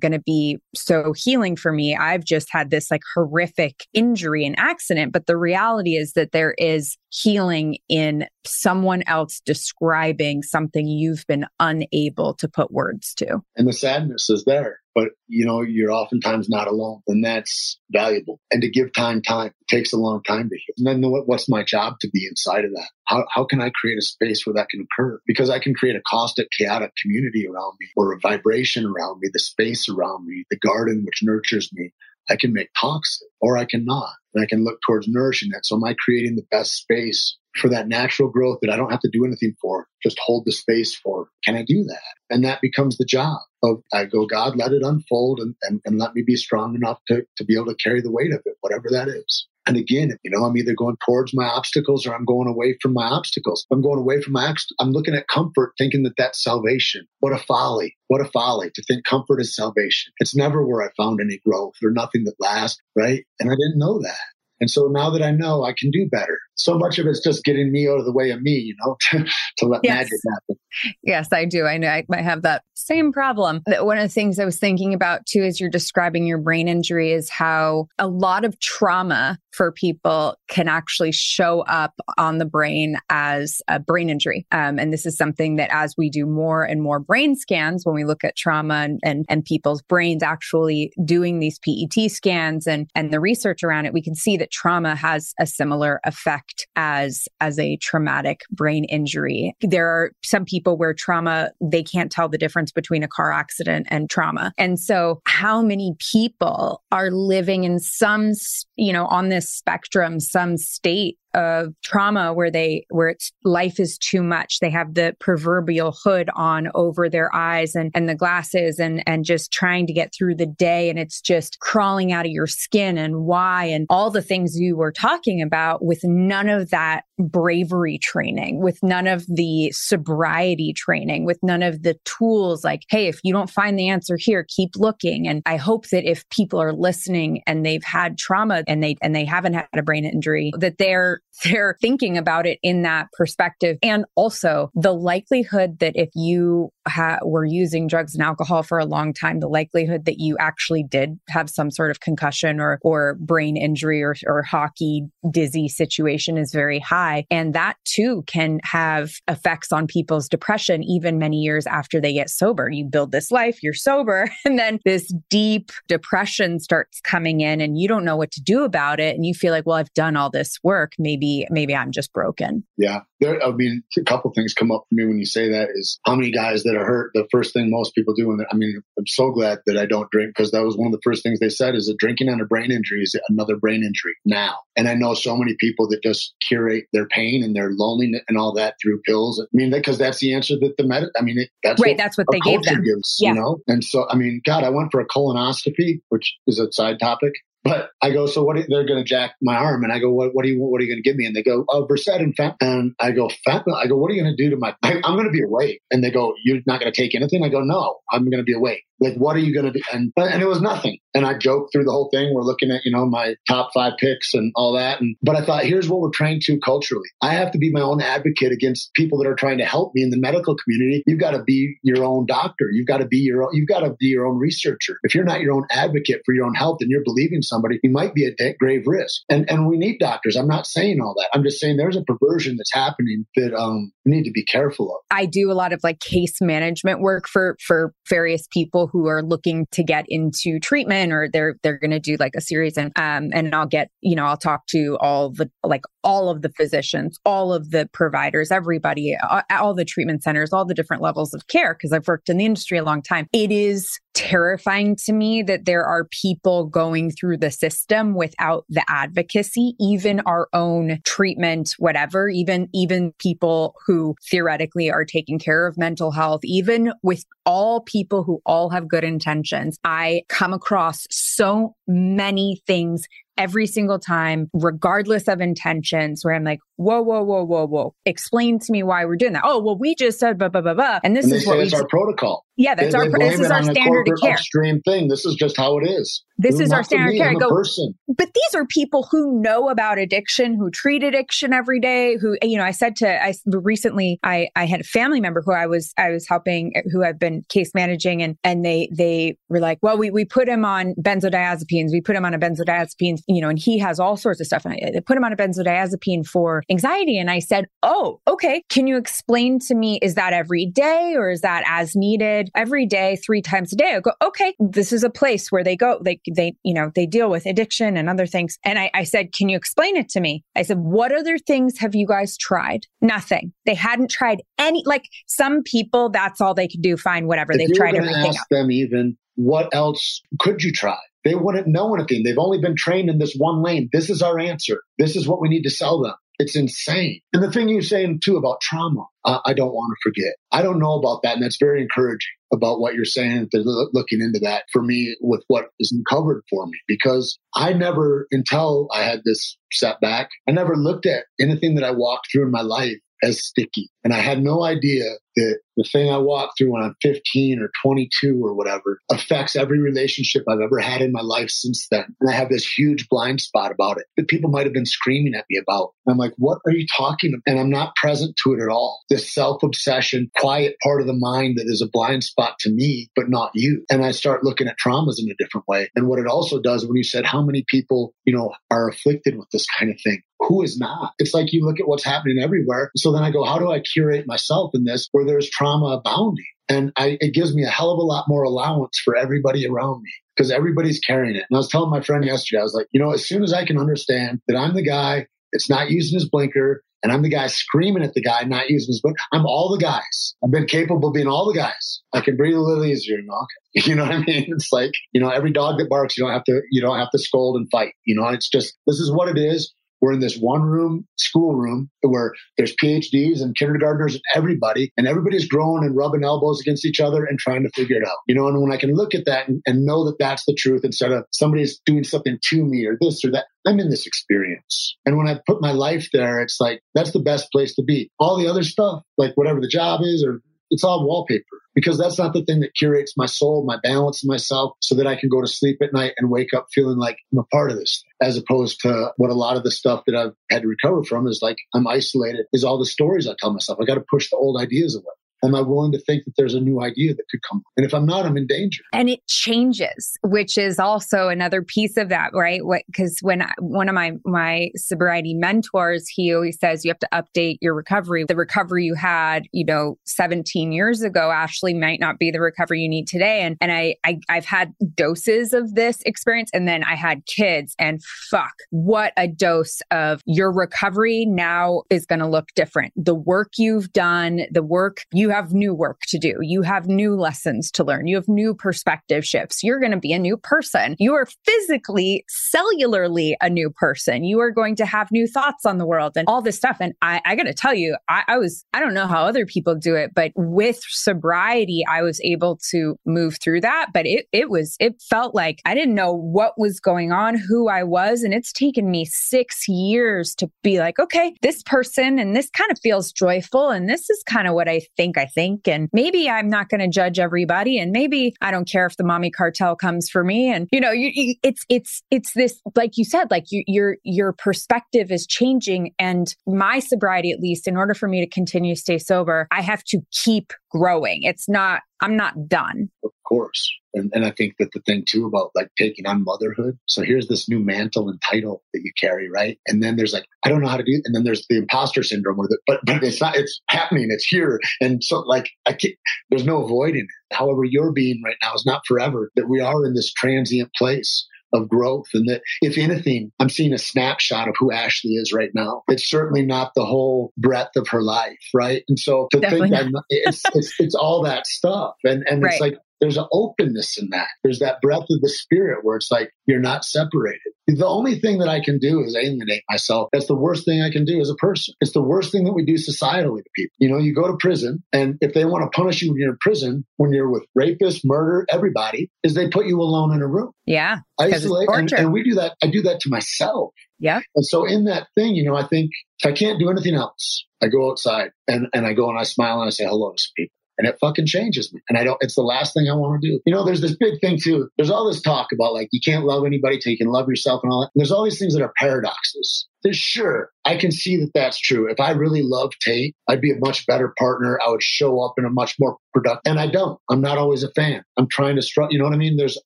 going 0.00 0.12
to 0.12 0.20
be 0.20 0.58
so 0.74 1.12
healing 1.14 1.56
for 1.56 1.72
me? 1.72 1.94
I've 1.94 2.24
just 2.24 2.48
had 2.50 2.70
this 2.70 2.90
like 2.90 3.02
horrific 3.14 3.86
injury 3.92 4.46
and 4.46 4.58
accident. 4.58 5.12
But 5.12 5.26
the 5.26 5.36
reality 5.36 5.96
is 5.96 6.14
that 6.14 6.32
there 6.32 6.54
is 6.56 6.96
healing 7.10 7.78
in 7.88 8.26
someone 8.44 9.02
else 9.06 9.40
describing 9.44 10.42
something 10.42 10.86
you've 10.86 11.24
been 11.26 11.46
unable 11.60 12.34
to 12.34 12.48
put 12.48 12.70
words 12.70 13.14
to. 13.14 13.40
And 13.56 13.68
the 13.68 13.72
sadness 13.72 14.28
is 14.30 14.44
there 14.44 14.80
but 14.96 15.10
you 15.28 15.44
know 15.44 15.60
you're 15.60 15.92
oftentimes 15.92 16.48
not 16.48 16.66
alone 16.66 17.02
and 17.06 17.22
that's 17.22 17.78
valuable. 17.92 18.40
And 18.50 18.62
to 18.62 18.70
give 18.70 18.94
time 18.94 19.20
time 19.20 19.52
takes 19.68 19.92
a 19.92 19.98
long 19.98 20.22
time 20.22 20.48
to 20.48 20.56
heal. 20.56 20.74
And 20.78 21.04
then 21.04 21.10
what's 21.26 21.50
my 21.50 21.62
job 21.62 21.96
to 22.00 22.08
be 22.12 22.26
inside 22.26 22.64
of 22.64 22.70
that? 22.72 22.88
How, 23.04 23.24
how 23.32 23.44
can 23.44 23.60
i 23.60 23.70
create 23.70 23.98
a 23.98 24.02
space 24.02 24.44
where 24.44 24.54
that 24.54 24.70
can 24.70 24.84
occur? 24.84 25.20
Because 25.26 25.50
i 25.50 25.58
can 25.58 25.74
create 25.74 25.96
a 25.96 26.02
caustic 26.08 26.48
chaotic 26.58 26.92
community 27.00 27.46
around 27.46 27.74
me 27.78 27.88
or 27.94 28.14
a 28.14 28.18
vibration 28.20 28.86
around 28.86 29.20
me 29.20 29.28
the 29.32 29.38
space 29.38 29.86
around 29.88 30.26
me 30.26 30.44
the 30.50 30.58
garden 30.58 31.02
which 31.04 31.20
nurtures 31.22 31.68
me 31.74 31.92
i 32.30 32.36
can 32.36 32.52
make 32.52 32.68
toxic 32.80 33.28
or 33.40 33.56
i 33.56 33.64
cannot 33.64 34.12
and 34.34 34.42
i 34.42 34.46
can 34.46 34.64
look 34.64 34.78
towards 34.86 35.08
nourishing 35.08 35.50
that 35.50 35.64
so 35.64 35.76
am 35.76 35.84
i 35.84 35.94
creating 35.98 36.36
the 36.36 36.46
best 36.50 36.72
space 36.72 37.36
for 37.56 37.68
that 37.70 37.88
natural 37.88 38.28
growth 38.28 38.58
that 38.62 38.70
I 38.70 38.76
don't 38.76 38.90
have 38.90 39.00
to 39.00 39.10
do 39.10 39.24
anything 39.24 39.54
for, 39.60 39.86
just 40.02 40.18
hold 40.24 40.44
the 40.44 40.52
space 40.52 40.94
for. 40.94 41.28
Can 41.44 41.56
I 41.56 41.62
do 41.62 41.84
that? 41.84 42.02
And 42.30 42.44
that 42.44 42.60
becomes 42.60 42.96
the 42.96 43.04
job 43.04 43.38
of 43.62 43.82
I 43.92 44.04
go, 44.04 44.26
God, 44.26 44.56
let 44.56 44.72
it 44.72 44.82
unfold 44.82 45.40
and, 45.40 45.54
and, 45.62 45.80
and 45.84 45.98
let 45.98 46.14
me 46.14 46.22
be 46.22 46.36
strong 46.36 46.74
enough 46.74 46.98
to, 47.08 47.22
to 47.36 47.44
be 47.44 47.54
able 47.54 47.66
to 47.66 47.76
carry 47.82 48.00
the 48.00 48.12
weight 48.12 48.32
of 48.32 48.42
it, 48.44 48.56
whatever 48.60 48.88
that 48.90 49.08
is. 49.08 49.46
And 49.66 49.76
again, 49.76 50.16
you 50.22 50.30
know, 50.30 50.44
I'm 50.44 50.56
either 50.56 50.74
going 50.74 50.96
towards 51.04 51.34
my 51.34 51.44
obstacles 51.44 52.06
or 52.06 52.14
I'm 52.14 52.24
going 52.24 52.48
away 52.48 52.76
from 52.80 52.92
my 52.92 53.06
obstacles. 53.06 53.66
I'm 53.72 53.82
going 53.82 53.98
away 53.98 54.20
from 54.20 54.34
my, 54.34 54.54
I'm 54.80 54.92
looking 54.92 55.14
at 55.14 55.26
comfort 55.28 55.72
thinking 55.76 56.04
that 56.04 56.14
that's 56.16 56.42
salvation. 56.42 57.06
What 57.20 57.32
a 57.32 57.38
folly. 57.38 57.96
What 58.06 58.20
a 58.20 58.30
folly 58.30 58.70
to 58.74 58.82
think 58.84 59.04
comfort 59.04 59.40
is 59.40 59.56
salvation. 59.56 60.12
It's 60.18 60.36
never 60.36 60.64
where 60.64 60.82
I 60.82 60.90
found 60.96 61.20
any 61.20 61.40
growth 61.44 61.74
or 61.82 61.90
nothing 61.90 62.24
that 62.24 62.36
lasts, 62.38 62.80
right? 62.94 63.24
And 63.40 63.50
I 63.50 63.54
didn't 63.54 63.78
know 63.78 64.00
that. 64.02 64.24
And 64.60 64.70
so 64.70 64.86
now 64.86 65.10
that 65.10 65.22
I 65.22 65.32
know, 65.32 65.64
I 65.64 65.74
can 65.76 65.90
do 65.90 66.08
better. 66.10 66.38
So 66.56 66.78
much 66.78 66.98
of 66.98 67.06
it's 67.06 67.20
just 67.20 67.44
getting 67.44 67.70
me 67.70 67.88
out 67.88 67.98
of 67.98 68.04
the 68.04 68.12
way 68.12 68.30
of 68.30 68.42
me, 68.42 68.52
you 68.52 68.74
know, 68.84 68.96
to, 69.58 69.66
let 69.66 69.80
yes. 69.84 69.94
magic 69.94 70.18
happen. 70.32 70.56
Yes, 71.02 71.28
I 71.32 71.44
do. 71.44 71.64
I 71.64 71.78
know 71.78 71.88
I, 71.88 72.04
I 72.12 72.22
have 72.22 72.42
that 72.42 72.62
same 72.74 73.12
problem. 73.12 73.62
One 73.66 73.98
of 73.98 74.02
the 74.02 74.12
things 74.12 74.38
I 74.38 74.44
was 74.44 74.58
thinking 74.58 74.94
about 74.94 75.26
too, 75.26 75.42
as 75.42 75.60
you're 75.60 75.70
describing 75.70 76.26
your 76.26 76.38
brain 76.38 76.68
injury, 76.68 77.12
is 77.12 77.30
how 77.30 77.88
a 77.98 78.06
lot 78.06 78.44
of 78.44 78.58
trauma 78.60 79.38
for 79.52 79.72
people 79.72 80.36
can 80.48 80.68
actually 80.68 81.12
show 81.12 81.62
up 81.62 81.94
on 82.18 82.38
the 82.38 82.44
brain 82.44 82.98
as 83.08 83.62
a 83.68 83.80
brain 83.80 84.10
injury. 84.10 84.46
Um, 84.52 84.78
and 84.78 84.92
this 84.92 85.06
is 85.06 85.16
something 85.16 85.56
that 85.56 85.70
as 85.72 85.94
we 85.96 86.10
do 86.10 86.26
more 86.26 86.62
and 86.62 86.82
more 86.82 87.00
brain 87.00 87.34
scans, 87.34 87.86
when 87.86 87.94
we 87.94 88.04
look 88.04 88.22
at 88.22 88.36
trauma 88.36 88.74
and, 88.74 89.00
and, 89.02 89.24
and 89.28 89.44
people's 89.44 89.80
brains 89.82 90.22
actually 90.22 90.92
doing 91.04 91.38
these 91.38 91.58
PET 91.58 92.10
scans 92.10 92.66
and, 92.66 92.90
and 92.94 93.10
the 93.10 93.20
research 93.20 93.62
around 93.62 93.86
it, 93.86 93.94
we 93.94 94.02
can 94.02 94.14
see 94.14 94.36
that 94.36 94.50
trauma 94.50 94.94
has 94.94 95.32
a 95.40 95.46
similar 95.46 96.00
effect 96.04 96.45
as, 96.76 97.28
as 97.40 97.58
a 97.58 97.76
traumatic 97.76 98.42
brain 98.50 98.84
injury. 98.84 99.54
There 99.60 99.88
are 99.88 100.12
some 100.24 100.44
people 100.44 100.76
where 100.76 100.94
trauma, 100.94 101.50
they 101.60 101.82
can't 101.82 102.10
tell 102.12 102.28
the 102.28 102.38
difference 102.38 102.72
between 102.72 103.02
a 103.02 103.08
car 103.08 103.32
accident 103.32 103.86
and 103.90 104.08
trauma. 104.10 104.52
And 104.58 104.78
so 104.78 105.20
how 105.26 105.62
many 105.62 105.94
people 105.98 106.82
are 106.92 107.10
living 107.10 107.64
in 107.64 107.78
some, 107.78 108.32
you 108.76 108.92
know, 108.92 109.06
on 109.06 109.28
this 109.28 109.48
spectrum, 109.48 110.20
some 110.20 110.56
state 110.56 111.18
of 111.36 111.74
trauma 111.84 112.32
where 112.32 112.50
they 112.50 112.86
where 112.88 113.08
it's 113.08 113.30
life 113.44 113.78
is 113.78 113.98
too 113.98 114.22
much. 114.22 114.58
They 114.60 114.70
have 114.70 114.94
the 114.94 115.14
proverbial 115.20 115.96
hood 116.02 116.30
on 116.34 116.68
over 116.74 117.08
their 117.08 117.34
eyes 117.34 117.74
and 117.74 117.90
and 117.94 118.08
the 118.08 118.14
glasses 118.14 118.78
and 118.78 119.02
and 119.06 119.24
just 119.24 119.52
trying 119.52 119.86
to 119.86 119.92
get 119.92 120.12
through 120.14 120.36
the 120.36 120.46
day. 120.46 120.90
And 120.90 120.98
it's 120.98 121.20
just 121.20 121.60
crawling 121.60 122.12
out 122.12 122.26
of 122.26 122.32
your 122.32 122.46
skin 122.46 122.98
and 122.98 123.24
why 123.24 123.64
and 123.66 123.86
all 123.90 124.10
the 124.10 124.22
things 124.22 124.58
you 124.58 124.76
were 124.76 124.92
talking 124.92 125.42
about 125.42 125.84
with 125.84 126.00
none 126.02 126.48
of 126.48 126.70
that 126.70 127.02
bravery 127.18 127.98
training 128.02 128.60
with 128.60 128.78
none 128.82 129.06
of 129.06 129.24
the 129.28 129.70
sobriety 129.72 130.72
training 130.72 131.24
with 131.24 131.38
none 131.42 131.62
of 131.62 131.82
the 131.82 131.96
tools 132.04 132.64
like 132.64 132.82
hey 132.88 133.06
if 133.06 133.20
you 133.22 133.32
don't 133.32 133.50
find 133.50 133.78
the 133.78 133.88
answer 133.88 134.16
here 134.18 134.44
keep 134.48 134.70
looking 134.76 135.26
and 135.26 135.42
i 135.46 135.56
hope 135.56 135.88
that 135.88 136.08
if 136.08 136.28
people 136.30 136.60
are 136.60 136.72
listening 136.72 137.42
and 137.46 137.64
they've 137.64 137.84
had 137.84 138.18
trauma 138.18 138.62
and 138.66 138.82
they 138.82 138.96
and 139.02 139.14
they 139.14 139.24
haven't 139.24 139.54
had 139.54 139.66
a 139.76 139.82
brain 139.82 140.04
injury 140.04 140.52
that 140.58 140.78
they're 140.78 141.20
they're 141.44 141.76
thinking 141.80 142.16
about 142.16 142.46
it 142.46 142.58
in 142.62 142.82
that 142.82 143.08
perspective. 143.12 143.78
And 143.82 144.04
also 144.14 144.70
the 144.74 144.94
likelihood 144.94 145.78
that 145.80 145.92
if 145.94 146.10
you 146.14 146.70
ha- 146.86 147.18
were 147.22 147.44
using 147.44 147.86
drugs 147.86 148.14
and 148.14 148.22
alcohol 148.22 148.62
for 148.62 148.78
a 148.78 148.84
long 148.84 149.12
time, 149.12 149.40
the 149.40 149.48
likelihood 149.48 150.04
that 150.04 150.18
you 150.18 150.36
actually 150.38 150.82
did 150.82 151.18
have 151.28 151.50
some 151.50 151.70
sort 151.70 151.90
of 151.90 152.00
concussion 152.00 152.60
or, 152.60 152.78
or 152.82 153.14
brain 153.20 153.56
injury 153.56 154.02
or, 154.02 154.14
or 154.26 154.42
hockey 154.42 155.02
dizzy 155.30 155.68
situation 155.68 156.38
is 156.38 156.52
very 156.52 156.78
high. 156.78 157.24
And 157.30 157.54
that 157.54 157.76
too 157.84 158.22
can 158.26 158.60
have 158.64 159.12
effects 159.28 159.72
on 159.72 159.86
people's 159.86 160.28
depression, 160.28 160.82
even 160.82 161.18
many 161.18 161.38
years 161.38 161.66
after 161.66 162.00
they 162.00 162.12
get 162.12 162.30
sober. 162.30 162.70
You 162.70 162.84
build 162.84 163.12
this 163.12 163.30
life, 163.30 163.62
you're 163.62 163.74
sober, 163.74 164.30
and 164.44 164.58
then 164.58 164.80
this 164.84 165.12
deep 165.30 165.70
depression 165.88 166.60
starts 166.60 167.00
coming 167.00 167.40
in 167.40 167.60
and 167.60 167.78
you 167.78 167.88
don't 167.88 168.04
know 168.04 168.16
what 168.16 168.30
to 168.32 168.40
do 168.40 168.64
about 168.64 169.00
it. 169.00 169.14
And 169.14 169.24
you 169.26 169.34
feel 169.34 169.52
like, 169.52 169.66
well, 169.66 169.76
I've 169.76 169.92
done 169.94 170.16
all 170.16 170.30
this 170.30 170.58
work. 170.62 170.92
Maybe, 170.98 171.46
maybe 171.50 171.74
I'm 171.74 171.92
just 171.92 172.12
broken. 172.12 172.64
Yeah. 172.76 173.00
There, 173.20 173.42
I 173.42 173.50
mean, 173.52 173.82
a 173.98 174.02
couple 174.02 174.30
things 174.32 174.52
come 174.52 174.70
up 174.70 174.84
for 174.88 174.94
me 174.94 175.06
when 175.06 175.18
you 175.18 175.24
say 175.24 175.50
that 175.50 175.68
is 175.74 175.98
how 176.04 176.14
many 176.14 176.30
guys 176.30 176.64
that 176.64 176.76
are 176.76 176.84
hurt. 176.84 177.10
The 177.14 177.26
first 177.30 177.52
thing 177.52 177.70
most 177.70 177.94
people 177.94 178.14
do, 178.14 178.30
and 178.30 178.44
I 178.50 178.56
mean, 178.56 178.82
I'm 178.98 179.06
so 179.06 179.30
glad 179.30 179.60
that 179.66 179.78
I 179.78 179.86
don't 179.86 180.10
drink 180.10 180.34
because 180.36 180.50
that 180.50 180.64
was 180.64 180.76
one 180.76 180.86
of 180.86 180.92
the 180.92 181.00
first 181.02 181.22
things 181.22 181.40
they 181.40 181.48
said 181.48 181.74
is 181.74 181.86
that 181.86 181.96
drinking 181.98 182.28
on 182.28 182.40
a 182.40 182.44
brain 182.44 182.70
injury 182.70 183.02
is 183.02 183.18
another 183.28 183.56
brain 183.56 183.82
injury 183.84 184.14
now. 184.24 184.56
And 184.76 184.88
I 184.88 184.94
know 184.94 185.14
so 185.14 185.36
many 185.36 185.56
people 185.58 185.88
that 185.88 186.02
just 186.02 186.34
curate 186.46 186.84
their 186.92 187.06
pain 187.06 187.42
and 187.42 187.56
their 187.56 187.70
loneliness 187.70 188.22
and 188.28 188.36
all 188.38 188.52
that 188.54 188.74
through 188.82 189.00
pills. 189.06 189.40
I 189.42 189.46
mean, 189.52 189.70
because 189.70 189.98
that's 189.98 190.18
the 190.18 190.34
answer 190.34 190.54
that 190.60 190.74
the 190.76 190.86
med. 190.86 191.04
I 191.18 191.22
mean, 191.22 191.38
it, 191.38 191.50
that's 191.62 191.80
right. 191.80 191.92
What 191.92 191.96
that's 191.96 192.18
what 192.18 192.26
they 192.30 192.40
gave 192.40 192.62
them. 192.62 192.82
Gives, 192.82 193.16
yeah. 193.18 193.30
You 193.30 193.40
know, 193.40 193.58
and 193.66 193.82
so 193.82 194.06
I 194.08 194.16
mean, 194.16 194.42
God, 194.44 194.64
I 194.64 194.70
went 194.70 194.92
for 194.92 195.00
a 195.00 195.06
colonoscopy, 195.06 196.00
which 196.10 196.36
is 196.46 196.58
a 196.58 196.70
side 196.72 196.98
topic. 197.00 197.32
But 197.66 197.90
I 198.00 198.12
go, 198.12 198.26
so 198.26 198.44
what? 198.44 198.56
they're 198.56 198.86
going 198.86 199.02
to 199.02 199.04
jack 199.04 199.34
my 199.42 199.56
arm, 199.56 199.82
and 199.82 199.92
I 199.92 199.98
go, 199.98 200.12
what? 200.12 200.30
What 200.32 200.44
are 200.44 200.48
you? 200.48 200.58
What 200.60 200.80
are 200.80 200.84
you 200.84 200.90
going 200.90 201.02
to 201.02 201.08
give 201.08 201.16
me? 201.16 201.26
And 201.26 201.34
they 201.34 201.42
go, 201.42 201.64
oh, 201.68 201.84
Versed 201.86 202.08
and 202.08 202.34
fat. 202.36 202.56
And 202.60 202.94
I 203.00 203.10
go, 203.10 203.28
fat. 203.44 203.64
I 203.74 203.86
go, 203.86 203.96
what 203.96 204.10
are 204.10 204.14
you 204.14 204.22
going 204.22 204.36
to 204.36 204.42
do 204.42 204.50
to 204.50 204.56
my? 204.56 204.74
I, 204.82 205.00
I'm 205.04 205.16
going 205.16 205.26
to 205.26 205.32
be 205.32 205.42
awake. 205.42 205.80
And 205.90 206.04
they 206.04 206.10
go, 206.10 206.34
you're 206.44 206.60
not 206.66 206.80
going 206.80 206.92
to 206.92 206.96
take 206.96 207.14
anything. 207.14 207.42
I 207.42 207.48
go, 207.48 207.60
no, 207.60 207.98
I'm 208.10 208.24
going 208.24 208.38
to 208.38 208.44
be 208.44 208.54
awake. 208.54 208.82
Like, 208.98 209.14
what 209.16 209.36
are 209.36 209.40
you 209.40 209.52
going 209.52 209.70
to 209.70 209.78
do? 209.78 209.84
And, 209.92 210.12
and 210.16 210.42
it 210.42 210.46
was 210.46 210.62
nothing. 210.62 210.98
And 211.12 211.26
I 211.26 211.36
joked 211.36 211.72
through 211.72 211.84
the 211.84 211.90
whole 211.90 212.08
thing. 212.10 212.32
We're 212.32 212.42
looking 212.42 212.70
at, 212.70 212.84
you 212.84 212.92
know, 212.92 213.04
my 213.04 213.34
top 213.46 213.70
five 213.74 213.94
picks 213.98 214.32
and 214.32 214.52
all 214.54 214.72
that. 214.74 215.00
And, 215.00 215.16
but 215.22 215.36
I 215.36 215.44
thought, 215.44 215.64
here's 215.64 215.88
what 215.88 216.00
we're 216.00 216.10
trained 216.10 216.42
to 216.42 216.58
culturally. 216.60 217.08
I 217.22 217.34
have 217.34 217.50
to 217.52 217.58
be 217.58 217.70
my 217.70 217.82
own 217.82 218.00
advocate 218.00 218.52
against 218.52 218.92
people 218.94 219.18
that 219.18 219.28
are 219.28 219.34
trying 219.34 219.58
to 219.58 219.66
help 219.66 219.92
me 219.94 220.02
in 220.02 220.10
the 220.10 220.18
medical 220.18 220.56
community. 220.56 221.02
You've 221.06 221.20
got 221.20 221.32
to 221.32 221.42
be 221.42 221.76
your 221.82 222.04
own 222.04 222.24
doctor. 222.26 222.68
You've 222.72 222.86
got 222.86 222.98
to 222.98 223.06
be 223.06 223.18
your 223.18 223.44
own, 223.44 223.50
you've 223.52 223.68
got 223.68 223.80
to 223.80 223.94
be 223.98 224.06
your 224.06 224.26
own 224.26 224.38
researcher. 224.38 224.98
If 225.02 225.14
you're 225.14 225.24
not 225.24 225.40
your 225.40 225.54
own 225.54 225.66
advocate 225.70 226.22
for 226.24 226.34
your 226.34 226.46
own 226.46 226.54
health 226.54 226.78
and 226.80 226.90
you're 226.90 227.04
believing 227.04 227.42
somebody, 227.56 227.80
you 227.82 227.90
might 227.90 228.14
be 228.14 228.26
at 228.26 228.58
grave 228.58 228.82
risk. 228.86 229.22
And, 229.30 229.50
and 229.50 229.66
we 229.66 229.76
need 229.76 229.98
doctors. 229.98 230.36
I'm 230.36 230.46
not 230.46 230.66
saying 230.66 231.00
all 231.00 231.14
that. 231.14 231.28
I'm 231.32 231.42
just 231.42 231.60
saying 231.60 231.76
there's 231.76 231.96
a 231.96 232.02
perversion 232.02 232.56
that's 232.56 232.72
happening 232.72 233.26
that, 233.36 233.54
um, 233.54 233.92
we 234.04 234.12
need 234.12 234.24
to 234.24 234.30
be 234.30 234.44
careful 234.44 234.94
of. 234.94 234.98
I 235.10 235.26
do 235.26 235.50
a 235.50 235.54
lot 235.54 235.72
of 235.72 235.80
like 235.82 236.00
case 236.00 236.40
management 236.40 237.00
work 237.00 237.26
for, 237.28 237.56
for 237.66 237.92
various 238.08 238.46
people 238.52 238.88
who 238.92 239.06
are 239.06 239.22
looking 239.22 239.66
to 239.72 239.82
get 239.82 240.04
into 240.08 240.58
treatment 240.60 241.12
or 241.12 241.28
they're 241.32 241.56
they're 241.62 241.78
going 241.78 241.90
to 241.90 242.00
do 242.00 242.16
like 242.18 242.34
a 242.36 242.40
series 242.40 242.76
and 242.76 242.92
um 242.96 243.30
and 243.32 243.54
I'll 243.54 243.66
get 243.66 243.88
you 244.00 244.14
know 244.14 244.24
I'll 244.24 244.36
talk 244.36 244.66
to 244.68 244.96
all 245.00 245.30
the 245.30 245.50
like 245.64 245.82
all 246.04 246.28
of 246.28 246.42
the 246.42 246.50
physicians 246.50 247.18
all 247.24 247.52
of 247.52 247.70
the 247.70 247.88
providers 247.92 248.50
everybody 248.50 249.16
all 249.50 249.74
the 249.74 249.84
treatment 249.84 250.22
centers 250.22 250.52
all 250.52 250.64
the 250.64 250.74
different 250.74 251.02
levels 251.02 251.34
of 251.34 251.46
care 251.48 251.74
because 251.74 251.92
I've 251.92 252.06
worked 252.06 252.28
in 252.28 252.38
the 252.38 252.44
industry 252.44 252.78
a 252.78 252.84
long 252.84 253.02
time 253.02 253.26
it 253.32 253.50
is 253.50 253.98
terrifying 254.16 254.96
to 254.96 255.12
me 255.12 255.42
that 255.42 255.66
there 255.66 255.84
are 255.84 256.08
people 256.10 256.64
going 256.64 257.10
through 257.10 257.36
the 257.36 257.50
system 257.50 258.14
without 258.14 258.64
the 258.70 258.82
advocacy 258.88 259.74
even 259.78 260.20
our 260.20 260.48
own 260.54 260.98
treatment 261.04 261.74
whatever 261.78 262.26
even 262.26 262.66
even 262.72 263.12
people 263.18 263.74
who 263.86 264.16
theoretically 264.30 264.90
are 264.90 265.04
taking 265.04 265.38
care 265.38 265.66
of 265.66 265.76
mental 265.76 266.10
health 266.10 266.40
even 266.44 266.94
with 267.02 267.26
all 267.46 267.80
people 267.82 268.24
who 268.24 268.42
all 268.44 268.68
have 268.70 268.88
good 268.88 269.04
intentions. 269.04 269.78
I 269.84 270.22
come 270.28 270.52
across 270.52 271.06
so 271.10 271.74
many 271.86 272.60
things 272.66 273.06
every 273.38 273.66
single 273.66 273.98
time, 273.98 274.50
regardless 274.52 275.28
of 275.28 275.40
intentions, 275.40 276.24
where 276.24 276.34
I'm 276.34 276.44
like, 276.44 276.58
whoa, 276.76 277.02
whoa, 277.02 277.22
whoa, 277.22 277.44
whoa, 277.44 277.66
whoa. 277.66 277.94
Explain 278.04 278.58
to 278.60 278.72
me 278.72 278.82
why 278.82 279.04
we're 279.04 279.16
doing 279.16 279.32
that. 279.32 279.42
Oh, 279.44 279.62
well, 279.62 279.78
we 279.78 279.94
just 279.94 280.18
said 280.18 280.38
blah, 280.38 280.48
blah, 280.48 280.60
blah, 280.60 280.74
blah. 280.74 281.00
And 281.02 281.16
this 281.16 281.24
and 281.24 281.34
is 281.34 281.46
what 281.46 281.58
we 281.58 281.72
our 281.72 281.86
protocol. 281.88 282.44
Yeah, 282.58 282.74
that's 282.74 282.94
they, 282.94 282.98
our, 282.98 283.10
they 283.10 283.18
this 283.18 283.40
is 283.40 283.50
our 283.50 283.62
standard 283.62 284.08
of 284.08 284.20
care. 284.20 284.32
Extreme 284.32 284.80
thing. 284.80 285.08
This 285.08 285.26
is 285.26 285.34
just 285.34 285.58
how 285.58 285.78
it 285.78 285.86
is. 285.86 286.24
This 286.38 286.58
is 286.58 286.72
our 286.72 286.82
standard 286.82 287.14
care. 287.16 287.30
I 287.30 287.34
go, 287.34 287.50
person. 287.50 287.94
but 288.08 288.28
these 288.34 288.54
are 288.54 288.66
people 288.66 289.06
who 289.10 289.40
know 289.40 289.68
about 289.68 289.98
addiction, 289.98 290.54
who 290.54 290.70
treat 290.70 291.02
addiction 291.02 291.52
every 291.52 291.80
day. 291.80 292.16
Who, 292.16 292.36
you 292.42 292.56
know, 292.56 292.64
I 292.64 292.70
said 292.70 292.96
to, 292.96 293.22
I 293.22 293.34
recently, 293.46 294.18
I, 294.22 294.48
I 294.56 294.64
had 294.64 294.80
a 294.80 294.84
family 294.84 295.20
member 295.20 295.42
who 295.44 295.52
I 295.52 295.66
was, 295.66 295.92
I 295.98 296.10
was 296.10 296.26
helping, 296.26 296.72
eh, 296.76 296.82
who 296.92 297.04
I've 297.04 297.18
been 297.18 297.44
case 297.50 297.72
managing, 297.74 298.22
and 298.22 298.36
and 298.42 298.64
they, 298.64 298.88
they 298.90 299.36
were 299.50 299.60
like, 299.60 299.78
well, 299.82 299.98
we 299.98 300.10
we 300.10 300.24
put 300.24 300.48
him 300.48 300.64
on 300.64 300.94
benzodiazepines. 300.94 301.90
We 301.92 302.00
put 302.00 302.16
him 302.16 302.24
on 302.24 302.32
a 302.32 302.38
benzodiazepine, 302.38 303.18
you 303.28 303.42
know, 303.42 303.50
and 303.50 303.58
he 303.58 303.78
has 303.78 304.00
all 304.00 304.16
sorts 304.16 304.40
of 304.40 304.46
stuff. 304.46 304.64
And 304.64 304.74
I, 304.74 304.96
I 304.96 305.00
put 305.00 305.16
him 305.16 305.24
on 305.24 305.32
a 305.32 305.36
benzodiazepine 305.36 306.26
for 306.26 306.62
anxiety, 306.70 307.18
and 307.18 307.30
I 307.30 307.38
said, 307.38 307.66
oh, 307.82 308.20
okay. 308.28 308.62
Can 308.68 308.86
you 308.86 308.96
explain 308.96 309.58
to 309.60 309.74
me? 309.74 309.98
Is 310.02 310.14
that 310.14 310.32
every 310.32 310.66
day, 310.66 311.14
or 311.16 311.30
is 311.30 311.40
that 311.42 311.64
as 311.66 311.94
needed? 311.94 312.50
Every 312.54 312.86
day, 312.86 313.16
three 313.16 313.42
times 313.42 313.72
a 313.72 313.76
day. 313.76 313.94
I 313.94 314.00
go, 314.00 314.12
okay, 314.22 314.54
this 314.58 314.92
is 314.92 315.04
a 315.04 315.10
place 315.10 315.50
where 315.50 315.64
they 315.64 315.76
go. 315.76 316.00
They 316.04 316.20
they, 316.34 316.54
you 316.62 316.74
know, 316.74 316.90
they 316.94 317.06
deal 317.06 317.30
with 317.30 317.46
addiction 317.46 317.96
and 317.96 318.08
other 318.08 318.26
things. 318.26 318.58
And 318.64 318.78
I, 318.78 318.90
I 318.94 319.04
said, 319.04 319.32
Can 319.32 319.48
you 319.48 319.56
explain 319.56 319.96
it 319.96 320.08
to 320.10 320.20
me? 320.20 320.44
I 320.54 320.62
said, 320.62 320.78
What 320.78 321.12
other 321.12 321.38
things 321.38 321.78
have 321.78 321.94
you 321.94 322.06
guys 322.06 322.36
tried? 322.36 322.86
Nothing. 323.00 323.52
They 323.64 323.74
hadn't 323.74 324.10
tried 324.10 324.42
any, 324.58 324.82
like 324.86 325.04
some 325.26 325.62
people, 325.62 326.10
that's 326.10 326.40
all 326.40 326.54
they 326.54 326.68
could 326.68 326.82
do. 326.82 326.96
Fine, 326.96 327.26
whatever. 327.26 327.52
If 327.52 327.58
They've 327.58 327.76
tried 327.76 327.94
everything. 327.94 328.26
Ask 328.26 328.48
them 328.50 328.70
even, 328.70 329.16
what 329.36 329.74
else 329.74 330.22
could 330.40 330.62
you 330.62 330.72
try? 330.72 330.98
They 331.24 331.34
wouldn't 331.34 331.66
know 331.66 331.94
anything. 331.94 332.22
They've 332.22 332.38
only 332.38 332.60
been 332.60 332.76
trained 332.76 333.10
in 333.10 333.18
this 333.18 333.34
one 333.36 333.62
lane. 333.62 333.88
This 333.92 334.10
is 334.10 334.22
our 334.22 334.38
answer. 334.38 334.80
This 334.98 335.16
is 335.16 335.26
what 335.26 335.40
we 335.40 335.48
need 335.48 335.62
to 335.62 335.70
sell 335.70 336.00
them. 336.00 336.14
It's 336.38 336.56
insane. 336.56 337.20
And 337.32 337.42
the 337.42 337.50
thing 337.50 337.68
you're 337.68 337.82
saying 337.82 338.20
too 338.22 338.36
about 338.36 338.60
trauma, 338.60 339.06
uh, 339.24 339.38
I 339.46 339.54
don't 339.54 339.72
want 339.72 339.96
to 339.96 340.10
forget. 340.10 340.34
I 340.52 340.62
don't 340.62 340.78
know 340.78 340.92
about 340.92 341.22
that. 341.22 341.34
And 341.34 341.42
that's 341.42 341.58
very 341.58 341.82
encouraging 341.82 342.28
about 342.52 342.78
what 342.78 342.94
you're 342.94 343.04
saying. 343.04 343.48
They're 343.50 343.62
looking 343.64 344.20
into 344.20 344.40
that 344.40 344.64
for 344.72 344.82
me 344.82 345.16
with 345.20 345.42
what 345.48 345.68
is 345.78 345.92
uncovered 345.92 346.42
for 346.50 346.66
me 346.66 346.78
because 346.86 347.38
I 347.54 347.72
never, 347.72 348.26
until 348.30 348.88
I 348.94 349.02
had 349.02 349.22
this 349.24 349.56
setback, 349.72 350.28
I 350.48 350.52
never 350.52 350.76
looked 350.76 351.06
at 351.06 351.24
anything 351.40 351.74
that 351.76 351.84
I 351.84 351.90
walked 351.92 352.28
through 352.30 352.44
in 352.44 352.50
my 352.50 352.62
life 352.62 352.98
as 353.22 353.44
sticky. 353.44 353.88
And 354.04 354.12
I 354.12 354.18
had 354.18 354.42
no 354.42 354.62
idea 354.62 355.04
that 355.36 355.58
the 355.76 355.84
thing 355.84 356.10
I 356.10 356.16
walk 356.18 356.52
through 356.56 356.72
when 356.72 356.82
I'm 356.82 356.96
15 357.02 357.60
or 357.60 357.70
22 357.82 358.40
or 358.42 358.54
whatever 358.54 359.00
affects 359.10 359.56
every 359.56 359.78
relationship 359.78 360.44
I've 360.48 360.60
ever 360.60 360.78
had 360.78 361.02
in 361.02 361.12
my 361.12 361.20
life 361.20 361.50
since 361.50 361.86
then. 361.90 362.16
And 362.20 362.30
I 362.30 362.32
have 362.32 362.48
this 362.48 362.66
huge 362.66 363.08
blind 363.08 363.40
spot 363.40 363.72
about 363.72 363.98
it 363.98 364.06
that 364.16 364.28
people 364.28 364.50
might 364.50 364.64
have 364.64 364.72
been 364.72 364.86
screaming 364.86 365.34
at 365.34 365.44
me 365.50 365.58
about. 365.58 365.92
I'm 366.08 366.16
like, 366.16 366.32
what 366.38 366.58
are 366.66 366.72
you 366.72 366.86
talking 366.96 367.34
about? 367.34 367.42
And 367.46 367.60
I'm 367.60 367.70
not 367.70 367.94
present 367.96 368.36
to 368.44 368.54
it 368.54 368.62
at 368.62 368.70
all. 368.70 369.02
This 369.10 369.32
self 369.32 369.62
obsession, 369.62 370.30
quiet 370.36 370.76
part 370.82 371.00
of 371.00 371.06
the 371.06 371.12
mind 371.12 371.58
that 371.58 371.66
is 371.66 371.82
a 371.82 371.88
blind 371.88 372.24
spot 372.24 372.58
to 372.60 372.70
me, 372.70 373.10
but 373.14 373.28
not 373.28 373.50
you. 373.54 373.84
And 373.90 374.04
I 374.04 374.12
start 374.12 374.44
looking 374.44 374.68
at 374.68 374.76
traumas 374.82 375.16
in 375.18 375.30
a 375.30 375.34
different 375.38 375.68
way. 375.68 375.90
And 375.94 376.08
what 376.08 376.18
it 376.18 376.26
also 376.26 376.60
does 376.60 376.86
when 376.86 376.96
you 376.96 377.04
said 377.04 377.26
how 377.26 377.42
many 377.42 377.64
people, 377.68 378.14
you 378.24 378.34
know, 378.34 378.52
are 378.70 378.88
afflicted 378.88 379.36
with 379.36 379.50
this 379.50 379.66
kind 379.78 379.90
of 379.90 380.00
thing, 380.00 380.22
who 380.40 380.62
is 380.62 380.78
not? 380.78 381.12
It's 381.18 381.34
like 381.34 381.52
you 381.52 381.64
look 381.64 381.80
at 381.80 381.88
what's 381.88 382.04
happening 382.04 382.38
everywhere. 382.42 382.90
So 382.96 383.12
then 383.12 383.22
I 383.22 383.30
go, 383.30 383.44
how 383.44 383.58
do 383.58 383.70
I 383.70 383.80
curate 383.80 384.26
myself 384.26 384.72
in 384.74 384.84
this 384.84 385.08
where 385.26 385.34
there's 385.34 385.50
trauma 385.50 385.98
abounding? 385.98 386.44
And 386.68 386.92
I, 386.96 387.16
it 387.20 387.34
gives 387.34 387.54
me 387.54 387.64
a 387.64 387.68
hell 387.68 387.92
of 387.92 387.98
a 387.98 388.02
lot 388.02 388.26
more 388.28 388.42
allowance 388.42 389.00
for 389.04 389.16
everybody 389.16 389.66
around 389.66 390.02
me 390.02 390.10
because 390.36 390.50
everybody's 390.50 391.00
carrying 391.00 391.36
it. 391.36 391.44
And 391.48 391.56
I 391.56 391.58
was 391.58 391.68
telling 391.68 391.90
my 391.90 392.00
friend 392.00 392.24
yesterday, 392.24 392.60
I 392.60 392.64
was 392.64 392.74
like, 392.74 392.88
you 392.92 393.00
know, 393.00 393.12
as 393.12 393.26
soon 393.26 393.42
as 393.42 393.52
I 393.52 393.64
can 393.64 393.78
understand 393.78 394.40
that 394.48 394.56
I'm 394.56 394.74
the 394.74 394.82
guy 394.82 395.26
that's 395.52 395.70
not 395.70 395.90
using 395.90 396.16
his 396.16 396.28
blinker 396.28 396.82
and 397.02 397.12
I'm 397.12 397.22
the 397.22 397.28
guy 397.28 397.46
screaming 397.46 398.02
at 398.02 398.14
the 398.14 398.22
guy 398.22 398.42
not 398.44 398.68
using 398.68 398.88
his 398.88 399.00
blinker, 399.00 399.20
I'm 399.32 399.46
all 399.46 399.70
the 399.70 399.82
guys. 399.82 400.34
I've 400.42 400.50
been 400.50 400.66
capable 400.66 401.08
of 401.08 401.14
being 401.14 401.28
all 401.28 401.46
the 401.46 401.58
guys. 401.58 402.02
I 402.12 402.20
can 402.20 402.36
breathe 402.36 402.56
a 402.56 402.60
little 402.60 402.84
easier. 402.84 403.18
Know, 403.22 403.46
you 403.74 403.94
know 403.94 404.02
what 404.02 404.12
I 404.12 404.18
mean? 404.18 404.46
It's 404.48 404.72
like, 404.72 404.90
you 405.12 405.20
know, 405.20 405.28
every 405.28 405.52
dog 405.52 405.78
that 405.78 405.88
barks, 405.88 406.16
you 406.16 406.24
don't 406.24 406.32
have 406.32 406.44
to, 406.44 406.62
you 406.70 406.80
don't 406.80 406.98
have 406.98 407.10
to 407.12 407.18
scold 407.18 407.56
and 407.56 407.70
fight. 407.70 407.92
You 408.04 408.20
know, 408.20 408.28
it's 408.28 408.48
just, 408.48 408.74
this 408.86 408.98
is 408.98 409.12
what 409.12 409.28
it 409.28 409.38
is. 409.38 409.72
We're 410.00 410.12
in 410.12 410.20
this 410.20 410.36
one 410.36 410.62
room 410.62 411.06
schoolroom 411.16 411.90
where 412.02 412.32
there's 412.56 412.74
PhDs 412.76 413.40
and 413.40 413.56
kindergartners 413.56 414.14
and 414.14 414.22
everybody, 414.34 414.92
and 414.96 415.06
everybody's 415.06 415.48
growing 415.48 415.84
and 415.84 415.96
rubbing 415.96 416.24
elbows 416.24 416.60
against 416.60 416.84
each 416.84 417.00
other 417.00 417.24
and 417.24 417.38
trying 417.38 417.62
to 417.62 417.70
figure 417.74 417.96
it 417.96 418.06
out. 418.06 418.16
You 418.26 418.34
know, 418.34 418.48
and 418.48 418.60
when 418.62 418.72
I 418.72 418.76
can 418.76 418.94
look 418.94 419.14
at 419.14 419.24
that 419.26 419.48
and, 419.48 419.62
and 419.66 419.84
know 419.84 420.04
that 420.06 420.18
that's 420.18 420.44
the 420.46 420.54
truth 420.56 420.82
instead 420.84 421.12
of 421.12 421.24
somebody's 421.32 421.80
doing 421.84 422.04
something 422.04 422.38
to 422.50 422.64
me 422.64 422.86
or 422.86 422.96
this 423.00 423.24
or 423.24 423.30
that, 423.32 423.46
I'm 423.66 423.80
in 423.80 423.90
this 423.90 424.06
experience. 424.06 424.96
And 425.04 425.16
when 425.16 425.28
I 425.28 425.40
put 425.46 425.60
my 425.60 425.72
life 425.72 426.08
there, 426.12 426.40
it's 426.40 426.58
like, 426.60 426.80
that's 426.94 427.12
the 427.12 427.20
best 427.20 427.50
place 427.50 427.74
to 427.76 427.82
be. 427.82 428.10
All 428.18 428.38
the 428.38 428.48
other 428.48 428.62
stuff, 428.62 429.02
like 429.18 429.32
whatever 429.34 429.60
the 429.60 429.68
job 429.68 430.00
is 430.02 430.24
or 430.26 430.40
it's 430.70 430.84
all 430.84 431.06
wallpaper 431.06 431.44
because 431.76 431.98
that's 431.98 432.18
not 432.18 432.32
the 432.32 432.42
thing 432.42 432.60
that 432.60 432.74
curates 432.74 433.12
my 433.16 433.26
soul, 433.26 433.64
my 433.64 433.78
balance, 433.82 434.24
myself, 434.24 434.72
so 434.80 434.96
that 434.96 435.06
I 435.06 435.14
can 435.14 435.28
go 435.28 435.42
to 435.42 435.46
sleep 435.46 435.78
at 435.82 435.92
night 435.92 436.14
and 436.16 436.30
wake 436.30 436.54
up 436.54 436.66
feeling 436.74 436.96
like 436.96 437.18
I'm 437.32 437.38
a 437.38 437.44
part 437.44 437.70
of 437.70 437.76
this, 437.76 438.02
as 438.20 438.36
opposed 438.36 438.80
to 438.80 439.12
what 439.18 439.30
a 439.30 439.34
lot 439.34 439.56
of 439.56 439.62
the 439.62 439.70
stuff 439.70 440.02
that 440.06 440.16
I've 440.16 440.32
had 440.50 440.62
to 440.62 440.68
recover 440.68 441.04
from 441.04 441.28
is 441.28 441.40
like 441.42 441.58
I'm 441.74 441.86
isolated, 441.86 442.46
is 442.52 442.64
all 442.64 442.78
the 442.78 442.86
stories 442.86 443.28
I 443.28 443.34
tell 443.38 443.52
myself. 443.52 443.78
I 443.80 443.84
got 443.84 443.94
to 443.94 444.04
push 444.10 444.30
the 444.30 444.36
old 444.36 444.60
ideas 444.60 444.96
away 444.96 445.04
am 445.46 445.54
I 445.54 445.60
willing 445.60 445.92
to 445.92 446.00
think 446.00 446.24
that 446.24 446.32
there's 446.36 446.54
a 446.54 446.60
new 446.60 446.80
idea 446.82 447.14
that 447.14 447.24
could 447.30 447.40
come? 447.48 447.62
And 447.76 447.86
if 447.86 447.94
I'm 447.94 448.06
not, 448.06 448.26
I'm 448.26 448.36
in 448.36 448.46
danger. 448.46 448.82
And 448.92 449.08
it 449.08 449.26
changes, 449.26 450.18
which 450.22 450.58
is 450.58 450.78
also 450.78 451.28
another 451.28 451.62
piece 451.62 451.96
of 451.96 452.08
that, 452.08 452.30
right? 452.34 452.60
Because 452.86 453.18
when 453.22 453.42
I, 453.42 453.52
one 453.58 453.88
of 453.88 453.94
my 453.94 454.12
my 454.24 454.70
sobriety 454.76 455.34
mentors, 455.34 456.08
he 456.08 456.34
always 456.34 456.58
says 456.58 456.84
you 456.84 456.90
have 456.90 456.98
to 456.98 457.08
update 457.12 457.58
your 457.60 457.74
recovery. 457.74 458.24
The 458.28 458.36
recovery 458.36 458.84
you 458.84 458.94
had, 458.94 459.44
you 459.52 459.64
know, 459.64 459.98
17 460.04 460.72
years 460.72 461.02
ago, 461.02 461.30
Ashley 461.30 461.74
might 461.74 462.00
not 462.00 462.18
be 462.18 462.30
the 462.30 462.40
recovery 462.40 462.80
you 462.80 462.88
need 462.88 463.06
today. 463.06 463.42
And 463.42 463.56
and 463.60 463.72
I, 463.72 463.96
I 464.04 464.18
I've 464.28 464.44
had 464.44 464.74
doses 464.94 465.52
of 465.52 465.74
this 465.74 466.02
experience, 466.02 466.50
and 466.52 466.66
then 466.68 466.84
I 466.84 466.94
had 466.94 467.24
kids, 467.26 467.74
and 467.78 468.02
fuck, 468.30 468.52
what 468.70 469.12
a 469.16 469.28
dose 469.28 469.80
of 469.90 470.22
your 470.26 470.52
recovery 470.52 471.24
now 471.26 471.82
is 471.90 472.06
going 472.06 472.18
to 472.20 472.26
look 472.26 472.48
different. 472.54 472.92
The 472.96 473.14
work 473.14 473.52
you've 473.58 473.92
done, 473.92 474.42
the 474.50 474.62
work 474.62 475.04
you 475.12 475.30
have 475.36 475.52
new 475.52 475.74
work 475.74 476.00
to 476.08 476.18
do. 476.18 476.34
You 476.40 476.62
have 476.62 476.86
new 476.86 477.14
lessons 477.14 477.70
to 477.72 477.84
learn. 477.84 478.06
You 478.06 478.16
have 478.16 478.28
new 478.28 478.54
perspective 478.54 479.24
shifts. 479.24 479.62
You're 479.62 479.78
going 479.78 479.92
to 479.92 479.98
be 479.98 480.12
a 480.12 480.18
new 480.18 480.36
person. 480.36 480.96
You 480.98 481.14
are 481.14 481.26
physically, 481.44 482.24
cellularly 482.54 483.34
a 483.40 483.50
new 483.50 483.70
person. 483.70 484.24
You 484.24 484.40
are 484.40 484.50
going 484.50 484.76
to 484.76 484.86
have 484.86 485.10
new 485.12 485.26
thoughts 485.26 485.66
on 485.66 485.78
the 485.78 485.86
world 485.86 486.12
and 486.16 486.26
all 486.26 486.40
this 486.40 486.56
stuff. 486.56 486.78
And 486.80 486.94
I, 487.02 487.20
I 487.24 487.34
got 487.34 487.44
to 487.44 487.54
tell 487.54 487.74
you, 487.74 487.96
I, 488.08 488.22
I 488.28 488.38
was, 488.38 488.64
I 488.72 488.80
don't 488.80 488.94
know 488.94 489.06
how 489.06 489.24
other 489.24 489.44
people 489.44 489.74
do 489.74 489.94
it, 489.94 490.12
but 490.14 490.32
with 490.36 490.80
sobriety, 490.88 491.84
I 491.88 492.02
was 492.02 492.20
able 492.22 492.58
to 492.70 492.96
move 493.04 493.38
through 493.42 493.60
that. 493.60 493.88
But 493.92 494.06
it, 494.06 494.26
it 494.32 494.48
was, 494.48 494.76
it 494.80 495.00
felt 495.02 495.34
like 495.34 495.60
I 495.66 495.74
didn't 495.74 495.94
know 495.94 496.12
what 496.12 496.54
was 496.56 496.80
going 496.80 497.12
on, 497.12 497.36
who 497.36 497.68
I 497.68 497.82
was. 497.82 498.22
And 498.22 498.32
it's 498.32 498.52
taken 498.52 498.90
me 498.90 499.04
six 499.04 499.68
years 499.68 500.34
to 500.36 500.50
be 500.62 500.78
like, 500.78 500.98
okay, 500.98 501.34
this 501.42 501.62
person 501.62 502.18
and 502.18 502.34
this 502.34 502.48
kind 502.50 502.70
of 502.70 502.78
feels 502.82 503.12
joyful. 503.12 503.68
And 503.68 503.88
this 503.88 504.08
is 504.08 504.22
kind 504.26 504.48
of 504.48 504.54
what 504.54 504.68
I 504.68 504.80
think 504.96 505.15
I 505.16 505.26
think. 505.26 505.68
And 505.68 505.88
maybe 505.92 506.28
I'm 506.28 506.48
not 506.48 506.68
going 506.68 506.80
to 506.80 506.88
judge 506.88 507.18
everybody. 507.18 507.78
And 507.78 507.92
maybe 507.92 508.34
I 508.40 508.50
don't 508.50 508.68
care 508.68 508.86
if 508.86 508.96
the 508.96 509.04
mommy 509.04 509.30
cartel 509.30 509.76
comes 509.76 510.08
for 510.08 510.24
me. 510.24 510.52
And, 510.52 510.68
you 510.72 510.80
know, 510.80 510.92
you, 510.92 511.10
you, 511.12 511.34
it's, 511.42 511.64
it's, 511.68 512.02
it's 512.10 512.32
this, 512.34 512.60
like 512.74 512.96
you 512.96 513.04
said, 513.04 513.30
like 513.30 513.44
you, 513.50 513.62
your, 513.66 513.96
your 514.04 514.32
perspective 514.32 515.10
is 515.10 515.26
changing. 515.26 515.92
And 515.98 516.34
my 516.46 516.78
sobriety, 516.78 517.30
at 517.32 517.40
least, 517.40 517.68
in 517.68 517.76
order 517.76 517.94
for 517.94 518.08
me 518.08 518.20
to 518.20 518.28
continue 518.28 518.74
to 518.74 518.80
stay 518.80 518.98
sober, 518.98 519.46
I 519.50 519.62
have 519.62 519.82
to 519.84 520.00
keep 520.12 520.52
growing. 520.70 521.22
It's 521.22 521.48
not, 521.48 521.80
I'm 522.00 522.16
not 522.16 522.48
done. 522.48 522.90
Course. 523.28 523.68
And, 523.92 524.12
and 524.14 524.24
I 524.24 524.30
think 524.30 524.54
that 524.60 524.70
the 524.72 524.80
thing 524.80 525.04
too 525.04 525.26
about 525.26 525.50
like 525.56 525.70
taking 525.76 526.06
on 526.06 526.22
motherhood. 526.22 526.78
So 526.86 527.02
here's 527.02 527.26
this 527.26 527.48
new 527.48 527.58
mantle 527.58 528.08
and 528.08 528.20
title 528.22 528.62
that 528.72 528.82
you 528.84 528.92
carry, 528.96 529.28
right? 529.28 529.58
And 529.66 529.82
then 529.82 529.96
there's 529.96 530.12
like, 530.12 530.26
I 530.44 530.48
don't 530.48 530.62
know 530.62 530.68
how 530.68 530.76
to 530.76 530.84
do 530.84 530.92
it. 530.92 531.02
And 531.04 531.14
then 531.14 531.24
there's 531.24 531.44
the 531.48 531.56
imposter 531.56 532.04
syndrome 532.04 532.36
with 532.36 532.52
it, 532.52 532.60
but, 532.68 532.80
but 532.86 533.02
it's 533.02 533.20
not, 533.20 533.34
it's 533.34 533.60
happening. 533.68 534.08
It's 534.10 534.26
here. 534.26 534.60
And 534.80 535.02
so 535.02 535.20
like, 535.20 535.50
I 535.66 535.72
can't, 535.72 535.94
there's 536.30 536.44
no 536.44 536.62
avoiding 536.62 537.08
it. 537.08 537.34
However, 537.34 537.64
you're 537.64 537.90
being 537.90 538.22
right 538.24 538.36
now 538.42 538.54
is 538.54 538.64
not 538.64 538.82
forever, 538.86 539.32
that 539.34 539.48
we 539.48 539.60
are 539.60 539.84
in 539.84 539.94
this 539.94 540.12
transient 540.12 540.70
place 540.76 541.26
of 541.52 541.68
growth. 541.68 542.06
And 542.12 542.28
that 542.28 542.42
if 542.60 542.76
anything, 542.76 543.32
I'm 543.40 543.48
seeing 543.48 543.72
a 543.72 543.78
snapshot 543.78 544.48
of 544.48 544.54
who 544.58 544.72
Ashley 544.72 545.12
is 545.12 545.32
right 545.32 545.50
now. 545.54 545.82
It's 545.88 546.08
certainly 546.08 546.44
not 546.44 546.72
the 546.74 546.84
whole 546.84 547.32
breadth 547.38 547.76
of 547.76 547.88
her 547.88 548.02
life. 548.02 548.38
Right. 548.54 548.84
And 548.88 548.98
so 548.98 549.28
to 549.32 549.40
Definitely 549.40 549.70
think 549.70 549.92
not. 549.92 550.04
it's, 550.10 550.42
it's, 550.54 550.74
it's 550.78 550.94
all 550.94 551.22
that 551.22 551.46
stuff. 551.46 551.94
And, 552.04 552.24
and 552.28 552.42
right. 552.42 552.52
it's 552.52 552.60
like, 552.60 552.78
there's 553.00 553.16
an 553.16 553.26
openness 553.32 553.98
in 553.98 554.10
that. 554.10 554.28
There's 554.42 554.60
that 554.60 554.80
breath 554.80 555.06
of 555.10 555.20
the 555.20 555.28
spirit 555.28 555.80
where 555.82 555.96
it's 555.96 556.10
like 556.10 556.30
you're 556.46 556.60
not 556.60 556.84
separated. 556.84 557.40
The 557.66 557.86
only 557.86 558.20
thing 558.20 558.38
that 558.38 558.48
I 558.48 558.60
can 558.60 558.78
do 558.78 559.02
is 559.02 559.16
alienate 559.16 559.64
myself. 559.68 560.08
That's 560.12 560.26
the 560.26 560.36
worst 560.36 560.64
thing 560.64 560.82
I 560.82 560.90
can 560.90 561.04
do 561.04 561.20
as 561.20 561.30
a 561.30 561.34
person. 561.34 561.74
It's 561.80 561.92
the 561.92 562.02
worst 562.02 562.32
thing 562.32 562.44
that 562.44 562.52
we 562.52 562.64
do 562.64 562.74
societally 562.74 563.42
to 563.42 563.50
people. 563.54 563.74
You 563.78 563.90
know, 563.90 563.98
you 563.98 564.14
go 564.14 564.28
to 564.28 564.36
prison 564.38 564.82
and 564.92 565.18
if 565.20 565.34
they 565.34 565.44
want 565.44 565.64
to 565.64 565.76
punish 565.76 566.00
you 566.02 566.10
when 566.10 566.20
you're 566.20 566.30
in 566.30 566.38
prison, 566.40 566.86
when 566.96 567.12
you're 567.12 567.30
with 567.30 567.44
rapists, 567.58 568.02
murder, 568.04 568.46
everybody, 568.50 569.10
is 569.22 569.34
they 569.34 569.48
put 569.48 569.66
you 569.66 569.80
alone 569.80 570.14
in 570.14 570.22
a 570.22 570.26
room. 570.26 570.52
Yeah. 570.64 570.98
Isolate. 571.18 571.68
And, 571.70 571.92
and 571.92 572.12
we 572.12 572.22
do 572.22 572.36
that. 572.36 572.54
I 572.62 572.68
do 572.68 572.82
that 572.82 573.00
to 573.00 573.10
myself. 573.10 573.72
Yeah. 573.98 574.20
And 574.34 574.46
so 574.46 574.64
in 574.64 574.84
that 574.84 575.08
thing, 575.16 575.34
you 575.34 575.44
know, 575.44 575.56
I 575.56 575.66
think 575.66 575.90
if 576.20 576.30
I 576.30 576.32
can't 576.32 576.60
do 576.60 576.70
anything 576.70 576.94
else, 576.94 577.46
I 577.62 577.68
go 577.68 577.90
outside 577.90 578.30
and, 578.46 578.68
and 578.72 578.86
I 578.86 578.92
go 578.92 579.08
and 579.08 579.18
I 579.18 579.24
smile 579.24 579.60
and 579.60 579.68
I 579.68 579.70
say 579.70 579.84
hello 579.84 580.12
to 580.12 580.24
people 580.36 580.55
and 580.78 580.86
it 580.86 580.98
fucking 581.00 581.26
changes 581.26 581.72
me. 581.72 581.80
And 581.88 581.98
I 581.98 582.04
don't, 582.04 582.18
it's 582.20 582.34
the 582.34 582.42
last 582.42 582.74
thing 582.74 582.88
I 582.90 582.94
want 582.94 583.20
to 583.20 583.28
do. 583.28 583.40
You 583.46 583.54
know, 583.54 583.64
there's 583.64 583.80
this 583.80 583.96
big 583.96 584.20
thing 584.20 584.38
too. 584.42 584.68
There's 584.76 584.90
all 584.90 585.06
this 585.06 585.22
talk 585.22 585.48
about 585.52 585.72
like, 585.72 585.88
you 585.92 586.00
can't 586.04 586.24
love 586.24 586.44
anybody 586.44 586.78
till 586.78 586.92
you 586.92 586.98
can 586.98 587.08
love 587.08 587.28
yourself 587.28 587.60
and 587.62 587.72
all 587.72 587.80
that. 587.80 587.90
And 587.94 588.00
there's 588.00 588.12
all 588.12 588.24
these 588.24 588.38
things 588.38 588.54
that 588.54 588.62
are 588.62 588.72
paradoxes. 588.78 589.68
There's 589.82 589.96
sure, 589.96 590.50
I 590.64 590.76
can 590.76 590.90
see 590.90 591.16
that 591.18 591.30
that's 591.32 591.60
true. 591.60 591.90
If 591.90 592.00
I 592.00 592.10
really 592.10 592.42
loved 592.42 592.76
Tait, 592.80 593.14
I'd 593.28 593.40
be 593.40 593.52
a 593.52 593.58
much 593.58 593.86
better 593.86 594.12
partner. 594.18 594.58
I 594.60 594.70
would 594.70 594.82
show 594.82 595.20
up 595.20 595.34
in 595.38 595.44
a 595.44 595.50
much 595.50 595.76
more 595.78 595.96
productive, 596.12 596.50
and 596.50 596.58
I 596.58 596.66
don't. 596.66 596.98
I'm 597.08 597.20
not 597.20 597.38
always 597.38 597.62
a 597.62 597.70
fan. 597.70 598.02
I'm 598.16 598.26
trying 598.28 598.56
to 598.56 598.62
struggle. 598.62 598.92
You 598.92 598.98
know 598.98 599.04
what 599.04 599.14
I 599.14 599.18
mean? 599.18 599.36
There's 599.36 599.60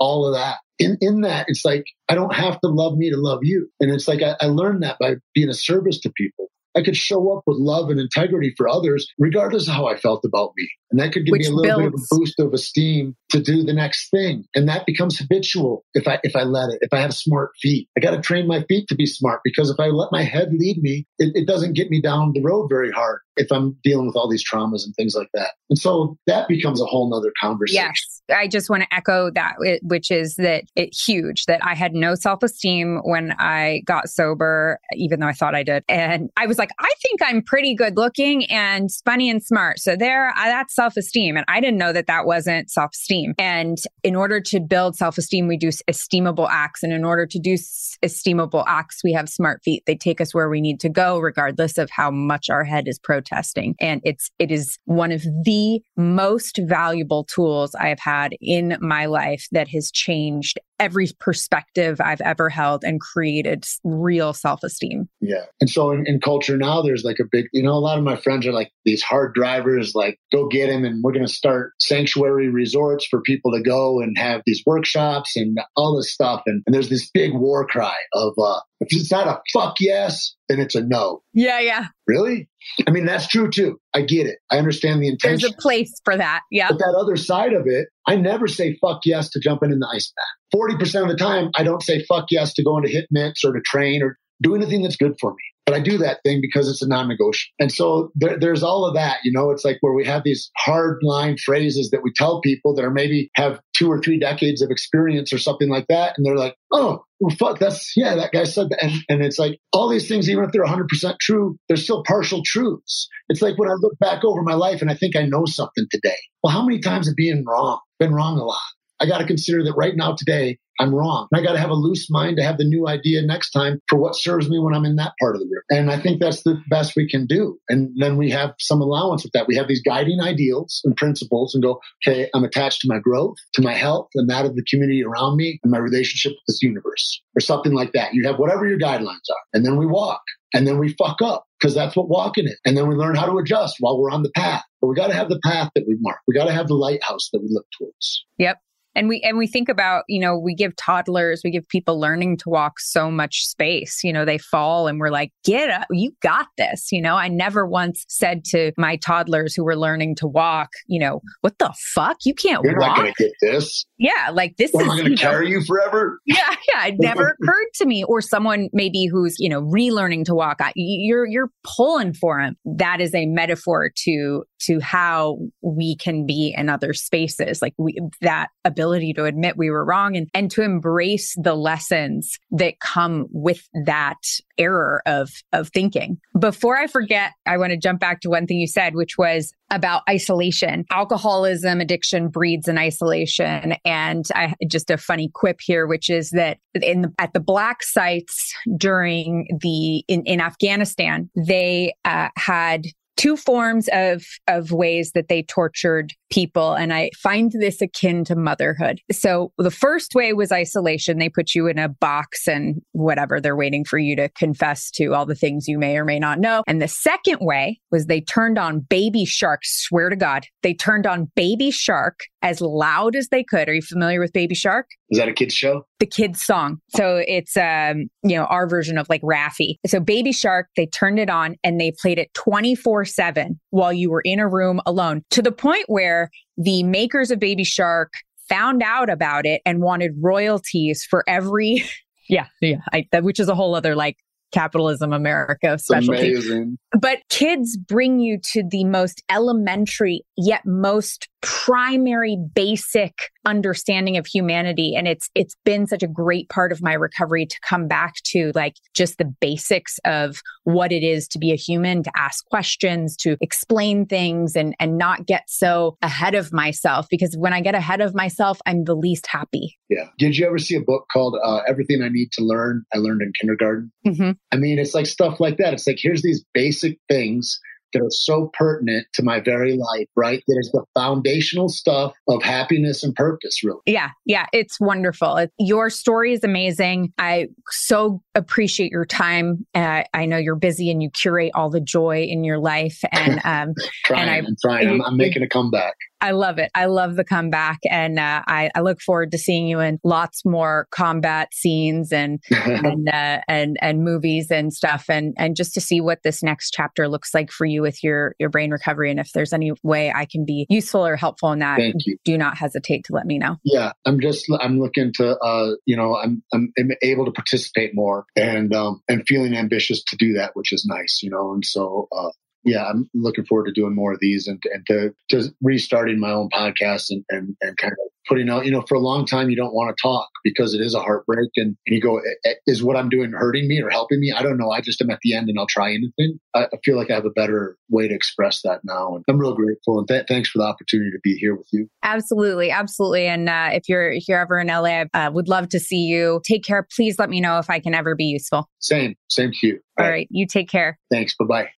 all 0.00 0.26
of 0.26 0.34
that. 0.34 0.56
In, 0.80 0.96
in 1.00 1.20
that, 1.20 1.44
it's 1.48 1.64
like, 1.64 1.84
I 2.08 2.16
don't 2.16 2.34
have 2.34 2.58
to 2.60 2.68
love 2.68 2.96
me 2.96 3.10
to 3.10 3.16
love 3.16 3.40
you. 3.42 3.68
And 3.78 3.92
it's 3.92 4.08
like, 4.08 4.22
I, 4.22 4.34
I 4.40 4.46
learned 4.46 4.82
that 4.82 4.96
by 4.98 5.16
being 5.34 5.50
a 5.50 5.54
service 5.54 6.00
to 6.00 6.12
people. 6.16 6.46
I 6.76 6.82
could 6.82 6.96
show 6.96 7.36
up 7.36 7.42
with 7.46 7.58
love 7.58 7.90
and 7.90 8.00
integrity 8.00 8.54
for 8.56 8.68
others, 8.68 9.06
regardless 9.18 9.68
of 9.68 9.74
how 9.74 9.86
I 9.86 9.96
felt 9.96 10.24
about 10.24 10.52
me. 10.56 10.68
And 10.90 11.00
that 11.00 11.12
could 11.12 11.24
give 11.24 11.32
Which 11.32 11.42
me 11.42 11.46
a 11.48 11.52
little 11.52 11.78
builds- 11.78 12.08
bit 12.10 12.16
of 12.16 12.18
a 12.18 12.20
boost 12.20 12.40
of 12.40 12.52
esteem 12.52 13.16
to 13.30 13.40
do 13.40 13.62
the 13.62 13.72
next 13.72 14.10
thing. 14.10 14.44
And 14.54 14.68
that 14.68 14.86
becomes 14.86 15.18
habitual 15.18 15.84
if 15.94 16.08
I 16.08 16.18
if 16.22 16.34
I 16.34 16.42
let 16.42 16.70
it. 16.70 16.78
If 16.80 16.92
I 16.92 17.00
have 17.00 17.14
smart 17.14 17.50
feet. 17.60 17.88
I 17.96 18.00
gotta 18.00 18.20
train 18.20 18.46
my 18.46 18.64
feet 18.68 18.88
to 18.88 18.94
be 18.94 19.06
smart 19.06 19.40
because 19.44 19.70
if 19.70 19.78
I 19.78 19.86
let 19.86 20.10
my 20.12 20.22
head 20.22 20.50
lead 20.52 20.78
me, 20.82 21.06
it, 21.18 21.32
it 21.34 21.46
doesn't 21.46 21.74
get 21.74 21.90
me 21.90 22.00
down 22.00 22.32
the 22.34 22.42
road 22.42 22.68
very 22.68 22.90
hard 22.90 23.20
if 23.36 23.50
I'm 23.50 23.76
dealing 23.82 24.06
with 24.06 24.16
all 24.16 24.28
these 24.28 24.44
traumas 24.44 24.84
and 24.84 24.94
things 24.96 25.14
like 25.14 25.30
that. 25.34 25.52
And 25.70 25.78
so 25.78 26.18
that 26.26 26.48
becomes 26.48 26.80
a 26.80 26.84
whole 26.84 27.08
nother 27.08 27.32
conversation. 27.40 27.84
Yes, 27.84 28.22
I 28.36 28.48
just 28.48 28.68
want 28.68 28.82
to 28.82 28.94
echo 28.94 29.30
that, 29.30 29.54
eh, 29.64 29.78
which 29.82 30.10
is 30.10 30.34
that 30.36 30.64
it 30.76 30.94
huge 30.94 31.46
that 31.46 31.64
I 31.64 31.74
had 31.74 31.94
no 31.94 32.14
self 32.14 32.42
esteem 32.42 33.00
when 33.04 33.32
I 33.38 33.82
got 33.86 34.08
sober, 34.08 34.78
even 34.94 35.20
though 35.20 35.28
I 35.28 35.32
thought 35.32 35.54
I 35.54 35.62
did, 35.62 35.84
and 35.88 36.30
I 36.36 36.46
was 36.46 36.58
like, 36.58 36.70
I 36.80 36.92
think 37.02 37.20
I'm 37.22 37.42
pretty 37.42 37.74
good 37.74 37.96
looking 37.96 38.44
and 38.50 38.90
funny 39.04 39.30
and 39.30 39.42
smart. 39.42 39.78
So 39.78 39.96
there, 39.96 40.32
I, 40.36 40.48
that's 40.48 40.74
self 40.80 40.96
esteem, 40.96 41.36
and 41.36 41.44
I 41.46 41.60
didn't 41.60 41.76
know 41.76 41.92
that 41.92 42.06
that 42.06 42.24
wasn't 42.24 42.70
self 42.70 42.92
esteem. 42.94 43.34
And 43.38 43.76
in 44.02 44.16
order 44.16 44.40
to 44.40 44.60
build 44.60 44.96
self 44.96 45.18
esteem, 45.18 45.46
we 45.46 45.58
do 45.58 45.68
esteemable 45.68 46.48
acts, 46.50 46.82
and 46.82 46.90
in 46.90 47.04
order 47.04 47.26
to 47.26 47.38
do 47.38 47.58
esteemable 48.02 48.64
acts, 48.66 49.02
we 49.04 49.12
have 49.12 49.28
smart 49.28 49.62
feet. 49.62 49.82
They 49.86 49.96
take 49.96 50.22
us 50.22 50.34
where 50.34 50.48
we 50.48 50.62
need 50.62 50.80
to 50.80 50.88
go, 50.88 51.18
regardless 51.18 51.76
of 51.76 51.90
how 51.90 52.10
much 52.10 52.48
our 52.48 52.64
head 52.64 52.88
is 52.88 52.98
protesting. 52.98 53.74
And 53.78 54.00
it's 54.04 54.30
it 54.38 54.50
is 54.50 54.78
one 54.86 55.12
of 55.12 55.22
the 55.44 55.82
most 55.98 56.58
valuable 56.62 57.24
tools 57.24 57.74
I 57.74 57.88
have 57.88 58.00
had 58.00 58.34
in 58.40 58.78
my 58.80 59.04
life 59.04 59.48
that 59.52 59.68
has 59.68 59.90
changed 59.90 60.58
every 60.80 61.08
perspective 61.20 62.00
I've 62.00 62.20
ever 62.22 62.48
held 62.48 62.82
and 62.82 63.00
created 63.00 63.64
real 63.84 64.32
self 64.32 64.62
esteem. 64.64 65.08
Yeah. 65.20 65.44
And 65.60 65.70
so 65.70 65.92
in, 65.92 66.04
in 66.06 66.20
culture 66.20 66.56
now, 66.56 66.82
there's 66.82 67.04
like 67.04 67.18
a 67.20 67.28
big, 67.30 67.46
you 67.52 67.62
know, 67.62 67.72
a 67.72 67.78
lot 67.78 67.98
of 67.98 68.04
my 68.04 68.16
friends 68.16 68.46
are 68.46 68.52
like 68.52 68.72
these 68.84 69.02
hard 69.02 69.34
drivers, 69.34 69.92
like 69.94 70.18
go 70.32 70.48
get 70.48 70.70
him. 70.70 70.84
And 70.84 71.02
we're 71.04 71.12
going 71.12 71.26
to 71.26 71.32
start 71.32 71.72
sanctuary 71.78 72.48
resorts 72.48 73.06
for 73.06 73.20
people 73.20 73.52
to 73.52 73.62
go 73.62 74.00
and 74.00 74.16
have 74.18 74.42
these 74.46 74.62
workshops 74.66 75.36
and 75.36 75.58
all 75.76 75.96
this 75.96 76.12
stuff. 76.12 76.42
And, 76.46 76.62
and 76.66 76.74
there's 76.74 76.88
this 76.88 77.10
big 77.12 77.34
war 77.34 77.66
cry 77.66 77.96
of, 78.14 78.32
uh, 78.42 78.60
if 78.80 78.88
it's 78.92 79.12
not 79.12 79.26
a 79.26 79.40
fuck 79.52 79.76
yes, 79.78 80.34
then 80.48 80.58
it's 80.58 80.74
a 80.74 80.82
no. 80.82 81.22
Yeah, 81.34 81.60
yeah. 81.60 81.86
Really? 82.06 82.48
I 82.86 82.90
mean, 82.90 83.04
that's 83.04 83.26
true 83.26 83.50
too. 83.50 83.78
I 83.94 84.02
get 84.02 84.26
it. 84.26 84.38
I 84.50 84.58
understand 84.58 85.02
the 85.02 85.08
intention. 85.08 85.40
There's 85.40 85.52
a 85.52 85.56
place 85.56 86.00
for 86.04 86.16
that. 86.16 86.40
Yeah. 86.50 86.68
But 86.68 86.78
that 86.78 86.96
other 86.98 87.16
side 87.16 87.52
of 87.52 87.66
it, 87.66 87.88
I 88.06 88.16
never 88.16 88.48
say 88.48 88.78
fuck 88.80 89.00
yes 89.04 89.30
to 89.30 89.40
jumping 89.40 89.70
in 89.70 89.80
the 89.80 89.88
ice 89.92 90.12
bath. 90.16 90.80
40% 90.80 91.02
of 91.02 91.08
the 91.08 91.16
time, 91.16 91.50
I 91.54 91.62
don't 91.62 91.82
say 91.82 92.04
fuck 92.04 92.26
yes 92.30 92.54
to 92.54 92.64
going 92.64 92.84
to 92.84 92.90
hit 92.90 93.06
mitts 93.10 93.44
or 93.44 93.52
to 93.52 93.60
train 93.60 94.02
or 94.02 94.18
do 94.42 94.54
anything 94.54 94.82
that's 94.82 94.96
good 94.96 95.16
for 95.20 95.32
me. 95.32 95.42
But 95.70 95.76
I 95.76 95.82
do 95.82 95.98
that 95.98 96.18
thing 96.24 96.40
because 96.42 96.68
it's 96.68 96.82
a 96.82 96.88
non 96.88 97.06
negotiable. 97.06 97.54
And 97.60 97.70
so 97.70 98.10
there, 98.16 98.36
there's 98.40 98.64
all 98.64 98.86
of 98.86 98.94
that. 98.94 99.18
You 99.22 99.30
know, 99.30 99.52
it's 99.52 99.64
like 99.64 99.78
where 99.82 99.94
we 99.94 100.04
have 100.04 100.24
these 100.24 100.50
hard 100.56 100.98
line 101.00 101.36
phrases 101.38 101.90
that 101.90 102.02
we 102.02 102.10
tell 102.12 102.40
people 102.40 102.74
that 102.74 102.84
are 102.84 102.90
maybe 102.90 103.30
have 103.36 103.60
two 103.72 103.88
or 103.88 104.00
three 104.00 104.18
decades 104.18 104.62
of 104.62 104.72
experience 104.72 105.32
or 105.32 105.38
something 105.38 105.68
like 105.68 105.86
that. 105.88 106.14
And 106.16 106.26
they're 106.26 106.34
like, 106.34 106.56
oh, 106.72 107.04
well, 107.20 107.36
fuck, 107.38 107.60
that's, 107.60 107.92
yeah, 107.96 108.16
that 108.16 108.32
guy 108.32 108.42
said 108.42 108.70
that. 108.70 108.82
And, 108.82 108.94
and 109.08 109.22
it's 109.22 109.38
like 109.38 109.60
all 109.72 109.88
these 109.88 110.08
things, 110.08 110.28
even 110.28 110.42
if 110.42 110.50
they're 110.50 110.64
100% 110.64 111.18
true, 111.20 111.56
they're 111.68 111.76
still 111.76 112.02
partial 112.02 112.42
truths. 112.44 113.08
It's 113.28 113.40
like 113.40 113.56
when 113.56 113.70
I 113.70 113.74
look 113.74 113.96
back 114.00 114.24
over 114.24 114.42
my 114.42 114.54
life 114.54 114.82
and 114.82 114.90
I 114.90 114.94
think 114.94 115.14
I 115.14 115.24
know 115.24 115.44
something 115.46 115.86
today. 115.88 116.18
Well, 116.42 116.52
how 116.52 116.64
many 116.64 116.80
times 116.80 117.06
have 117.06 117.14
been 117.14 117.44
wrong? 117.46 117.78
Been 118.00 118.12
wrong 118.12 118.40
a 118.40 118.44
lot. 118.44 118.58
I 119.00 119.06
got 119.06 119.18
to 119.18 119.26
consider 119.26 119.64
that 119.64 119.74
right 119.76 119.96
now, 119.96 120.14
today, 120.14 120.58
I'm 120.80 120.94
wrong. 120.94 121.28
I 121.34 121.42
got 121.42 121.52
to 121.52 121.58
have 121.58 121.70
a 121.70 121.74
loose 121.74 122.08
mind 122.10 122.38
to 122.38 122.42
have 122.42 122.56
the 122.56 122.64
new 122.64 122.88
idea 122.88 123.20
next 123.22 123.50
time 123.50 123.80
for 123.88 123.98
what 123.98 124.16
serves 124.16 124.48
me 124.48 124.58
when 124.58 124.74
I'm 124.74 124.86
in 124.86 124.96
that 124.96 125.12
part 125.20 125.34
of 125.34 125.40
the 125.40 125.46
room. 125.46 125.62
And 125.68 125.90
I 125.90 125.98
think 125.98 126.20
that's 126.20 126.42
the 126.42 126.58
best 126.70 126.96
we 126.96 127.06
can 127.06 127.26
do. 127.26 127.58
And 127.68 127.90
then 127.98 128.16
we 128.16 128.30
have 128.30 128.54
some 128.58 128.80
allowance 128.80 129.22
with 129.22 129.32
that. 129.32 129.46
We 129.46 129.56
have 129.56 129.68
these 129.68 129.82
guiding 129.82 130.20
ideals 130.22 130.80
and 130.84 130.96
principles 130.96 131.54
and 131.54 131.62
go, 131.62 131.80
okay, 132.06 132.30
I'm 132.34 132.44
attached 132.44 132.80
to 132.80 132.88
my 132.88 132.98
growth, 132.98 133.36
to 133.54 133.62
my 133.62 133.74
health, 133.74 134.08
and 134.14 134.30
that 134.30 134.46
of 134.46 134.56
the 134.56 134.64
community 134.70 135.04
around 135.04 135.36
me 135.36 135.60
and 135.62 135.70
my 135.70 135.78
relationship 135.78 136.32
with 136.32 136.44
this 136.48 136.62
universe 136.62 137.20
or 137.36 137.40
something 137.40 137.72
like 137.72 137.92
that. 137.92 138.14
You 138.14 138.26
have 138.26 138.38
whatever 138.38 138.66
your 138.66 138.78
guidelines 138.78 139.28
are. 139.30 139.44
And 139.52 139.66
then 139.66 139.76
we 139.76 139.86
walk 139.86 140.22
and 140.54 140.66
then 140.66 140.78
we 140.78 140.94
fuck 140.94 141.20
up 141.22 141.44
because 141.60 141.74
that's 141.74 141.94
what 141.94 142.08
walking 142.08 142.46
is. 142.46 142.58
And 142.64 142.74
then 142.74 142.88
we 142.88 142.94
learn 142.94 143.16
how 143.16 143.26
to 143.26 143.36
adjust 143.36 143.76
while 143.80 144.00
we're 144.00 144.10
on 144.10 144.22
the 144.22 144.32
path. 144.34 144.64
But 144.80 144.86
we 144.86 144.94
got 144.96 145.08
to 145.08 145.14
have 145.14 145.28
the 145.28 145.40
path 145.44 145.70
that 145.74 145.84
we 145.86 145.96
mark. 146.00 146.20
We 146.26 146.34
got 146.34 146.46
to 146.46 146.52
have 146.52 146.68
the 146.68 146.74
lighthouse 146.74 147.28
that 147.32 147.40
we 147.40 147.48
look 147.50 147.66
towards. 147.78 148.24
Yep. 148.38 148.58
And 148.94 149.08
we 149.08 149.20
and 149.22 149.38
we 149.38 149.46
think 149.46 149.68
about, 149.68 150.04
you 150.08 150.20
know, 150.20 150.38
we 150.38 150.54
give 150.54 150.74
toddlers, 150.76 151.42
we 151.44 151.50
give 151.50 151.68
people 151.68 152.00
learning 152.00 152.38
to 152.38 152.48
walk 152.48 152.80
so 152.80 153.10
much 153.10 153.46
space. 153.46 154.02
You 154.02 154.12
know, 154.12 154.24
they 154.24 154.38
fall 154.38 154.88
and 154.88 154.98
we're 154.98 155.10
like, 155.10 155.32
get 155.44 155.70
up, 155.70 155.86
you 155.90 156.12
got 156.22 156.46
this. 156.58 156.90
You 156.90 157.00
know, 157.00 157.14
I 157.16 157.28
never 157.28 157.66
once 157.66 158.04
said 158.08 158.44
to 158.46 158.72
my 158.76 158.96
toddlers 158.96 159.54
who 159.54 159.64
were 159.64 159.76
learning 159.76 160.16
to 160.16 160.26
walk, 160.26 160.70
you 160.86 160.98
know, 160.98 161.20
what 161.40 161.58
the 161.58 161.72
fuck? 161.94 162.18
You 162.24 162.34
can't 162.34 162.64
You're 162.64 162.78
not 162.78 162.88
walk. 162.88 162.96
going 162.96 163.14
to 163.16 163.24
get 163.24 163.32
this. 163.40 163.84
Yeah, 164.00 164.30
like 164.32 164.56
this 164.56 164.70
Well, 164.72 164.90
is 164.90 165.00
going 165.00 165.10
to 165.16 165.22
carry 165.22 165.50
you 165.50 165.62
forever? 165.62 166.18
yeah, 166.26 166.54
yeah, 166.72 166.86
it 166.86 166.94
never 166.98 167.28
occurred 167.42 167.68
to 167.74 167.86
me. 167.86 168.02
Or 168.02 168.20
someone 168.22 168.68
maybe 168.72 169.06
who's 169.06 169.36
you 169.38 169.48
know 169.48 169.60
relearning 169.62 170.24
to 170.24 170.34
walk. 170.34 170.58
You're 170.74 171.26
you're 171.26 171.50
pulling 171.76 172.14
for 172.14 172.40
him. 172.40 172.56
That 172.64 173.00
is 173.00 173.14
a 173.14 173.26
metaphor 173.26 173.90
to 174.04 174.44
to 174.62 174.80
how 174.80 175.38
we 175.62 175.96
can 175.96 176.24
be 176.26 176.54
in 176.56 176.68
other 176.70 176.94
spaces. 176.94 177.60
Like 177.60 177.74
we 177.78 177.98
that 178.22 178.48
ability 178.64 179.12
to 179.14 179.24
admit 179.26 179.58
we 179.58 179.70
were 179.70 179.84
wrong 179.84 180.16
and 180.16 180.28
and 180.32 180.50
to 180.52 180.62
embrace 180.62 181.34
the 181.36 181.54
lessons 181.54 182.38
that 182.52 182.80
come 182.80 183.26
with 183.30 183.68
that 183.84 184.16
error 184.60 185.02
of 185.06 185.30
of 185.52 185.70
thinking. 185.70 186.20
Before 186.38 186.76
I 186.76 186.86
forget, 186.86 187.32
I 187.46 187.56
want 187.56 187.70
to 187.70 187.76
jump 187.76 188.00
back 188.00 188.20
to 188.20 188.30
one 188.30 188.46
thing 188.46 188.58
you 188.58 188.66
said, 188.66 188.94
which 188.94 189.18
was 189.18 189.52
about 189.70 190.02
isolation. 190.08 190.84
Alcoholism 190.90 191.80
addiction 191.80 192.28
breeds 192.28 192.68
in 192.68 192.76
isolation. 192.76 193.74
And 193.84 194.24
I 194.34 194.54
just 194.68 194.90
a 194.90 194.98
funny 194.98 195.30
quip 195.32 195.60
here, 195.60 195.86
which 195.86 196.10
is 196.10 196.30
that 196.30 196.58
in 196.74 197.02
the, 197.02 197.12
at 197.18 197.32
the 197.32 197.40
black 197.40 197.82
sites 197.82 198.54
during 198.76 199.58
the 199.60 200.04
in, 200.08 200.24
in 200.24 200.40
Afghanistan, 200.40 201.30
they 201.34 201.94
uh, 202.04 202.28
had 202.36 202.86
two 203.20 203.36
forms 203.36 203.86
of 203.92 204.24
of 204.48 204.72
ways 204.72 205.12
that 205.12 205.28
they 205.28 205.42
tortured 205.42 206.14
people 206.30 206.72
and 206.72 206.90
i 206.90 207.10
find 207.18 207.52
this 207.52 207.82
akin 207.82 208.24
to 208.24 208.34
motherhood. 208.34 209.00
So 209.12 209.52
the 209.58 209.70
first 209.70 210.14
way 210.14 210.32
was 210.32 210.50
isolation. 210.50 211.18
They 211.18 211.28
put 211.28 211.54
you 211.54 211.66
in 211.66 211.78
a 211.78 211.88
box 211.88 212.48
and 212.48 212.80
whatever 212.92 213.40
they're 213.40 213.56
waiting 213.56 213.84
for 213.84 213.98
you 213.98 214.16
to 214.16 214.28
confess 214.30 214.90
to 214.92 215.12
all 215.14 215.26
the 215.26 215.34
things 215.34 215.68
you 215.68 215.78
may 215.78 215.98
or 215.98 216.04
may 216.04 216.18
not 216.18 216.38
know. 216.38 216.62
And 216.66 216.80
the 216.80 216.88
second 216.88 217.38
way 217.40 217.78
was 217.90 218.06
they 218.06 218.22
turned 218.22 218.58
on 218.58 218.80
baby 218.80 219.24
shark 219.26 219.60
swear 219.64 220.08
to 220.08 220.16
god. 220.16 220.46
They 220.62 220.72
turned 220.72 221.06
on 221.06 221.30
baby 221.36 221.70
shark 221.70 222.20
as 222.42 222.60
loud 222.60 223.14
as 223.16 223.28
they 223.28 223.44
could 223.44 223.68
are 223.68 223.74
you 223.74 223.82
familiar 223.82 224.20
with 224.20 224.32
baby 224.32 224.54
shark 224.54 224.86
Is 225.10 225.18
that 225.18 225.28
a 225.28 225.32
kid's 225.32 225.54
show? 225.54 225.84
the 225.98 226.06
kids 226.06 226.42
song. 226.44 226.78
So 226.88 227.22
it's 227.28 227.56
um, 227.56 228.08
you 228.22 228.36
know, 228.36 228.44
our 228.44 228.66
version 228.66 228.96
of 228.96 229.06
like 229.10 229.20
Raffi. 229.22 229.74
So 229.86 230.00
Baby 230.00 230.32
Shark, 230.32 230.68
they 230.76 230.86
turned 230.86 231.18
it 231.18 231.28
on 231.28 231.56
and 231.62 231.78
they 231.78 231.92
played 232.00 232.18
it 232.18 232.30
24/7 232.34 233.58
while 233.70 233.92
you 233.92 234.10
were 234.10 234.22
in 234.24 234.40
a 234.40 234.48
room 234.48 234.80
alone 234.86 235.22
to 235.30 235.42
the 235.42 235.52
point 235.52 235.84
where 235.88 236.30
the 236.56 236.82
makers 236.84 237.30
of 237.30 237.38
Baby 237.38 237.64
Shark 237.64 238.12
found 238.48 238.82
out 238.82 239.10
about 239.10 239.44
it 239.46 239.60
and 239.66 239.80
wanted 239.80 240.12
royalties 240.20 241.06
for 241.08 241.22
every 241.28 241.84
yeah, 242.28 242.46
yeah, 242.60 242.76
I, 242.92 243.06
that 243.12 243.22
which 243.22 243.38
is 243.40 243.48
a 243.48 243.54
whole 243.54 243.74
other 243.74 243.94
like 243.94 244.16
capitalism 244.52 245.12
America 245.12 245.78
specialty. 245.78 246.32
amazing. 246.32 246.76
But 246.98 247.18
kids 247.28 247.76
bring 247.76 248.18
you 248.20 248.38
to 248.52 248.64
the 248.68 248.84
most 248.84 249.22
elementary 249.30 250.22
yet 250.36 250.62
most 250.64 251.28
primary 251.42 252.36
basic 252.54 253.14
understanding 253.46 254.16
of 254.18 254.26
humanity 254.26 254.94
and 254.94 255.08
it's 255.08 255.30
it's 255.34 255.56
been 255.64 255.86
such 255.86 256.02
a 256.02 256.06
great 256.06 256.48
part 256.50 256.72
of 256.72 256.82
my 256.82 256.92
recovery 256.92 257.46
to 257.46 257.56
come 257.66 257.88
back 257.88 258.14
to 258.22 258.52
like 258.54 258.74
just 258.94 259.16
the 259.16 259.24
basics 259.40 259.98
of 260.04 260.40
what 260.64 260.92
it 260.92 261.02
is 261.02 261.26
to 261.26 261.38
be 261.38 261.50
a 261.50 261.56
human 261.56 262.02
to 262.02 262.10
ask 262.16 262.44
questions 262.46 263.16
to 263.16 263.36
explain 263.40 264.04
things 264.04 264.54
and 264.54 264.74
and 264.78 264.98
not 264.98 265.26
get 265.26 265.44
so 265.48 265.96
ahead 266.02 266.34
of 266.34 266.52
myself 266.52 267.06
because 267.10 267.34
when 267.38 267.54
I 267.54 267.62
get 267.62 267.74
ahead 267.74 268.02
of 268.02 268.14
myself 268.14 268.60
I'm 268.66 268.84
the 268.84 268.94
least 268.94 269.26
happy. 269.26 269.78
Yeah. 269.88 270.08
Did 270.18 270.36
you 270.36 270.46
ever 270.46 270.58
see 270.58 270.76
a 270.76 270.80
book 270.80 271.06
called 271.12 271.36
uh, 271.42 271.60
Everything 271.66 272.02
I 272.02 272.08
Need 272.08 272.30
to 272.32 272.44
Learn? 272.44 272.84
I 272.94 272.98
learned 272.98 273.22
in 273.22 273.32
kindergarten. 273.40 273.90
Mhm. 274.06 274.36
I 274.52 274.56
mean, 274.56 274.78
it's 274.78 274.94
like 274.94 275.06
stuff 275.06 275.40
like 275.40 275.56
that. 275.56 275.72
It's 275.74 275.86
like, 275.86 275.98
here's 276.00 276.22
these 276.22 276.44
basic 276.54 276.98
things 277.08 277.58
that 277.92 278.00
are 278.02 278.10
so 278.10 278.50
pertinent 278.52 279.06
to 279.14 279.22
my 279.22 279.40
very 279.40 279.76
life, 279.76 280.08
right? 280.16 280.42
That 280.46 280.56
is 280.60 280.70
the 280.72 280.84
foundational 280.94 281.68
stuff 281.68 282.14
of 282.28 282.42
happiness 282.42 283.02
and 283.02 283.14
purpose, 283.14 283.62
really. 283.64 283.80
Yeah, 283.86 284.10
yeah, 284.24 284.46
it's 284.52 284.80
wonderful. 284.80 285.46
Your 285.58 285.90
story 285.90 286.32
is 286.32 286.44
amazing. 286.44 287.12
I 287.18 287.48
so 287.70 288.22
appreciate 288.34 288.90
your 288.90 289.04
time. 289.06 289.66
Uh, 289.74 290.02
I 290.14 290.26
know 290.26 290.36
you're 290.36 290.56
busy 290.56 290.90
and 290.90 291.02
you 291.02 291.10
curate 291.10 291.52
all 291.54 291.70
the 291.70 291.80
joy 291.80 292.22
in 292.22 292.44
your 292.44 292.58
life, 292.58 293.00
and 293.12 293.40
um, 293.44 293.74
Trying, 294.04 294.28
I- 294.28 294.38
I'm 294.38 294.56
trying. 294.62 294.88
I'm, 294.88 295.02
I'm 295.02 295.16
making 295.16 295.42
a 295.42 295.48
comeback. 295.48 295.94
I 296.20 296.32
love 296.32 296.58
it. 296.58 296.70
I 296.74 296.86
love 296.86 297.16
the 297.16 297.24
comeback. 297.24 297.78
And 297.90 298.18
uh, 298.18 298.42
I, 298.46 298.70
I, 298.74 298.80
look 298.80 299.00
forward 299.00 299.30
to 299.32 299.38
seeing 299.38 299.66
you 299.66 299.80
in 299.80 299.98
lots 300.04 300.44
more 300.44 300.86
combat 300.90 301.48
scenes 301.52 302.12
and 302.12 302.40
and, 302.50 303.08
uh, 303.08 303.40
and 303.48 303.76
and 303.80 304.04
movies 304.04 304.50
and 304.50 304.72
stuff 304.72 305.06
and 305.08 305.34
and 305.38 305.56
just 305.56 305.74
to 305.74 305.80
see 305.80 306.00
what 306.00 306.22
this 306.22 306.42
next 306.42 306.70
chapter 306.70 307.08
looks 307.08 307.34
like 307.34 307.50
for 307.50 307.64
you 307.64 307.82
with 307.82 308.02
your 308.02 308.34
your 308.38 308.48
brain 308.48 308.70
recovery 308.70 309.10
and 309.10 309.20
if 309.20 309.30
there's 309.32 309.52
any 309.52 309.72
way 309.82 310.12
I 310.14 310.26
can 310.26 310.44
be 310.44 310.66
useful 310.68 311.06
or 311.06 311.16
helpful 311.16 311.52
in 311.52 311.60
that 311.60 311.78
Thank 311.78 312.06
you. 312.06 312.16
do 312.24 312.36
not 312.36 312.56
hesitate 312.56 313.04
to 313.04 313.12
let 313.12 313.26
me 313.26 313.38
know. 313.38 313.56
Yeah, 313.64 313.92
I'm 314.06 314.20
just 314.20 314.46
I'm 314.60 314.80
looking 314.80 315.12
to 315.14 315.38
uh 315.38 315.72
you 315.86 315.96
know 315.96 316.16
I'm 316.16 316.42
I'm, 316.52 316.72
I'm 316.78 316.90
able 317.02 317.24
to 317.26 317.32
participate 317.32 317.94
more 317.94 318.24
and 318.36 318.74
um 318.74 319.02
and 319.08 319.22
feeling 319.26 319.56
ambitious 319.56 320.02
to 320.04 320.16
do 320.16 320.34
that 320.34 320.52
which 320.54 320.72
is 320.72 320.84
nice, 320.86 321.20
you 321.22 321.30
know. 321.30 321.52
And 321.52 321.64
so 321.64 322.08
uh 322.16 322.30
yeah, 322.64 322.84
I'm 322.84 323.08
looking 323.14 323.44
forward 323.46 323.66
to 323.66 323.72
doing 323.72 323.94
more 323.94 324.12
of 324.12 324.20
these 324.20 324.46
and, 324.46 324.62
and 324.72 324.86
to 324.86 325.14
just 325.30 325.52
restarting 325.62 326.20
my 326.20 326.30
own 326.30 326.48
podcast 326.50 327.06
and, 327.10 327.24
and, 327.30 327.56
and 327.60 327.76
kind 327.76 327.92
of 327.92 327.98
putting 328.28 328.48
out, 328.50 328.64
you 328.64 328.70
know, 328.70 328.84
for 328.86 328.94
a 328.94 329.00
long 329.00 329.26
time, 329.26 329.50
you 329.50 329.56
don't 329.56 329.74
want 329.74 329.94
to 329.94 330.00
talk 330.00 330.28
because 330.44 330.74
it 330.74 330.80
is 330.80 330.94
a 330.94 331.00
heartbreak. 331.00 331.50
And, 331.56 331.76
and 331.86 331.96
you 331.96 332.00
go, 332.00 332.20
is 332.66 332.82
what 332.82 332.96
I'm 332.96 333.08
doing 333.08 333.32
hurting 333.32 333.66
me 333.66 333.82
or 333.82 333.90
helping 333.90 334.20
me? 334.20 334.32
I 334.32 334.42
don't 334.42 334.58
know. 334.58 334.70
I 334.70 334.80
just 334.80 335.00
am 335.00 335.10
at 335.10 335.18
the 335.22 335.34
end 335.34 335.48
and 335.48 335.58
I'll 335.58 335.66
try 335.66 335.88
anything. 335.90 336.38
I, 336.54 336.66
I 336.66 336.76
feel 336.84 336.96
like 336.96 337.10
I 337.10 337.14
have 337.14 337.24
a 337.24 337.30
better 337.30 337.76
way 337.88 338.08
to 338.08 338.14
express 338.14 338.62
that 338.62 338.80
now. 338.84 339.16
And 339.16 339.24
I'm 339.28 339.38
real 339.38 339.54
grateful. 339.54 339.98
And 339.98 340.06
th- 340.06 340.26
thanks 340.28 340.50
for 340.50 340.58
the 340.58 340.64
opportunity 340.64 341.10
to 341.10 341.18
be 341.22 341.34
here 341.34 341.56
with 341.56 341.68
you. 341.72 341.88
Absolutely. 342.02 342.70
Absolutely. 342.70 343.26
And 343.26 343.48
uh, 343.48 343.70
if 343.72 343.88
you're, 343.88 344.12
if 344.12 344.28
you're 344.28 344.40
ever 344.40 344.60
in 344.60 344.68
LA, 344.68 345.04
I 345.14 345.26
uh, 345.26 345.30
would 345.30 345.48
love 345.48 345.68
to 345.70 345.80
see 345.80 346.04
you. 346.04 346.40
Take 346.44 346.62
care. 346.62 346.86
Please 346.94 347.18
let 347.18 347.30
me 347.30 347.40
know 347.40 347.58
if 347.58 347.70
I 347.70 347.80
can 347.80 347.94
ever 347.94 348.14
be 348.14 348.24
useful. 348.24 348.68
Same. 348.78 349.16
Same 349.28 349.50
to 349.60 349.66
you. 349.66 349.80
All, 349.98 350.04
All 350.04 350.10
right. 350.10 350.16
right. 350.18 350.28
You 350.30 350.46
take 350.46 350.68
care. 350.68 350.98
Thanks. 351.10 351.34
Bye 351.36 351.46
bye. 351.46 351.70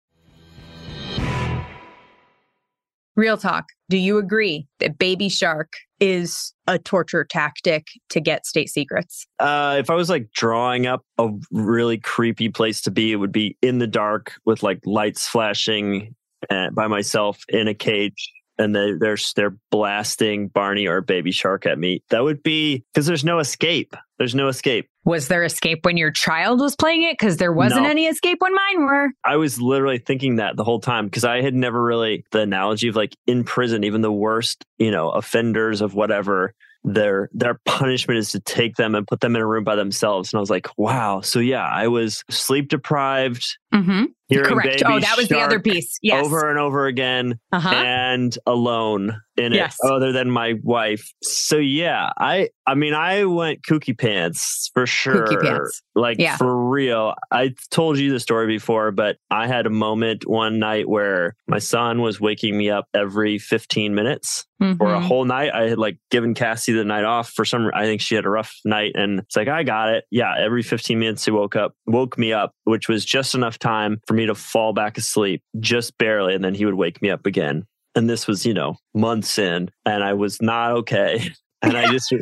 Real 3.20 3.36
talk. 3.36 3.66
Do 3.90 3.98
you 3.98 4.16
agree 4.16 4.66
that 4.78 4.96
Baby 4.96 5.28
Shark 5.28 5.74
is 6.00 6.54
a 6.66 6.78
torture 6.78 7.22
tactic 7.22 7.88
to 8.08 8.18
get 8.18 8.46
state 8.46 8.70
secrets? 8.70 9.26
Uh, 9.38 9.76
if 9.78 9.90
I 9.90 9.94
was 9.94 10.08
like 10.08 10.32
drawing 10.32 10.86
up 10.86 11.04
a 11.18 11.28
really 11.50 11.98
creepy 11.98 12.48
place 12.48 12.80
to 12.80 12.90
be, 12.90 13.12
it 13.12 13.16
would 13.16 13.30
be 13.30 13.58
in 13.60 13.76
the 13.76 13.86
dark 13.86 14.32
with 14.46 14.62
like 14.62 14.80
lights 14.86 15.28
flashing 15.28 16.14
uh, 16.48 16.70
by 16.70 16.86
myself 16.86 17.44
in 17.50 17.68
a 17.68 17.74
cage 17.74 18.32
and 18.56 18.74
they, 18.74 18.92
they're 18.98 19.18
they're 19.36 19.56
blasting 19.70 20.48
Barney 20.48 20.86
or 20.86 21.02
Baby 21.02 21.30
Shark 21.30 21.66
at 21.66 21.78
me. 21.78 22.02
That 22.08 22.22
would 22.22 22.42
be 22.42 22.84
because 22.94 23.04
there's 23.04 23.24
no 23.24 23.38
escape. 23.38 23.94
There's 24.20 24.34
no 24.34 24.48
escape. 24.48 24.86
Was 25.06 25.28
there 25.28 25.42
escape 25.44 25.86
when 25.86 25.96
your 25.96 26.10
child 26.10 26.60
was 26.60 26.76
playing 26.76 27.04
it? 27.04 27.16
Because 27.18 27.38
there 27.38 27.54
wasn't 27.54 27.84
no. 27.84 27.88
any 27.88 28.06
escape 28.06 28.36
when 28.40 28.54
mine 28.54 28.84
were. 28.84 29.08
I 29.24 29.36
was 29.36 29.62
literally 29.62 29.96
thinking 29.96 30.36
that 30.36 30.56
the 30.56 30.62
whole 30.62 30.78
time 30.78 31.06
because 31.06 31.24
I 31.24 31.40
had 31.40 31.54
never 31.54 31.82
really 31.82 32.26
the 32.30 32.40
analogy 32.40 32.88
of 32.88 32.96
like 32.96 33.16
in 33.26 33.44
prison, 33.44 33.82
even 33.82 34.02
the 34.02 34.12
worst, 34.12 34.62
you 34.76 34.90
know, 34.90 35.08
offenders 35.08 35.80
of 35.80 35.94
whatever 35.94 36.52
their 36.84 37.30
their 37.32 37.58
punishment 37.64 38.18
is 38.18 38.32
to 38.32 38.40
take 38.40 38.76
them 38.76 38.94
and 38.94 39.06
put 39.06 39.20
them 39.20 39.36
in 39.36 39.40
a 39.40 39.46
room 39.46 39.64
by 39.64 39.74
themselves. 39.74 40.34
And 40.34 40.38
I 40.38 40.40
was 40.40 40.50
like, 40.50 40.68
wow. 40.76 41.22
So 41.22 41.38
yeah, 41.38 41.64
I 41.64 41.88
was 41.88 42.22
sleep 42.28 42.68
deprived. 42.68 43.56
Mm-hmm. 43.74 44.04
Correct. 44.38 44.82
oh, 44.86 45.00
that 45.00 45.16
was 45.16 45.28
the 45.28 45.40
other 45.40 45.60
piece. 45.60 45.98
Yes. 46.02 46.24
Over 46.24 46.50
and 46.50 46.58
over 46.58 46.86
again, 46.86 47.38
uh-huh. 47.52 47.68
and 47.68 48.36
alone 48.46 49.20
in 49.36 49.52
yes. 49.52 49.76
it, 49.82 49.90
other 49.90 50.12
than 50.12 50.30
my 50.30 50.54
wife. 50.62 51.12
So 51.22 51.56
yeah, 51.56 52.10
I 52.16 52.50
I 52.66 52.74
mean, 52.74 52.94
I 52.94 53.24
went 53.24 53.62
kooky 53.62 53.96
pants 53.96 54.70
for 54.72 54.86
sure. 54.86 55.26
Kooky 55.26 55.42
pants. 55.42 55.82
Like 55.94 56.18
yeah. 56.18 56.36
for 56.36 56.68
real. 56.68 57.14
I 57.30 57.54
told 57.70 57.98
you 57.98 58.12
the 58.12 58.20
story 58.20 58.46
before, 58.46 58.92
but 58.92 59.16
I 59.30 59.46
had 59.46 59.66
a 59.66 59.70
moment 59.70 60.28
one 60.28 60.58
night 60.58 60.88
where 60.88 61.34
my 61.48 61.58
son 61.58 62.00
was 62.00 62.20
waking 62.20 62.56
me 62.56 62.70
up 62.70 62.86
every 62.94 63.38
15 63.38 63.94
minutes 63.94 64.46
mm-hmm. 64.60 64.76
for 64.76 64.92
a 64.92 64.98
mm-hmm. 64.98 65.06
whole 65.06 65.24
night. 65.24 65.52
I 65.52 65.70
had 65.70 65.78
like 65.78 65.98
given 66.10 66.34
Cassie 66.34 66.72
the 66.72 66.84
night 66.84 67.04
off 67.04 67.30
for 67.30 67.44
some. 67.44 67.70
I 67.74 67.84
think 67.84 68.00
she 68.00 68.14
had 68.14 68.26
a 68.26 68.30
rough 68.30 68.54
night, 68.64 68.92
and 68.94 69.20
it's 69.20 69.36
like 69.36 69.48
I 69.48 69.62
got 69.62 69.88
it. 69.88 70.04
Yeah, 70.10 70.34
every 70.38 70.62
15 70.62 70.98
minutes 70.98 71.24
he 71.24 71.30
woke 71.30 71.56
up, 71.56 71.74
woke 71.86 72.18
me 72.18 72.32
up, 72.32 72.54
which 72.64 72.88
was 72.88 73.04
just 73.04 73.34
enough 73.34 73.58
time 73.60 74.00
for 74.06 74.14
me 74.14 74.26
to 74.26 74.34
fall 74.34 74.72
back 74.72 74.98
asleep, 74.98 75.42
just 75.58 75.96
barely, 75.98 76.34
and 76.34 76.44
then 76.44 76.54
he 76.54 76.64
would 76.64 76.74
wake 76.74 77.00
me 77.02 77.10
up 77.10 77.26
again. 77.26 77.66
And 77.94 78.08
this 78.08 78.26
was, 78.26 78.46
you 78.46 78.54
know, 78.54 78.76
months 78.94 79.38
in, 79.38 79.70
and 79.84 80.02
I 80.02 80.14
was 80.14 80.40
not 80.40 80.72
okay. 80.72 81.30
And 81.62 81.76
I 81.76 81.92
just, 81.92 82.14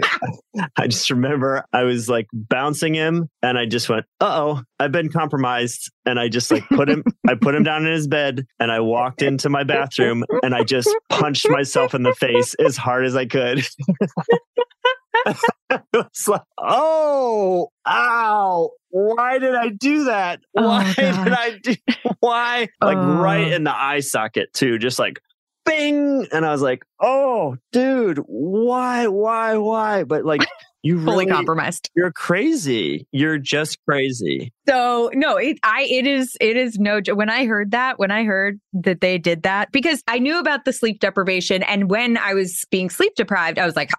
I 0.76 0.88
just 0.88 1.10
remember 1.10 1.64
I 1.72 1.84
was 1.84 2.08
like 2.08 2.26
bouncing 2.32 2.92
him, 2.92 3.28
and 3.40 3.56
I 3.56 3.66
just 3.66 3.88
went, 3.88 4.04
"Uh 4.20 4.24
oh, 4.26 4.62
I've 4.80 4.90
been 4.90 5.10
compromised." 5.10 5.92
And 6.04 6.18
I 6.18 6.26
just 6.26 6.50
like 6.50 6.68
put 6.68 6.88
him, 6.88 7.04
I 7.28 7.36
put 7.36 7.54
him 7.54 7.62
down 7.62 7.86
in 7.86 7.92
his 7.92 8.08
bed, 8.08 8.44
and 8.58 8.72
I 8.72 8.80
walked 8.80 9.22
into 9.22 9.48
my 9.48 9.62
bathroom, 9.62 10.24
and 10.42 10.56
I 10.56 10.64
just 10.64 10.92
punched 11.08 11.48
myself 11.48 11.94
in 11.94 12.02
the 12.02 12.16
face 12.16 12.54
as 12.54 12.76
hard 12.76 13.06
as 13.06 13.14
I 13.14 13.26
could. 13.26 13.64
it's 15.94 16.28
like, 16.28 16.42
oh, 16.58 17.68
ow. 17.86 18.70
Why 18.90 19.38
did 19.38 19.54
I 19.54 19.68
do 19.68 20.04
that? 20.04 20.40
Oh, 20.56 20.66
why 20.66 20.92
did 20.96 21.14
I 21.14 21.58
do 21.62 21.74
why? 22.20 22.68
Like 22.80 22.96
right 22.96 23.52
oh. 23.52 23.56
in 23.56 23.64
the 23.64 23.76
eye 23.76 24.00
socket 24.00 24.52
too, 24.54 24.78
just 24.78 24.98
like 24.98 25.20
bing. 25.68 26.26
And 26.32 26.44
I 26.44 26.52
was 26.52 26.62
like, 26.62 26.84
oh, 27.00 27.56
dude, 27.72 28.18
why, 28.26 29.06
why, 29.08 29.56
why? 29.58 30.04
But 30.04 30.24
like, 30.24 30.46
you 30.82 31.04
fully 31.04 31.24
really, 31.24 31.26
compromised. 31.26 31.90
You're 31.94 32.12
crazy. 32.12 33.06
You're 33.12 33.38
just 33.38 33.78
crazy. 33.86 34.52
So 34.68 35.10
no, 35.12 35.36
it 35.36 35.58
I 35.62 35.82
it 35.82 36.06
is 36.06 36.36
it 36.40 36.56
is 36.56 36.78
no 36.78 37.00
when 37.12 37.28
I 37.28 37.46
heard 37.46 37.72
that 37.72 37.98
when 37.98 38.10
I 38.10 38.24
heard 38.24 38.60
that 38.72 39.00
they 39.00 39.18
did 39.18 39.42
that 39.42 39.72
because 39.72 40.02
I 40.06 40.18
knew 40.18 40.38
about 40.38 40.64
the 40.64 40.72
sleep 40.72 41.00
deprivation 41.00 41.62
and 41.64 41.90
when 41.90 42.16
I 42.16 42.34
was 42.34 42.64
being 42.70 42.90
sleep 42.90 43.14
deprived, 43.16 43.58
I 43.58 43.66
was 43.66 43.76
like, 43.76 43.90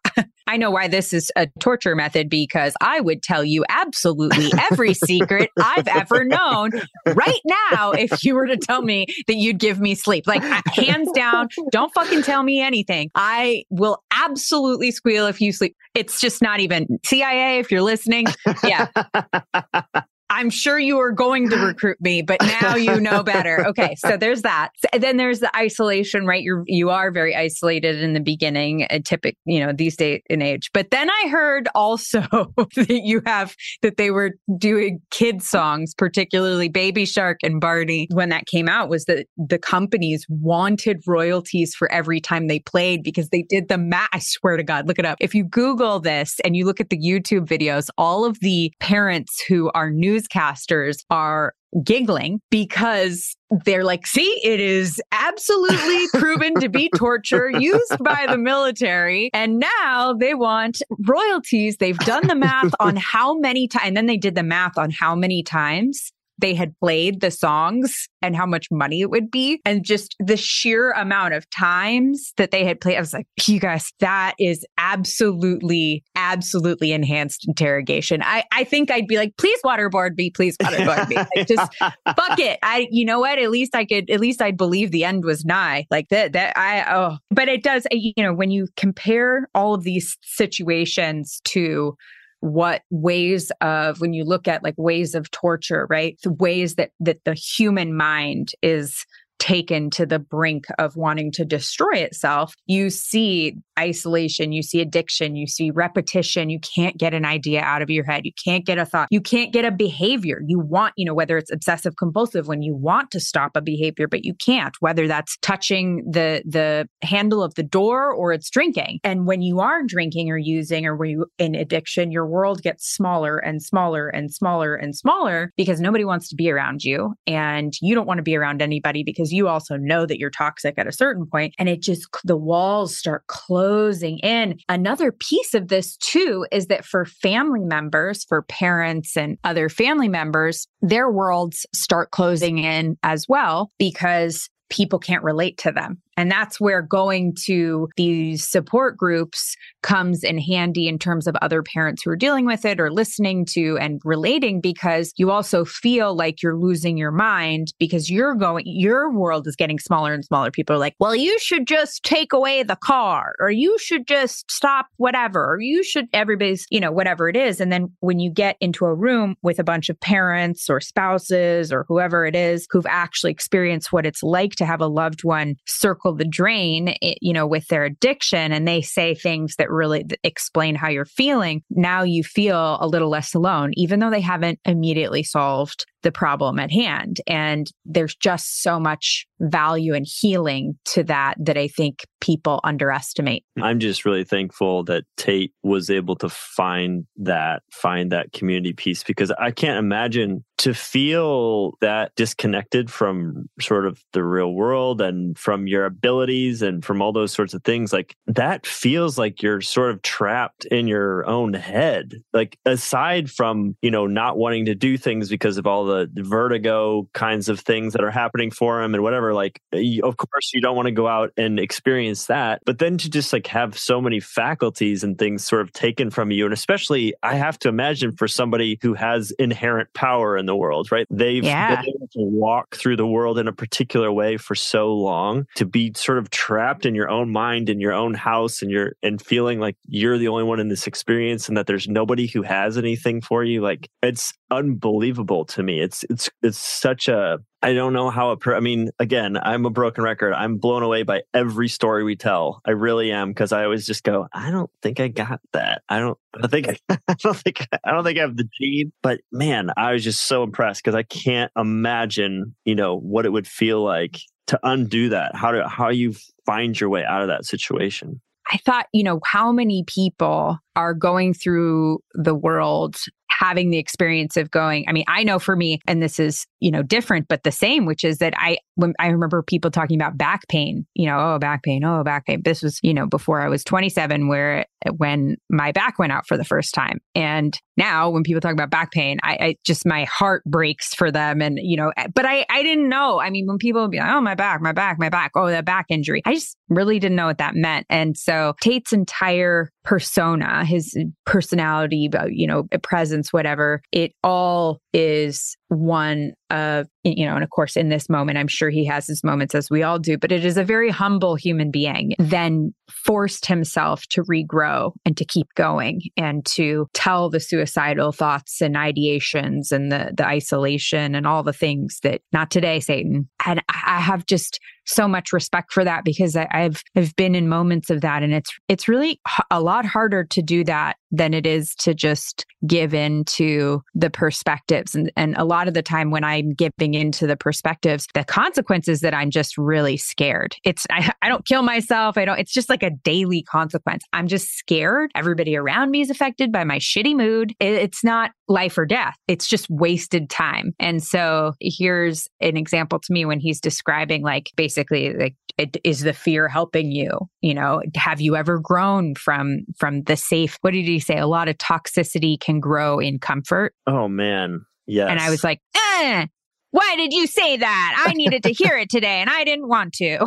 I 0.49 0.57
know 0.57 0.71
why 0.71 0.87
this 0.87 1.13
is 1.13 1.31
a 1.35 1.45
torture 1.59 1.95
method 1.95 2.27
because 2.27 2.73
I 2.81 3.01
would 3.01 3.21
tell 3.21 3.43
you 3.43 3.63
absolutely 3.69 4.51
every 4.71 4.95
secret 4.95 5.51
I've 5.59 5.87
ever 5.87 6.25
known 6.25 6.71
right 7.05 7.41
now 7.45 7.91
if 7.91 8.23
you 8.23 8.33
were 8.33 8.47
to 8.47 8.57
tell 8.57 8.81
me 8.81 9.05
that 9.27 9.35
you'd 9.35 9.59
give 9.59 9.79
me 9.79 9.93
sleep. 9.93 10.25
Like, 10.25 10.41
hands 10.73 11.11
down, 11.11 11.49
don't 11.71 11.93
fucking 11.93 12.23
tell 12.23 12.41
me 12.41 12.61
anything. 12.61 13.11
I 13.13 13.63
will 13.69 14.03
absolutely 14.11 14.89
squeal 14.89 15.27
if 15.27 15.39
you 15.39 15.51
sleep. 15.51 15.75
It's 15.93 16.19
just 16.19 16.41
not 16.41 16.59
even 16.61 16.97
CIA, 17.05 17.59
if 17.59 17.69
you're 17.69 17.83
listening. 17.83 18.25
Yeah. 18.63 18.87
I'm 20.29 20.49
sure 20.49 20.77
you 20.77 20.97
were 20.97 21.11
going 21.11 21.49
to 21.49 21.57
recruit 21.57 21.97
me, 21.99 22.21
but 22.21 22.37
now 22.41 22.75
you 22.75 22.99
know 22.99 23.23
better. 23.23 23.49
Okay, 23.69 23.93
so 23.95 24.17
there's 24.17 24.41
that. 24.41 24.69
then 24.97 25.17
there's 25.17 25.41
the 25.41 25.55
isolation, 25.55 26.25
right? 26.25 26.41
You're 26.41 26.63
you 26.65 26.89
are 26.89 27.11
very 27.11 27.35
isolated 27.35 28.01
in 28.01 28.13
the 28.13 28.19
beginning, 28.19 28.87
a 28.89 28.99
typic, 28.99 29.35
you 29.45 29.59
know, 29.59 29.73
these 29.73 29.95
day 29.95 30.23
and 30.29 30.41
age. 30.41 30.71
But 30.73 30.89
then 30.89 31.09
I 31.09 31.27
heard 31.29 31.67
also 31.75 32.21
that 32.75 33.01
you 33.03 33.21
have 33.25 33.55
that 33.83 33.97
they 33.97 34.09
were 34.09 34.31
doing 34.57 35.01
kid 35.11 35.43
songs, 35.43 35.93
particularly 35.93 36.67
Baby 36.67 37.05
Shark 37.05 37.37
and 37.43 37.61
Barney. 37.61 38.07
When 38.11 38.29
that 38.29 38.47
came 38.47 38.67
out, 38.67 38.89
was 38.89 39.05
that 39.05 39.27
the 39.37 39.59
companies 39.59 40.25
wanted 40.29 41.01
royalties 41.05 41.75
for 41.75 41.91
every 41.91 42.19
time 42.19 42.47
they 42.47 42.59
played 42.59 43.03
because 43.03 43.29
they 43.29 43.43
did 43.43 43.67
the 43.67 43.77
math. 43.77 44.09
I 44.11 44.19
swear 44.19 44.57
to 44.57 44.63
God, 44.63 44.87
look 44.87 44.99
it 44.99 45.05
up. 45.05 45.17
If 45.21 45.35
you 45.35 45.43
Google 45.43 45.99
this 45.99 46.39
and 46.43 46.55
you 46.55 46.65
look 46.65 46.79
at 46.79 46.89
the 46.89 46.97
YouTube 46.97 47.45
videos, 47.45 47.89
all 47.97 48.25
of 48.25 48.39
the 48.39 48.73
parents 48.79 49.43
who 49.47 49.69
are 49.75 49.91
news 49.91 50.18
newscasters 50.19 51.03
are 51.09 51.53
giggling 51.83 52.41
because 52.49 53.35
they're 53.63 53.83
like, 53.83 54.07
see, 54.07 54.39
it 54.43 54.59
is 54.59 55.01
absolutely 55.11 56.07
proven 56.19 56.55
to 56.55 56.69
be 56.69 56.89
torture 56.95 57.49
used 57.49 57.97
by 58.03 58.25
the 58.27 58.37
military. 58.37 59.29
And 59.33 59.59
now 59.59 60.13
they 60.13 60.33
want 60.33 60.81
royalties. 60.99 61.77
They've 61.77 61.97
done 61.99 62.27
the 62.27 62.35
math 62.35 62.73
on 62.79 62.95
how 62.97 63.37
many 63.37 63.67
times, 63.67 63.85
and 63.85 63.97
then 63.97 64.07
they 64.07 64.17
did 64.17 64.35
the 64.35 64.43
math 64.43 64.77
on 64.77 64.91
how 64.91 65.15
many 65.15 65.43
times 65.43 66.11
they 66.39 66.53
had 66.53 66.73
played 66.79 67.21
the 67.21 67.31
songs 67.31 68.07
and 68.21 68.35
how 68.35 68.45
much 68.45 68.67
money 68.71 69.01
it 69.01 69.09
would 69.09 69.31
be 69.31 69.61
and 69.65 69.83
just 69.83 70.15
the 70.19 70.37
sheer 70.37 70.91
amount 70.91 71.33
of 71.33 71.49
times 71.49 72.33
that 72.37 72.51
they 72.51 72.65
had 72.65 72.79
played. 72.81 72.97
I 72.97 72.99
was 72.99 73.13
like, 73.13 73.27
you 73.45 73.59
guys, 73.59 73.91
that 73.99 74.35
is 74.39 74.65
absolutely, 74.77 76.03
absolutely 76.15 76.91
enhanced 76.91 77.47
interrogation. 77.47 78.21
I, 78.23 78.43
I 78.51 78.63
think 78.63 78.91
I'd 78.91 79.07
be 79.07 79.17
like, 79.17 79.33
please 79.37 79.59
waterboard 79.65 80.17
me, 80.17 80.29
please 80.29 80.57
waterboard 80.57 81.09
me. 81.09 81.15
Like, 81.15 81.47
just 81.47 81.73
fuck 81.79 82.39
it. 82.39 82.59
I, 82.63 82.87
you 82.91 83.05
know 83.05 83.19
what? 83.19 83.39
At 83.39 83.51
least 83.51 83.75
I 83.75 83.85
could, 83.85 84.09
at 84.09 84.19
least 84.19 84.41
I'd 84.41 84.57
believe 84.57 84.91
the 84.91 85.03
end 85.03 85.25
was 85.25 85.45
nigh. 85.45 85.85
Like 85.91 86.09
that, 86.09 86.33
that 86.33 86.57
I, 86.57 86.85
oh, 86.93 87.17
but 87.31 87.47
it 87.47 87.63
does, 87.63 87.85
you 87.91 88.13
know, 88.17 88.33
when 88.33 88.51
you 88.51 88.67
compare 88.77 89.47
all 89.53 89.73
of 89.73 89.83
these 89.83 90.17
situations 90.21 91.41
to 91.45 91.95
what 92.41 92.83
ways 92.89 93.51
of 93.61 93.99
when 93.99 94.13
you 94.13 94.23
look 94.23 94.47
at 94.47 94.63
like 94.63 94.75
ways 94.77 95.15
of 95.15 95.29
torture 95.31 95.85
right? 95.89 96.17
The 96.23 96.31
ways 96.33 96.75
that 96.75 96.91
that 96.99 97.23
the 97.25 97.33
human 97.33 97.95
mind 97.95 98.53
is 98.61 99.05
taken 99.39 99.89
to 99.91 100.05
the 100.05 100.19
brink 100.19 100.65
of 100.77 100.95
wanting 100.95 101.31
to 101.31 101.45
destroy 101.45 101.95
itself, 101.95 102.53
you 102.65 102.89
see 102.89 103.55
isolation, 103.79 104.51
you 104.51 104.61
see 104.61 104.81
addiction, 104.81 105.35
you 105.35 105.47
see 105.47 105.71
repetition. 105.71 106.49
You 106.49 106.59
can't 106.59 106.97
get 106.97 107.13
an 107.13 107.25
idea 107.25 107.61
out 107.61 107.81
of 107.81 107.89
your 107.89 108.03
head. 108.03 108.25
You 108.25 108.33
can't 108.43 108.65
get 108.65 108.77
a 108.77 108.85
thought. 108.85 109.07
You 109.09 109.21
can't 109.21 109.53
get 109.53 109.65
a 109.65 109.71
behavior. 109.71 110.41
You 110.45 110.59
want, 110.59 110.93
you 110.97 111.05
know, 111.05 111.13
whether 111.13 111.37
it's 111.37 111.51
obsessive 111.51 111.95
compulsive 111.95 112.47
when 112.47 112.61
you 112.61 112.75
want 112.75 113.11
to 113.11 113.19
stop 113.19 113.51
a 113.55 113.61
behavior, 113.61 114.07
but 114.07 114.25
you 114.25 114.33
can't, 114.33 114.75
whether 114.81 115.07
that's 115.07 115.37
touching 115.41 116.03
the, 116.09 116.43
the 116.45 116.87
handle 117.01 117.41
of 117.41 117.55
the 117.55 117.63
door 117.63 118.11
or 118.11 118.33
it's 118.33 118.49
drinking. 118.49 118.99
And 119.03 119.25
when 119.25 119.41
you 119.41 119.59
are 119.61 119.81
drinking 119.83 120.29
or 120.29 120.37
using 120.37 120.85
or 120.85 120.95
when 120.95 121.09
you 121.09 121.25
in 121.37 121.55
addiction, 121.55 122.11
your 122.11 122.27
world 122.27 122.61
gets 122.61 122.85
smaller 122.93 123.37
and 123.37 123.63
smaller 123.63 124.09
and 124.09 124.33
smaller 124.33 124.75
and 124.75 124.95
smaller 124.95 125.51
because 125.55 125.79
nobody 125.79 126.03
wants 126.03 126.27
to 126.29 126.35
be 126.35 126.51
around 126.51 126.83
you 126.83 127.13
and 127.25 127.73
you 127.81 127.95
don't 127.95 128.07
want 128.07 128.17
to 128.17 128.23
be 128.23 128.35
around 128.35 128.61
anybody 128.61 129.03
because 129.03 129.28
you 129.31 129.47
also 129.47 129.75
know 129.77 130.05
that 130.05 130.19
you're 130.19 130.29
toxic 130.29 130.75
at 130.77 130.87
a 130.87 130.91
certain 130.91 131.25
point 131.25 131.53
and 131.57 131.69
it 131.69 131.81
just 131.81 132.07
the 132.23 132.37
walls 132.37 132.95
start 132.97 133.27
closing 133.27 134.19
in. 134.19 134.57
Another 134.67 135.11
piece 135.11 135.53
of 135.53 135.67
this 135.67 135.97
too 135.97 136.45
is 136.51 136.67
that 136.67 136.85
for 136.85 137.05
family 137.05 137.63
members, 137.63 138.25
for 138.25 138.41
parents 138.43 139.15
and 139.17 139.37
other 139.43 139.69
family 139.69 140.07
members, 140.07 140.67
their 140.81 141.09
worlds 141.11 141.65
start 141.73 142.11
closing 142.11 142.59
in 142.59 142.97
as 143.03 143.25
well 143.27 143.71
because 143.77 144.49
people 144.69 144.99
can't 144.99 145.23
relate 145.23 145.57
to 145.57 145.71
them. 145.71 145.99
And 146.19 146.29
that's 146.29 146.59
where 146.59 146.81
going 146.81 147.33
to 147.45 147.87
these 147.95 148.45
support 148.45 148.97
groups 148.97 149.55
comes 149.83 150.21
in 150.21 150.37
handy 150.37 150.89
in 150.89 150.99
terms 150.99 151.27
of 151.27 151.37
other 151.37 151.63
parents 151.63 152.03
who 152.03 152.11
are 152.11 152.17
dealing 152.17 152.45
with 152.45 152.65
it 152.65 152.77
or 152.77 152.91
listening 152.91 153.45
to 153.51 153.77
and 153.79 154.01
relating 154.03 154.59
because 154.59 155.13
you 155.15 155.31
also 155.31 155.63
feel 155.63 156.13
like 156.13 156.43
you're 156.43 156.57
losing 156.57 156.97
your 156.97 157.13
mind 157.13 157.71
because 157.79 158.09
you're 158.09 158.35
going, 158.35 158.65
your 158.67 159.09
world 159.09 159.47
is 159.47 159.55
getting 159.55 159.79
smaller 159.79 160.13
and 160.13 160.25
smaller. 160.25 160.51
People 160.51 160.75
are 160.75 160.79
like, 160.79 160.93
well, 160.99 161.15
you 161.15 161.39
should 161.39 161.65
just 161.65 162.03
take 162.03 162.33
away 162.33 162.63
the 162.63 162.75
car 162.75 163.33
or 163.39 163.49
you 163.49 163.79
should 163.79 164.05
just 164.05 164.51
stop 164.51 164.87
whatever, 164.97 165.53
or 165.53 165.61
you 165.61 165.85
should, 165.85 166.09
everybody's, 166.11 166.65
you 166.69 166.81
know, 166.81 166.91
whatever 166.91 167.29
it 167.29 167.37
is. 167.37 167.61
And 167.61 167.71
then 167.71 167.93
when 168.01 168.19
you 168.19 168.29
get 168.29 168.57
into 168.59 168.83
a 168.83 168.93
room 168.93 169.37
with 169.41 169.57
a 169.57 169.63
bunch 169.63 169.87
of 169.87 169.97
parents 170.01 170.69
or 170.69 170.81
spouses 170.81 171.71
or 171.71 171.85
whoever 171.87 172.25
it 172.25 172.35
is 172.35 172.67
who've 172.69 172.85
actually 172.89 173.31
experienced 173.31 173.93
what 173.93 174.05
it's 174.05 174.21
like 174.21 174.55
to 174.55 174.65
have 174.65 174.81
a 174.81 174.87
loved 174.87 175.23
one 175.23 175.55
circle 175.65 176.08
the 176.17 176.25
drain, 176.25 176.95
you 177.01 177.33
know, 177.33 177.45
with 177.47 177.67
their 177.67 177.85
addiction 177.85 178.51
and 178.51 178.67
they 178.67 178.81
say 178.81 179.13
things 179.13 179.55
that 179.57 179.69
really 179.69 180.05
explain 180.23 180.75
how 180.75 180.89
you're 180.89 181.05
feeling, 181.05 181.63
now 181.69 182.03
you 182.03 182.23
feel 182.23 182.77
a 182.79 182.87
little 182.87 183.09
less 183.09 183.33
alone, 183.33 183.71
even 183.75 183.99
though 183.99 184.09
they 184.09 184.21
haven't 184.21 184.59
immediately 184.65 185.23
solved 185.23 185.85
the 186.03 186.11
problem 186.11 186.59
at 186.59 186.71
hand. 186.71 187.21
And 187.27 187.69
there's 187.85 188.15
just 188.15 188.61
so 188.61 188.79
much 188.79 189.27
value 189.39 189.93
and 189.93 190.05
healing 190.07 190.77
to 190.85 191.03
that 191.05 191.35
that 191.39 191.57
I 191.57 191.67
think 191.67 192.05
people 192.19 192.59
underestimate. 192.63 193.43
I'm 193.61 193.79
just 193.79 194.05
really 194.05 194.23
thankful 194.23 194.83
that 194.85 195.05
Tait 195.17 195.53
was 195.63 195.89
able 195.89 196.15
to 196.17 196.29
find 196.29 197.05
that, 197.17 197.63
find 197.71 198.11
that 198.11 198.33
community 198.33 198.73
piece 198.73 199.03
because 199.03 199.31
I 199.31 199.51
can't 199.51 199.77
imagine 199.77 200.43
to 200.59 200.73
feel 200.73 201.77
that 201.79 202.13
disconnected 202.15 202.91
from 202.91 203.49
sort 203.61 203.85
of 203.85 204.03
the 204.11 204.23
real 204.23 204.51
world 204.51 204.99
and 204.99 205.37
from 205.37 205.67
your 205.67 205.85
abilities 205.85 206.61
and 206.61 206.83
from 206.83 207.01
all 207.01 207.13
those 207.13 207.31
sorts 207.31 207.53
of 207.53 207.63
things. 207.63 207.93
Like 207.93 208.13
that 208.27 208.67
feels 208.67 209.17
like 209.17 209.41
you're 209.41 209.61
sort 209.61 209.91
of 209.91 210.01
trapped 210.01 210.65
in 210.65 210.87
your 210.87 211.25
own 211.25 211.53
head. 211.53 212.15
Like 212.33 212.57
aside 212.65 213.31
from, 213.31 213.77
you 213.81 213.89
know, 213.89 214.05
not 214.05 214.37
wanting 214.37 214.65
to 214.65 214.75
do 214.75 214.97
things 214.97 215.29
because 215.29 215.57
of 215.57 215.65
all 215.65 215.85
the 215.89 216.23
vertigo 216.23 217.07
kinds 217.13 217.49
of 217.49 217.59
things 217.59 217.93
that 217.93 218.03
are 218.03 218.11
happening 218.11 218.51
for 218.51 218.81
him 218.81 218.93
and 218.93 219.03
whatever, 219.03 219.33
like, 219.33 219.61
of 219.73 220.17
course, 220.17 220.51
you 220.53 220.61
don't 220.61 220.75
want 220.75 220.87
to 220.87 220.91
go 220.91 221.07
out 221.07 221.31
and 221.37 221.59
experience 221.59 222.27
that. 222.27 222.61
But 222.65 222.79
then 222.79 222.97
to 222.99 223.09
just 223.09 223.33
like 223.33 223.47
have 223.47 223.77
so 223.77 224.01
many 224.01 224.19
faculties 224.19 225.03
and 225.03 225.17
things 225.17 225.45
sort 225.45 225.61
of 225.61 225.73
taken 225.73 226.09
from 226.09 226.31
you. 226.31 226.45
And 226.45 226.53
especially, 226.53 227.13
I 227.23 227.35
have 227.35 227.59
to 227.59 227.69
imagine 227.69 228.15
for 228.15 228.27
somebody 228.27 228.77
who 228.81 228.93
has 228.93 229.31
inherent 229.31 229.93
power 229.93 230.37
in 230.37 230.45
the 230.45 230.55
world, 230.55 230.91
right? 230.91 231.07
They've 231.09 231.43
yeah. 231.43 231.81
been 231.81 231.89
able 231.95 232.07
to 232.07 232.21
walk 232.21 232.75
through 232.75 232.97
the 232.97 233.07
world 233.07 233.39
in 233.39 233.47
a 233.47 233.53
particular 233.53 234.11
way 234.11 234.37
for 234.37 234.55
so 234.55 234.93
long 234.93 235.45
to 235.55 235.65
be 235.65 235.91
sort 235.95 236.17
of 236.17 236.29
trapped 236.29 236.85
in 236.85 236.95
your 236.95 237.09
own 237.09 237.31
mind, 237.31 237.69
in 237.69 237.79
your 237.79 237.93
own 237.93 238.13
house, 238.13 238.61
and 238.61 238.71
you're 238.71 238.93
and 239.03 239.21
feeling 239.21 239.59
like 239.59 239.75
you're 239.87 240.17
the 240.17 240.27
only 240.27 240.43
one 240.43 240.59
in 240.59 240.67
this 240.67 240.87
experience 240.87 241.47
and 241.47 241.57
that 241.57 241.67
there's 241.67 241.87
nobody 241.87 242.27
who 242.27 242.41
has 242.41 242.77
anything 242.77 243.21
for 243.21 243.43
you. 243.43 243.61
Like 243.61 243.89
it's 244.01 244.33
unbelievable 244.51 245.45
to 245.45 245.63
me. 245.63 245.78
It's 245.79 246.03
it's 246.09 246.29
it's 246.41 246.57
such 246.57 247.07
a 247.07 247.39
I 247.61 247.73
don't 247.73 247.93
know 247.93 248.09
how 248.09 248.31
it. 248.31 248.39
Per- 248.39 248.55
I 248.55 248.61
mean, 248.61 248.89
again, 248.99 249.37
I'm 249.37 249.65
a 249.65 249.69
broken 249.69 250.03
record. 250.03 250.33
I'm 250.33 250.57
blown 250.57 250.81
away 250.81 251.03
by 251.03 251.23
every 251.33 251.67
story 251.67 252.03
we 252.03 252.15
tell. 252.15 252.61
I 252.65 252.71
really 252.71 253.11
am 253.11 253.29
because 253.29 253.51
I 253.51 253.65
always 253.65 253.85
just 253.85 254.03
go, 254.03 254.27
I 254.31 254.49
don't 254.49 254.69
think 254.81 254.99
I 254.99 255.09
got 255.09 255.41
that. 255.51 255.81
I 255.89 255.99
don't. 255.99 256.17
I 256.41 256.47
think. 256.47 256.79
I 256.89 257.15
don't 257.21 257.35
think. 257.35 257.67
I 257.83 257.91
don't 257.91 258.03
think 258.03 258.17
I 258.17 258.21
have 258.21 258.37
the 258.37 258.47
gene. 258.59 258.93
But 259.03 259.21
man, 259.31 259.71
I 259.75 259.91
was 259.93 260.03
just 260.03 260.21
so 260.21 260.43
impressed 260.43 260.83
because 260.83 260.95
I 260.95 261.03
can't 261.03 261.51
imagine, 261.57 262.55
you 262.63 262.75
know, 262.75 262.97
what 262.97 263.25
it 263.25 263.31
would 263.31 263.47
feel 263.47 263.83
like 263.83 264.19
to 264.47 264.59
undo 264.63 265.09
that. 265.09 265.35
How 265.35 265.51
to 265.51 265.67
how 265.67 265.89
you 265.89 266.13
find 266.45 266.79
your 266.79 266.89
way 266.89 267.03
out 267.03 267.21
of 267.21 267.27
that 267.27 267.45
situation. 267.45 268.21
I 268.51 268.57
thought, 268.57 268.87
you 268.93 269.03
know, 269.03 269.19
how 269.25 269.51
many 269.51 269.83
people 269.85 270.57
are 270.75 270.93
going 270.93 271.33
through 271.33 271.99
the 272.15 272.33
world 272.33 272.95
having 273.31 273.69
the 273.69 273.77
experience 273.77 274.37
of 274.37 274.51
going 274.51 274.85
i 274.87 274.91
mean 274.91 275.05
i 275.07 275.23
know 275.23 275.39
for 275.39 275.55
me 275.55 275.79
and 275.87 276.01
this 276.01 276.19
is 276.19 276.45
you 276.59 276.71
know 276.71 276.83
different 276.83 277.27
but 277.27 277.43
the 277.43 277.51
same 277.51 277.85
which 277.85 278.03
is 278.03 278.17
that 278.17 278.33
i 278.37 278.57
when 278.75 278.93
i 278.99 279.07
remember 279.07 279.41
people 279.41 279.71
talking 279.71 279.99
about 279.99 280.17
back 280.17 280.47
pain 280.47 280.85
you 280.95 281.05
know 281.05 281.17
oh 281.19 281.39
back 281.39 281.63
pain 281.63 281.83
oh 281.83 282.03
back 282.03 282.25
pain. 282.25 282.41
This 282.43 282.61
was 282.61 282.79
you 282.83 282.93
know 282.93 283.05
before 283.05 283.41
i 283.41 283.47
was 283.47 283.63
27 283.63 284.27
where 284.27 284.65
when 284.97 285.37
my 285.49 285.71
back 285.71 285.99
went 285.99 286.11
out 286.11 286.27
for 286.27 286.37
the 286.37 286.45
first 286.45 286.73
time. 286.73 286.99
And 287.15 287.57
now 287.77 288.09
when 288.09 288.23
people 288.23 288.41
talk 288.41 288.53
about 288.53 288.69
back 288.69 288.91
pain 288.91 289.17
I, 289.23 289.37
I 289.39 289.55
just 289.65 289.85
my 289.85 290.05
heart 290.05 290.43
breaks 290.45 290.93
for 290.93 291.11
them 291.11 291.41
and 291.41 291.59
you 291.61 291.77
know 291.77 291.91
eh, 291.97 292.07
but 292.13 292.25
i 292.25 292.45
i 292.49 292.63
didn't 292.63 292.89
know. 292.89 293.19
I 293.19 293.29
mean 293.29 293.47
when 293.47 293.57
people 293.57 293.87
be 293.87 293.99
like 293.99 294.11
oh 294.11 294.21
my 294.21 294.35
back 294.35 294.61
my 294.61 294.71
back 294.71 294.99
my 294.99 295.09
back 295.09 295.31
oh 295.35 295.47
that 295.47 295.65
back 295.65 295.85
injury. 295.89 296.21
I 296.25 296.33
just 296.33 296.55
really 296.69 296.99
didn't 296.99 297.15
know 297.15 297.27
what 297.27 297.39
that 297.39 297.55
meant. 297.55 297.85
And 297.89 298.17
so 298.17 298.55
tait's 298.61 298.93
entire 298.93 299.69
persona 299.83 300.65
his 300.65 300.97
personality 301.25 302.09
you 302.29 302.47
know 302.47 302.63
presence 302.83 303.28
whatever. 303.33 303.81
It 303.91 304.13
all 304.23 304.81
is 304.93 305.57
one 305.69 306.33
of, 306.49 306.87
you 307.03 307.25
know, 307.25 307.35
and 307.35 307.43
of 307.43 307.49
course, 307.51 307.77
in 307.77 307.89
this 307.89 308.09
moment, 308.09 308.37
I'm 308.37 308.47
sure 308.47 308.69
he 308.69 308.85
has 308.85 309.07
his 309.07 309.23
moments 309.23 309.55
as 309.55 309.69
we 309.69 309.83
all 309.83 309.99
do, 309.99 310.17
but 310.17 310.31
it 310.31 310.43
is 310.43 310.57
a 310.57 310.63
very 310.63 310.89
humble 310.89 311.35
human 311.35 311.71
being, 311.71 312.13
then 312.17 312.73
forced 312.89 313.45
himself 313.45 314.05
to 314.07 314.23
regrow 314.23 314.91
and 315.05 315.15
to 315.15 315.25
keep 315.25 315.47
going 315.55 316.01
and 316.17 316.45
to 316.47 316.87
tell 316.93 317.29
the 317.29 317.39
suicidal 317.39 318.11
thoughts 318.11 318.61
and 318.61 318.75
ideations 318.75 319.71
and 319.71 319.91
the, 319.91 320.11
the 320.17 320.25
isolation 320.25 321.13
and 321.15 321.27
all 321.27 321.43
the 321.43 321.53
things 321.53 321.99
that 322.01 322.21
not 322.33 322.49
today, 322.49 322.79
Satan. 322.79 323.29
And 323.45 323.61
I 323.69 324.01
have 324.01 324.25
just 324.25 324.59
so 324.89 325.07
much 325.07 325.31
respect 325.31 325.71
for 325.71 325.83
that 325.83 326.03
because 326.03 326.35
I, 326.35 326.47
have 326.51 326.81
I've 326.95 327.15
been 327.15 327.35
in 327.35 327.47
moments 327.47 327.89
of 327.89 328.01
that, 328.01 328.23
and 328.23 328.33
it's 328.33 328.51
it's 328.67 328.87
really 328.87 329.21
a 329.51 329.61
lot 329.61 329.85
harder 329.85 330.25
to 330.25 330.41
do 330.41 330.63
that 330.63 330.97
than 331.11 331.33
it 331.33 331.45
is 331.45 331.75
to 331.75 331.93
just 331.93 332.45
give 332.65 332.93
in 332.93 333.23
to 333.25 333.81
the 333.93 334.09
perspectives. 334.09 334.95
And 334.95 335.11
and 335.15 335.35
a 335.37 335.45
lot 335.45 335.58
of 335.67 335.73
the 335.73 335.81
time 335.81 336.11
when 336.11 336.23
I'm 336.23 336.53
giving 336.53 336.93
into 336.93 337.27
the 337.27 337.37
perspectives, 337.37 338.07
the 338.13 338.23
consequences 338.23 339.01
that 339.01 339.13
I'm 339.13 339.29
just 339.29 339.57
really 339.57 339.97
scared. 339.97 340.55
It's 340.63 340.85
I, 340.89 341.11
I 341.21 341.29
don't 341.29 341.45
kill 341.45 341.61
myself. 341.61 342.17
I 342.17 342.25
don't. 342.25 342.39
It's 342.39 342.53
just 342.53 342.69
like 342.69 342.83
a 342.83 342.91
daily 342.91 343.43
consequence. 343.43 344.03
I'm 344.13 344.27
just 344.27 344.57
scared. 344.57 345.11
Everybody 345.15 345.55
around 345.55 345.91
me 345.91 346.01
is 346.01 346.09
affected 346.09 346.51
by 346.51 346.63
my 346.63 346.77
shitty 346.77 347.15
mood. 347.15 347.53
It, 347.59 347.73
it's 347.73 348.03
not 348.03 348.31
life 348.47 348.77
or 348.77 348.85
death. 348.85 349.15
It's 349.27 349.47
just 349.47 349.69
wasted 349.69 350.29
time. 350.29 350.73
And 350.79 351.03
so 351.03 351.53
here's 351.59 352.27
an 352.41 352.57
example 352.57 352.99
to 352.99 353.13
me 353.13 353.25
when 353.25 353.39
he's 353.39 353.61
describing 353.61 354.23
like 354.23 354.51
basically 354.55 355.13
like 355.13 355.35
it, 355.57 355.77
is 355.83 356.01
the 356.01 356.13
fear 356.13 356.47
helping 356.47 356.91
you? 356.91 357.11
You 357.41 357.53
know, 357.53 357.81
have 357.95 358.21
you 358.21 358.35
ever 358.35 358.59
grown 358.59 359.15
from 359.15 359.65
from 359.77 360.03
the 360.03 360.15
safe? 360.15 360.57
What 360.61 360.71
did 360.71 360.85
he 360.85 360.99
say? 360.99 361.17
A 361.17 361.27
lot 361.27 361.49
of 361.49 361.57
toxicity 361.57 362.39
can 362.39 362.59
grow 362.59 362.99
in 362.99 363.19
comfort. 363.19 363.73
Oh 363.85 364.07
man. 364.07 364.65
Yes. 364.89 365.09
And 365.09 365.19
I 365.19 365.29
was 365.29 365.43
like, 365.43 365.59
eh, 365.75 366.25
why 366.71 366.95
did 366.95 367.13
you 367.13 367.27
say 367.27 367.57
that? 367.57 368.05
I 368.07 368.13
needed 368.13 368.43
to 368.43 368.51
hear 368.53 368.77
it 368.77 368.89
today 368.89 369.21
and 369.21 369.29
I 369.29 369.43
didn't 369.43 369.67
want 369.67 369.93
to. 369.95 370.25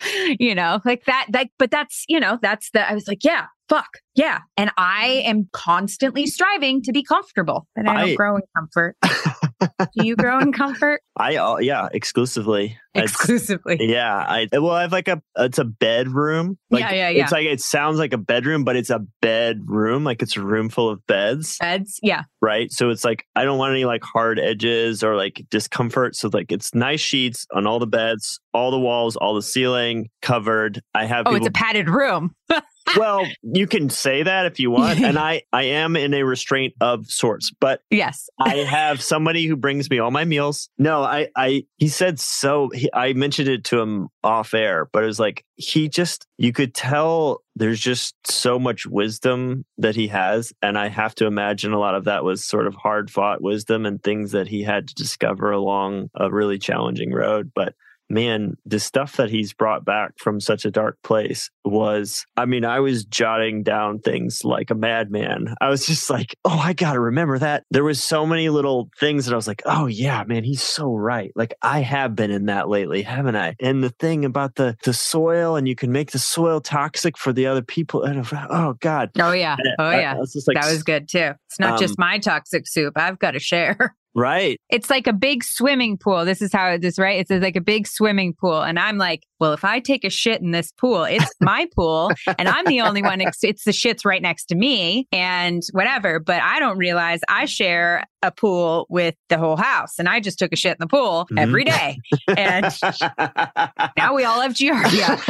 you 0.38 0.54
know, 0.54 0.80
like 0.84 1.04
that, 1.06 1.26
like, 1.32 1.50
but 1.58 1.70
that's, 1.70 2.04
you 2.08 2.20
know, 2.20 2.38
that's 2.42 2.70
the, 2.70 2.88
I 2.88 2.94
was 2.94 3.06
like, 3.08 3.24
yeah, 3.24 3.46
fuck, 3.68 3.88
yeah. 4.14 4.40
And 4.56 4.70
I 4.76 5.22
am 5.24 5.48
constantly 5.52 6.26
striving 6.26 6.82
to 6.82 6.92
be 6.92 7.02
comfortable, 7.02 7.66
and 7.76 7.88
I 7.88 8.00
don't 8.00 8.10
I, 8.10 8.14
grow 8.14 8.36
in 8.36 8.42
comfort. 8.56 8.96
Do 9.78 10.06
you 10.06 10.16
grow 10.16 10.38
in 10.38 10.52
comfort? 10.52 11.02
I 11.16 11.36
uh, 11.36 11.58
yeah, 11.58 11.88
exclusively. 11.92 12.78
Exclusively. 12.94 13.76
It's, 13.80 13.92
yeah, 13.92 14.16
I 14.16 14.48
well, 14.52 14.70
I 14.70 14.82
have 14.82 14.92
like 14.92 15.08
a 15.08 15.22
it's 15.36 15.58
a 15.58 15.64
bedroom. 15.64 16.58
Like, 16.70 16.80
yeah, 16.80 16.92
yeah, 16.92 17.08
yeah. 17.10 17.22
It's 17.22 17.32
like 17.32 17.46
it 17.46 17.60
sounds 17.60 17.98
like 17.98 18.12
a 18.12 18.18
bedroom, 18.18 18.64
but 18.64 18.76
it's 18.76 18.90
a 18.90 19.00
bedroom. 19.20 20.04
Like 20.04 20.22
it's 20.22 20.36
a 20.36 20.42
room 20.42 20.68
full 20.68 20.88
of 20.90 21.06
beds. 21.06 21.58
Beds, 21.58 21.98
yeah. 22.02 22.24
Right. 22.40 22.72
So 22.72 22.90
it's 22.90 23.04
like 23.04 23.26
I 23.36 23.44
don't 23.44 23.58
want 23.58 23.72
any 23.72 23.84
like 23.84 24.02
hard 24.02 24.38
edges 24.38 25.02
or 25.02 25.16
like 25.16 25.44
discomfort. 25.50 26.16
So 26.16 26.30
like 26.32 26.52
it's 26.52 26.74
nice 26.74 27.00
sheets 27.00 27.46
on 27.52 27.66
all 27.66 27.78
the 27.78 27.86
beds, 27.86 28.40
all 28.52 28.70
the 28.70 28.80
walls, 28.80 29.16
all 29.16 29.34
the 29.34 29.42
ceiling 29.42 30.10
covered. 30.22 30.80
I 30.94 31.06
have. 31.06 31.26
Oh, 31.26 31.30
people, 31.30 31.46
it's 31.46 31.48
a 31.48 31.52
padded 31.52 31.88
room. 31.88 32.34
well, 32.96 33.26
you 33.42 33.66
can 33.66 33.90
say 33.90 34.22
that 34.22 34.46
if 34.46 34.60
you 34.60 34.70
want, 34.70 35.00
and 35.00 35.18
I 35.18 35.42
I 35.52 35.64
am 35.64 35.96
in 35.96 36.14
a 36.14 36.22
restraint 36.22 36.74
of 36.80 37.06
sorts, 37.10 37.50
but 37.58 37.80
yes, 37.90 38.28
I 38.40 38.56
have 38.56 39.02
somebody 39.02 39.46
who 39.46 39.56
brings 39.56 39.90
me 39.90 39.98
all 39.98 40.10
my 40.10 40.24
meals. 40.24 40.68
No, 40.78 41.02
I 41.02 41.28
I 41.36 41.66
he 41.76 41.88
said 41.88 42.20
so. 42.20 42.70
He, 42.72 42.88
I 42.92 43.12
mentioned 43.12 43.48
it 43.48 43.64
to 43.64 43.80
him 43.80 44.08
off 44.22 44.54
air, 44.54 44.88
but 44.92 45.02
it 45.02 45.06
was 45.06 45.20
like 45.20 45.44
he 45.56 45.88
just 45.88 46.26
you 46.38 46.52
could 46.52 46.74
tell 46.74 47.42
there's 47.56 47.80
just 47.80 48.14
so 48.26 48.58
much 48.58 48.86
wisdom 48.86 49.64
that 49.78 49.96
he 49.96 50.08
has, 50.08 50.52
and 50.62 50.78
I 50.78 50.88
have 50.88 51.14
to 51.16 51.26
imagine 51.26 51.72
a 51.72 51.78
lot 51.78 51.94
of 51.94 52.04
that 52.04 52.24
was 52.24 52.44
sort 52.44 52.66
of 52.66 52.74
hard 52.74 53.10
fought 53.10 53.42
wisdom 53.42 53.86
and 53.86 54.02
things 54.02 54.32
that 54.32 54.48
he 54.48 54.62
had 54.62 54.88
to 54.88 54.94
discover 54.94 55.50
along 55.52 56.10
a 56.14 56.30
really 56.30 56.58
challenging 56.58 57.12
road, 57.12 57.52
but 57.54 57.74
man, 58.08 58.56
the 58.64 58.80
stuff 58.80 59.16
that 59.16 59.30
he's 59.30 59.52
brought 59.52 59.84
back 59.84 60.12
from 60.18 60.40
such 60.40 60.64
a 60.64 60.70
dark 60.70 60.98
place 61.02 61.50
was, 61.64 62.26
I 62.36 62.44
mean, 62.44 62.64
I 62.64 62.80
was 62.80 63.04
jotting 63.04 63.62
down 63.62 64.00
things 64.00 64.44
like 64.44 64.70
a 64.70 64.74
madman. 64.74 65.54
I 65.60 65.68
was 65.68 65.86
just 65.86 66.10
like, 66.10 66.36
oh, 66.44 66.58
I 66.58 66.72
got 66.72 66.92
to 66.92 67.00
remember 67.00 67.38
that. 67.38 67.64
There 67.70 67.84
was 67.84 68.02
so 68.02 68.26
many 68.26 68.48
little 68.48 68.90
things 68.98 69.26
that 69.26 69.32
I 69.32 69.36
was 69.36 69.48
like, 69.48 69.62
oh 69.64 69.86
yeah, 69.86 70.22
man, 70.24 70.44
he's 70.44 70.62
so 70.62 70.94
right. 70.94 71.32
Like 71.34 71.54
I 71.62 71.80
have 71.80 72.14
been 72.14 72.30
in 72.30 72.46
that 72.46 72.68
lately, 72.68 73.02
haven't 73.02 73.36
I? 73.36 73.56
And 73.60 73.82
the 73.82 73.90
thing 73.90 74.24
about 74.24 74.56
the, 74.56 74.76
the 74.84 74.92
soil 74.92 75.56
and 75.56 75.66
you 75.66 75.74
can 75.74 75.92
make 75.92 76.12
the 76.12 76.18
soil 76.18 76.60
toxic 76.60 77.16
for 77.16 77.32
the 77.32 77.46
other 77.46 77.62
people. 77.62 78.02
And, 78.02 78.26
oh 78.50 78.74
God. 78.80 79.10
Oh 79.18 79.32
yeah. 79.32 79.56
Oh 79.78 79.90
yeah. 79.90 80.12
I, 80.12 80.16
I 80.16 80.18
was 80.18 80.44
like, 80.46 80.60
that 80.60 80.70
was 80.70 80.82
good 80.82 81.08
too. 81.08 81.32
It's 81.46 81.58
not 81.58 81.72
um, 81.72 81.78
just 81.78 81.98
my 81.98 82.18
toxic 82.18 82.66
soup. 82.66 82.94
I've 82.96 83.18
got 83.18 83.32
to 83.32 83.40
share. 83.40 83.96
Right. 84.14 84.60
It's 84.70 84.90
like 84.90 85.06
a 85.06 85.12
big 85.12 85.42
swimming 85.42 85.98
pool. 85.98 86.24
This 86.24 86.40
is 86.40 86.52
how 86.52 86.70
it 86.70 86.84
is, 86.84 86.98
right? 86.98 87.20
It's 87.20 87.30
like 87.30 87.56
a 87.56 87.60
big 87.60 87.88
swimming 87.88 88.32
pool. 88.32 88.62
And 88.62 88.78
I'm 88.78 88.96
like, 88.96 89.26
well, 89.40 89.52
if 89.52 89.64
I 89.64 89.80
take 89.80 90.04
a 90.04 90.10
shit 90.10 90.40
in 90.40 90.52
this 90.52 90.72
pool, 90.72 91.04
it's 91.04 91.32
my 91.40 91.66
pool 91.74 92.12
and 92.38 92.48
I'm 92.48 92.64
the 92.66 92.80
only 92.80 93.02
one. 93.02 93.20
It's, 93.20 93.42
it's 93.42 93.64
the 93.64 93.72
shit's 93.72 94.04
right 94.04 94.22
next 94.22 94.46
to 94.46 94.54
me 94.54 95.08
and 95.10 95.62
whatever. 95.72 96.20
But 96.20 96.42
I 96.42 96.60
don't 96.60 96.78
realize 96.78 97.20
I 97.28 97.46
share 97.46 98.04
a 98.24 98.30
pool 98.30 98.86
with 98.88 99.14
the 99.28 99.38
whole 99.38 99.56
house. 99.56 99.98
And 99.98 100.08
I 100.08 100.20
just 100.20 100.38
took 100.38 100.52
a 100.52 100.56
shit 100.56 100.72
in 100.72 100.76
the 100.80 100.86
pool 100.86 101.24
mm-hmm. 101.24 101.38
every 101.38 101.64
day. 101.64 101.98
And 102.36 102.66
now 103.96 104.14
we 104.14 104.24
all 104.24 104.40
have 104.40 104.54
giardia. 104.54 105.20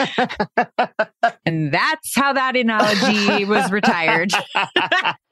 and 1.45 1.73
that's 1.73 2.15
how 2.15 2.33
that 2.33 2.57
analogy 2.57 3.45
was 3.45 3.71
retired. 3.71 4.33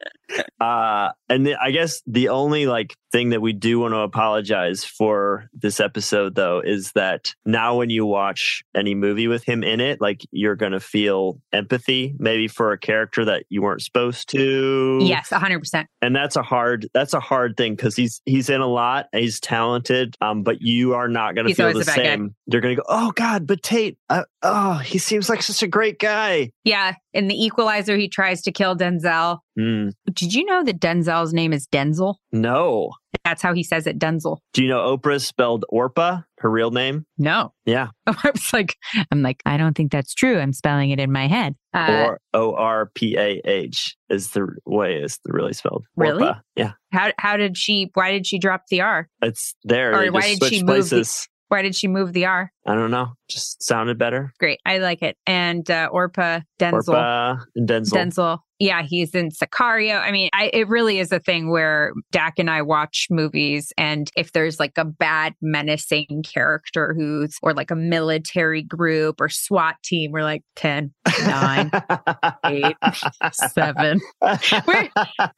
uh, 0.60 1.10
and 1.28 1.46
the, 1.46 1.56
I 1.60 1.70
guess 1.70 2.02
the 2.06 2.28
only 2.28 2.66
like 2.66 2.94
thing 3.10 3.30
that 3.30 3.42
we 3.42 3.52
do 3.52 3.80
want 3.80 3.92
to 3.94 3.98
apologize 3.98 4.84
for 4.84 5.48
this 5.52 5.80
episode 5.80 6.34
though 6.34 6.62
is 6.64 6.92
that 6.92 7.34
now 7.44 7.76
when 7.76 7.90
you 7.90 8.06
watch 8.06 8.64
any 8.74 8.94
movie 8.94 9.28
with 9.28 9.44
him 9.44 9.62
in 9.62 9.80
it, 9.80 10.00
like 10.00 10.22
you're 10.30 10.56
going 10.56 10.72
to 10.72 10.80
feel 10.80 11.40
empathy 11.52 12.14
maybe 12.18 12.48
for 12.48 12.72
a 12.72 12.78
character 12.78 13.24
that 13.24 13.44
you 13.48 13.62
weren't 13.62 13.82
supposed 13.82 14.28
to. 14.30 14.98
Yes, 15.02 15.28
100%. 15.30 15.86
And 16.00 16.16
that's 16.16 16.36
a 16.36 16.42
hard 16.42 16.88
that's 16.94 17.14
a 17.14 17.20
hard 17.20 17.56
thing 17.56 17.76
cuz 17.76 17.96
he's 17.96 18.22
he's 18.24 18.48
in 18.48 18.60
a 18.60 18.66
lot, 18.66 19.06
he's 19.12 19.40
talented, 19.40 20.16
um 20.20 20.42
but 20.42 20.60
you 20.60 20.94
are 20.94 21.08
not 21.08 21.34
going 21.34 21.46
to 21.46 21.54
feel 21.54 21.72
the 21.72 21.84
same. 21.84 22.28
Guy. 22.28 22.34
You're 22.46 22.60
going 22.60 22.76
to 22.76 22.82
go, 22.82 22.86
"Oh 22.88 23.12
god, 23.12 23.46
but 23.46 23.62
Tait, 23.62 23.96
uh, 24.08 24.24
oh, 24.42 24.74
he 24.78 24.98
seems 24.98 25.28
like 25.28 25.42
such 25.42 25.62
a 25.62 25.66
great 25.66 25.98
guy." 25.98 26.50
Yeah, 26.64 26.94
in 27.14 27.28
the 27.28 27.44
Equalizer 27.44 27.96
he 27.96 28.08
tries 28.08 28.42
to 28.42 28.52
kill 28.52 28.76
Denzel. 28.76 29.38
Mm. 29.58 29.92
Did 30.12 30.34
you 30.34 30.44
know 30.44 30.64
that 30.64 30.80
Denzel's 30.80 31.32
name 31.32 31.52
is 31.52 31.66
Denzel? 31.66 32.16
No. 32.32 32.92
That's 33.24 33.42
how 33.42 33.52
he 33.52 33.62
says 33.62 33.86
it, 33.86 33.98
Denzel. 33.98 34.38
Do 34.52 34.62
you 34.62 34.68
know 34.68 34.96
Oprah 34.96 35.20
spelled 35.20 35.64
Orpah, 35.68 36.22
her 36.38 36.50
real 36.50 36.70
name? 36.70 37.04
No. 37.18 37.52
Yeah. 37.66 37.88
I 38.06 38.30
was 38.32 38.52
like, 38.52 38.76
I'm 39.10 39.22
like, 39.22 39.42
I 39.44 39.56
don't 39.56 39.76
think 39.76 39.92
that's 39.92 40.14
true. 40.14 40.38
I'm 40.38 40.52
spelling 40.52 40.90
it 40.90 40.98
in 40.98 41.12
my 41.12 41.28
head. 41.28 41.54
Uh, 41.74 42.06
or 42.06 42.20
O 42.34 42.54
R 42.54 42.90
P 42.94 43.16
A 43.16 43.40
H 43.44 43.96
is 44.08 44.30
the 44.30 44.48
way 44.66 44.96
it's 44.96 45.18
really 45.26 45.52
spelled. 45.52 45.84
Really? 45.96 46.24
Orpah. 46.24 46.40
Yeah. 46.56 46.72
How 46.90 47.12
how 47.18 47.36
did 47.36 47.56
she? 47.56 47.90
Why 47.94 48.12
did 48.12 48.26
she 48.26 48.38
drop 48.38 48.64
the 48.68 48.80
R? 48.80 49.08
It's 49.22 49.54
there. 49.64 49.94
Or 49.94 50.10
why 50.12 50.34
did 50.34 50.44
she 50.44 50.62
move? 50.62 50.90
The, 50.90 51.26
why 51.52 51.60
did 51.60 51.76
she 51.76 51.86
move 51.86 52.14
the 52.14 52.24
R? 52.24 52.50
I 52.66 52.74
don't 52.74 52.90
know. 52.90 53.12
Just 53.28 53.62
sounded 53.62 53.98
better. 53.98 54.32
Great. 54.40 54.58
I 54.64 54.78
like 54.78 55.02
it. 55.02 55.18
And 55.26 55.70
uh, 55.70 55.90
Orpah 55.92 56.40
Denzel. 56.58 56.88
Orpah 56.88 57.36
and 57.54 57.68
Denzel. 57.68 57.92
Denzel 57.92 58.38
yeah, 58.62 58.84
he's 58.84 59.12
in 59.12 59.30
Sicario. 59.30 60.00
I 60.00 60.12
mean, 60.12 60.30
I, 60.32 60.48
it 60.52 60.68
really 60.68 61.00
is 61.00 61.10
a 61.10 61.18
thing 61.18 61.50
where 61.50 61.92
Dak 62.12 62.34
and 62.38 62.48
I 62.48 62.62
watch 62.62 63.08
movies, 63.10 63.72
and 63.76 64.08
if 64.16 64.30
there's 64.30 64.60
like 64.60 64.78
a 64.78 64.84
bad, 64.84 65.34
menacing 65.42 66.22
character 66.22 66.94
who's, 66.96 67.36
or 67.42 67.54
like 67.54 67.72
a 67.72 67.76
military 67.76 68.62
group 68.62 69.20
or 69.20 69.28
SWAT 69.28 69.74
team, 69.82 70.12
we're 70.12 70.22
like 70.22 70.44
10, 70.54 70.94
9, 71.24 71.70
8, 72.46 72.76
7. 73.32 74.00
We're, 74.22 74.88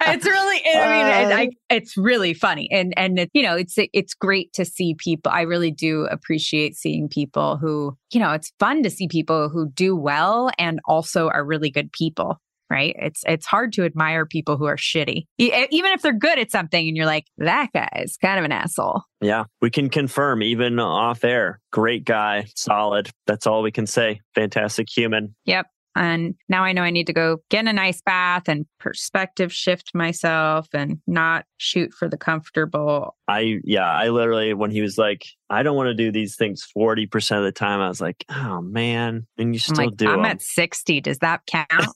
it's 0.03 0.27
really, 0.27 0.63
I 0.67 1.23
mean, 1.23 1.33
uh, 1.33 1.37
I, 1.37 1.49
it's 1.71 1.97
really 1.97 2.35
funny. 2.35 2.69
And, 2.71 2.93
and, 2.99 3.19
it, 3.19 3.31
you 3.33 3.43
know, 3.43 3.57
it's, 3.57 3.77
it's 3.79 4.13
great 4.13 4.53
to 4.53 4.67
see 4.67 4.97
people. 4.99 5.33
I 5.33 5.43
really 5.43 5.71
do 5.71 6.05
appreciate 6.11 6.77
seeing 6.77 7.09
people 7.09 7.57
who, 7.57 7.97
you 8.13 8.21
know, 8.21 8.33
it's 8.33 8.53
fun 8.59 8.83
to 8.83 8.91
see 8.91 9.09
people 9.09 9.49
who 9.49 9.71
do 9.71 9.97
well 9.97 10.51
and 10.59 10.79
also 10.87 11.29
are 11.29 11.43
really 11.43 11.71
good 11.71 11.91
people 11.91 12.39
right? 12.71 12.95
It's 12.99 13.23
it's 13.27 13.47
hard 13.47 13.73
to 13.75 13.85
admire 13.85 14.27
people 14.27 14.57
who 14.57 14.65
are 14.67 14.77
shitty, 14.77 15.27
even 15.39 15.93
if 15.93 16.03
they're 16.03 16.13
good 16.13 16.39
at 16.39 16.51
something, 16.51 16.89
and 16.89 16.97
you're 16.97 17.07
like, 17.07 17.27
that 17.39 17.69
guy 17.73 17.89
is 17.97 18.17
kind 18.17 18.39
of 18.39 18.45
an 18.45 18.53
asshole. 18.53 19.03
Yeah, 19.21 19.45
we 19.61 19.71
can 19.71 19.89
confirm 19.89 20.43
even 20.43 20.79
off 20.79 21.25
air. 21.25 21.61
Great 21.73 22.05
guy, 22.05 22.47
solid. 22.55 23.11
That's 23.27 23.47
all 23.47 23.63
we 23.63 23.73
can 23.73 23.87
say. 23.87 24.21
Fantastic 24.35 24.89
human. 24.95 25.35
Yep. 25.47 25.67
And 25.97 26.35
now 26.49 26.65
I 26.65 26.73
know 26.73 26.83
I 26.83 26.91
need 26.91 27.07
to 27.07 27.13
go 27.13 27.39
get 27.51 27.67
a 27.67 27.73
nice 27.73 28.01
bath 28.03 28.49
and 28.49 28.67
perspective 28.79 29.53
shift 29.53 29.93
myself 29.95 30.69
and 30.73 31.01
not 31.07 31.45
shoot 31.57 31.93
for 31.93 32.09
the 32.09 32.17
comfortable. 32.17 33.17
I, 33.29 33.61
yeah, 33.65 33.91
I 33.91 34.09
literally, 34.09 34.53
when 34.55 34.71
he 34.71 34.83
was 34.83 34.99
like, 34.99 35.25
I 35.51 35.63
don't 35.63 35.77
want 35.77 35.89
to 35.89 35.95
do 35.95 36.11
these 36.11 36.37
things 36.37 36.67
40% 36.77 37.39
of 37.39 37.45
the 37.45 37.53
time, 37.53 37.81
I 37.81 37.89
was 37.89 38.01
like, 38.01 38.25
oh 38.29 38.61
man. 38.61 39.27
And 39.39 39.55
you 39.55 39.61
still 39.61 39.81
I'm 39.81 39.87
like, 39.87 39.97
do. 39.97 40.09
I'm 40.09 40.23
them. 40.23 40.25
at 40.25 40.43
60. 40.43 41.01
Does 41.01 41.19
that 41.19 41.43
count? 41.47 41.87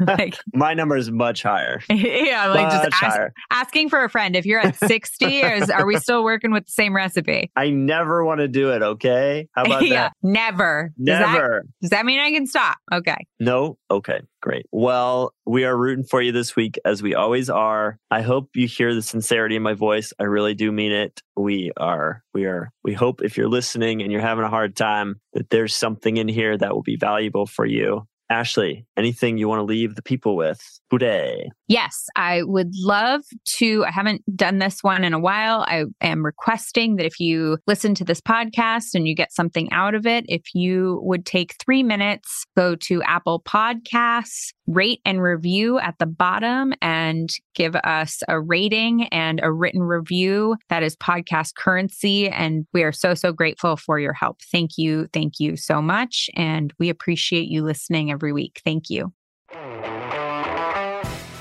like, 0.00 0.38
My 0.54 0.74
number 0.74 0.96
is 0.96 1.10
much 1.10 1.42
higher. 1.42 1.80
Yeah. 1.90 2.46
Like 2.48 2.72
much 2.72 2.90
just 2.90 3.02
ask, 3.02 3.20
asking 3.50 3.90
for 3.90 4.02
a 4.04 4.08
friend. 4.08 4.34
If 4.34 4.46
you're 4.46 4.60
at 4.60 4.76
60, 4.76 5.26
is, 5.26 5.70
are 5.70 5.84
we 5.84 5.98
still 5.98 6.24
working 6.24 6.50
with 6.50 6.66
the 6.66 6.72
same 6.72 6.96
recipe? 6.96 7.50
I 7.56 7.70
never 7.70 8.24
want 8.24 8.40
to 8.40 8.48
do 8.48 8.72
it. 8.72 8.82
Okay. 8.82 9.48
How 9.54 9.64
about 9.64 9.84
yeah, 9.84 9.94
that? 9.94 10.12
Never. 10.22 10.92
Never. 10.96 11.66
Does 11.80 11.89
that, 11.89 11.89
does 11.89 11.89
that 11.90 12.06
mean 12.06 12.20
I 12.20 12.30
can 12.30 12.46
stop? 12.46 12.78
Okay. 12.92 13.16
No. 13.38 13.78
Okay. 13.90 14.20
Great. 14.42 14.66
Well, 14.72 15.34
we 15.46 15.64
are 15.64 15.76
rooting 15.76 16.04
for 16.04 16.22
you 16.22 16.32
this 16.32 16.56
week 16.56 16.78
as 16.84 17.02
we 17.02 17.14
always 17.14 17.50
are. 17.50 17.98
I 18.10 18.22
hope 18.22 18.50
you 18.54 18.66
hear 18.66 18.94
the 18.94 19.02
sincerity 19.02 19.56
in 19.56 19.62
my 19.62 19.74
voice. 19.74 20.12
I 20.18 20.24
really 20.24 20.54
do 20.54 20.72
mean 20.72 20.92
it. 20.92 21.20
We 21.36 21.72
are, 21.76 22.22
we 22.34 22.46
are, 22.46 22.70
we 22.82 22.94
hope 22.94 23.22
if 23.22 23.36
you're 23.36 23.48
listening 23.48 24.02
and 24.02 24.10
you're 24.10 24.20
having 24.20 24.44
a 24.44 24.50
hard 24.50 24.76
time 24.76 25.20
that 25.34 25.50
there's 25.50 25.74
something 25.74 26.16
in 26.16 26.28
here 26.28 26.56
that 26.56 26.74
will 26.74 26.82
be 26.82 26.96
valuable 26.96 27.46
for 27.46 27.66
you. 27.66 28.06
Ashley, 28.30 28.86
anything 28.96 29.36
you 29.36 29.48
want 29.48 29.58
to 29.58 29.64
leave 29.64 29.96
the 29.96 30.02
people 30.02 30.36
with 30.36 30.80
today? 30.90 31.50
Yes, 31.66 32.06
I 32.16 32.42
would 32.44 32.70
love 32.76 33.22
to. 33.58 33.84
I 33.84 33.90
haven't 33.90 34.22
done 34.36 34.58
this 34.58 34.78
one 34.82 35.04
in 35.04 35.12
a 35.12 35.18
while. 35.18 35.64
I 35.66 35.84
am 36.00 36.24
requesting 36.24 36.96
that 36.96 37.06
if 37.06 37.18
you 37.18 37.58
listen 37.66 37.94
to 37.96 38.04
this 38.04 38.20
podcast 38.20 38.94
and 38.94 39.06
you 39.06 39.14
get 39.14 39.32
something 39.32 39.70
out 39.72 39.94
of 39.94 40.06
it, 40.06 40.24
if 40.28 40.42
you 40.54 41.00
would 41.02 41.26
take 41.26 41.56
three 41.58 41.82
minutes, 41.82 42.46
go 42.56 42.76
to 42.76 43.02
Apple 43.02 43.42
Podcasts, 43.42 44.52
rate 44.66 45.00
and 45.04 45.20
review 45.20 45.78
at 45.80 45.96
the 45.98 46.06
bottom, 46.06 46.72
and 46.80 47.30
give 47.54 47.74
us 47.76 48.22
a 48.28 48.40
rating 48.40 49.08
and 49.08 49.40
a 49.42 49.52
written 49.52 49.82
review. 49.82 50.56
That 50.68 50.84
is 50.84 50.96
podcast 50.96 51.54
currency. 51.56 52.28
And 52.28 52.66
we 52.72 52.84
are 52.84 52.92
so, 52.92 53.14
so 53.14 53.32
grateful 53.32 53.76
for 53.76 53.98
your 53.98 54.12
help. 54.12 54.38
Thank 54.52 54.72
you. 54.76 55.08
Thank 55.12 55.34
you 55.40 55.56
so 55.56 55.82
much. 55.82 56.30
And 56.36 56.72
we 56.78 56.88
appreciate 56.88 57.48
you 57.48 57.64
listening 57.64 58.10
every 58.20 58.32
week. 58.32 58.60
Thank 58.64 58.90
you. 58.90 59.12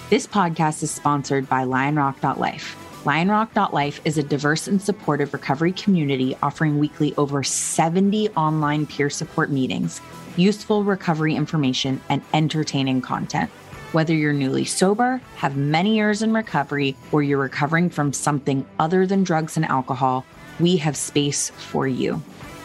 This 0.10 0.26
podcast 0.26 0.82
is 0.82 0.90
sponsored 0.90 1.50
by 1.50 1.66
lionrock.life. 1.66 2.78
Lionrock.life 3.04 4.02
is 4.06 4.18
a 4.18 4.24
diverse 4.24 4.68
and 4.68 4.82
supportive 4.82 5.34
recovery 5.34 5.74
community 5.74 6.38
offering 6.42 6.80
weekly 6.80 7.14
over 7.18 7.44
70 7.44 8.30
online 8.30 8.88
peer 8.88 9.10
support 9.10 9.52
meetings, 9.52 10.02
useful 10.38 10.84
recovery 10.84 11.36
information, 11.36 12.02
and 12.10 12.22
entertaining 12.34 13.02
content. 13.02 13.52
Whether 13.92 14.14
you're 14.14 14.34
newly 14.34 14.66
sober, 14.66 15.22
have 15.36 15.58
many 15.58 15.96
years 15.96 16.22
in 16.22 16.34
recovery, 16.34 16.96
or 17.12 17.22
you're 17.22 17.40
recovering 17.40 17.90
from 17.90 18.14
something 18.14 18.66
other 18.80 19.06
than 19.06 19.24
drugs 19.24 19.58
and 19.58 19.66
alcohol, 19.66 20.26
we 20.60 20.78
have 20.78 20.96
space 20.96 21.50
for 21.52 21.88
you. 21.88 22.22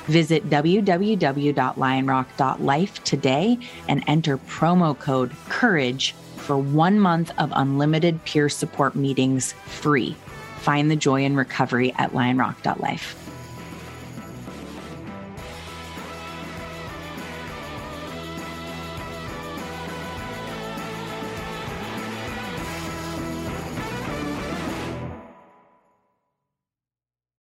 Visit 0.07 0.51
www.lionrock.life 0.51 3.05
today 3.05 3.59
and 3.89 4.05
enter 4.07 4.39
promo 4.39 4.99
code 4.99 5.33
COURAGE 5.49 6.15
for 6.37 6.59
one 6.59 7.01
month 7.01 7.33
of 7.39 7.53
unlimited 7.55 8.25
peer 8.25 8.49
support 8.49 8.95
meetings 8.95 9.53
free. 9.67 10.17
Find 10.59 10.91
the 10.91 10.97
joy 10.97 11.25
in 11.25 11.37
recovery 11.37 11.93
at 11.97 12.13
lionrock.life. 12.13 13.24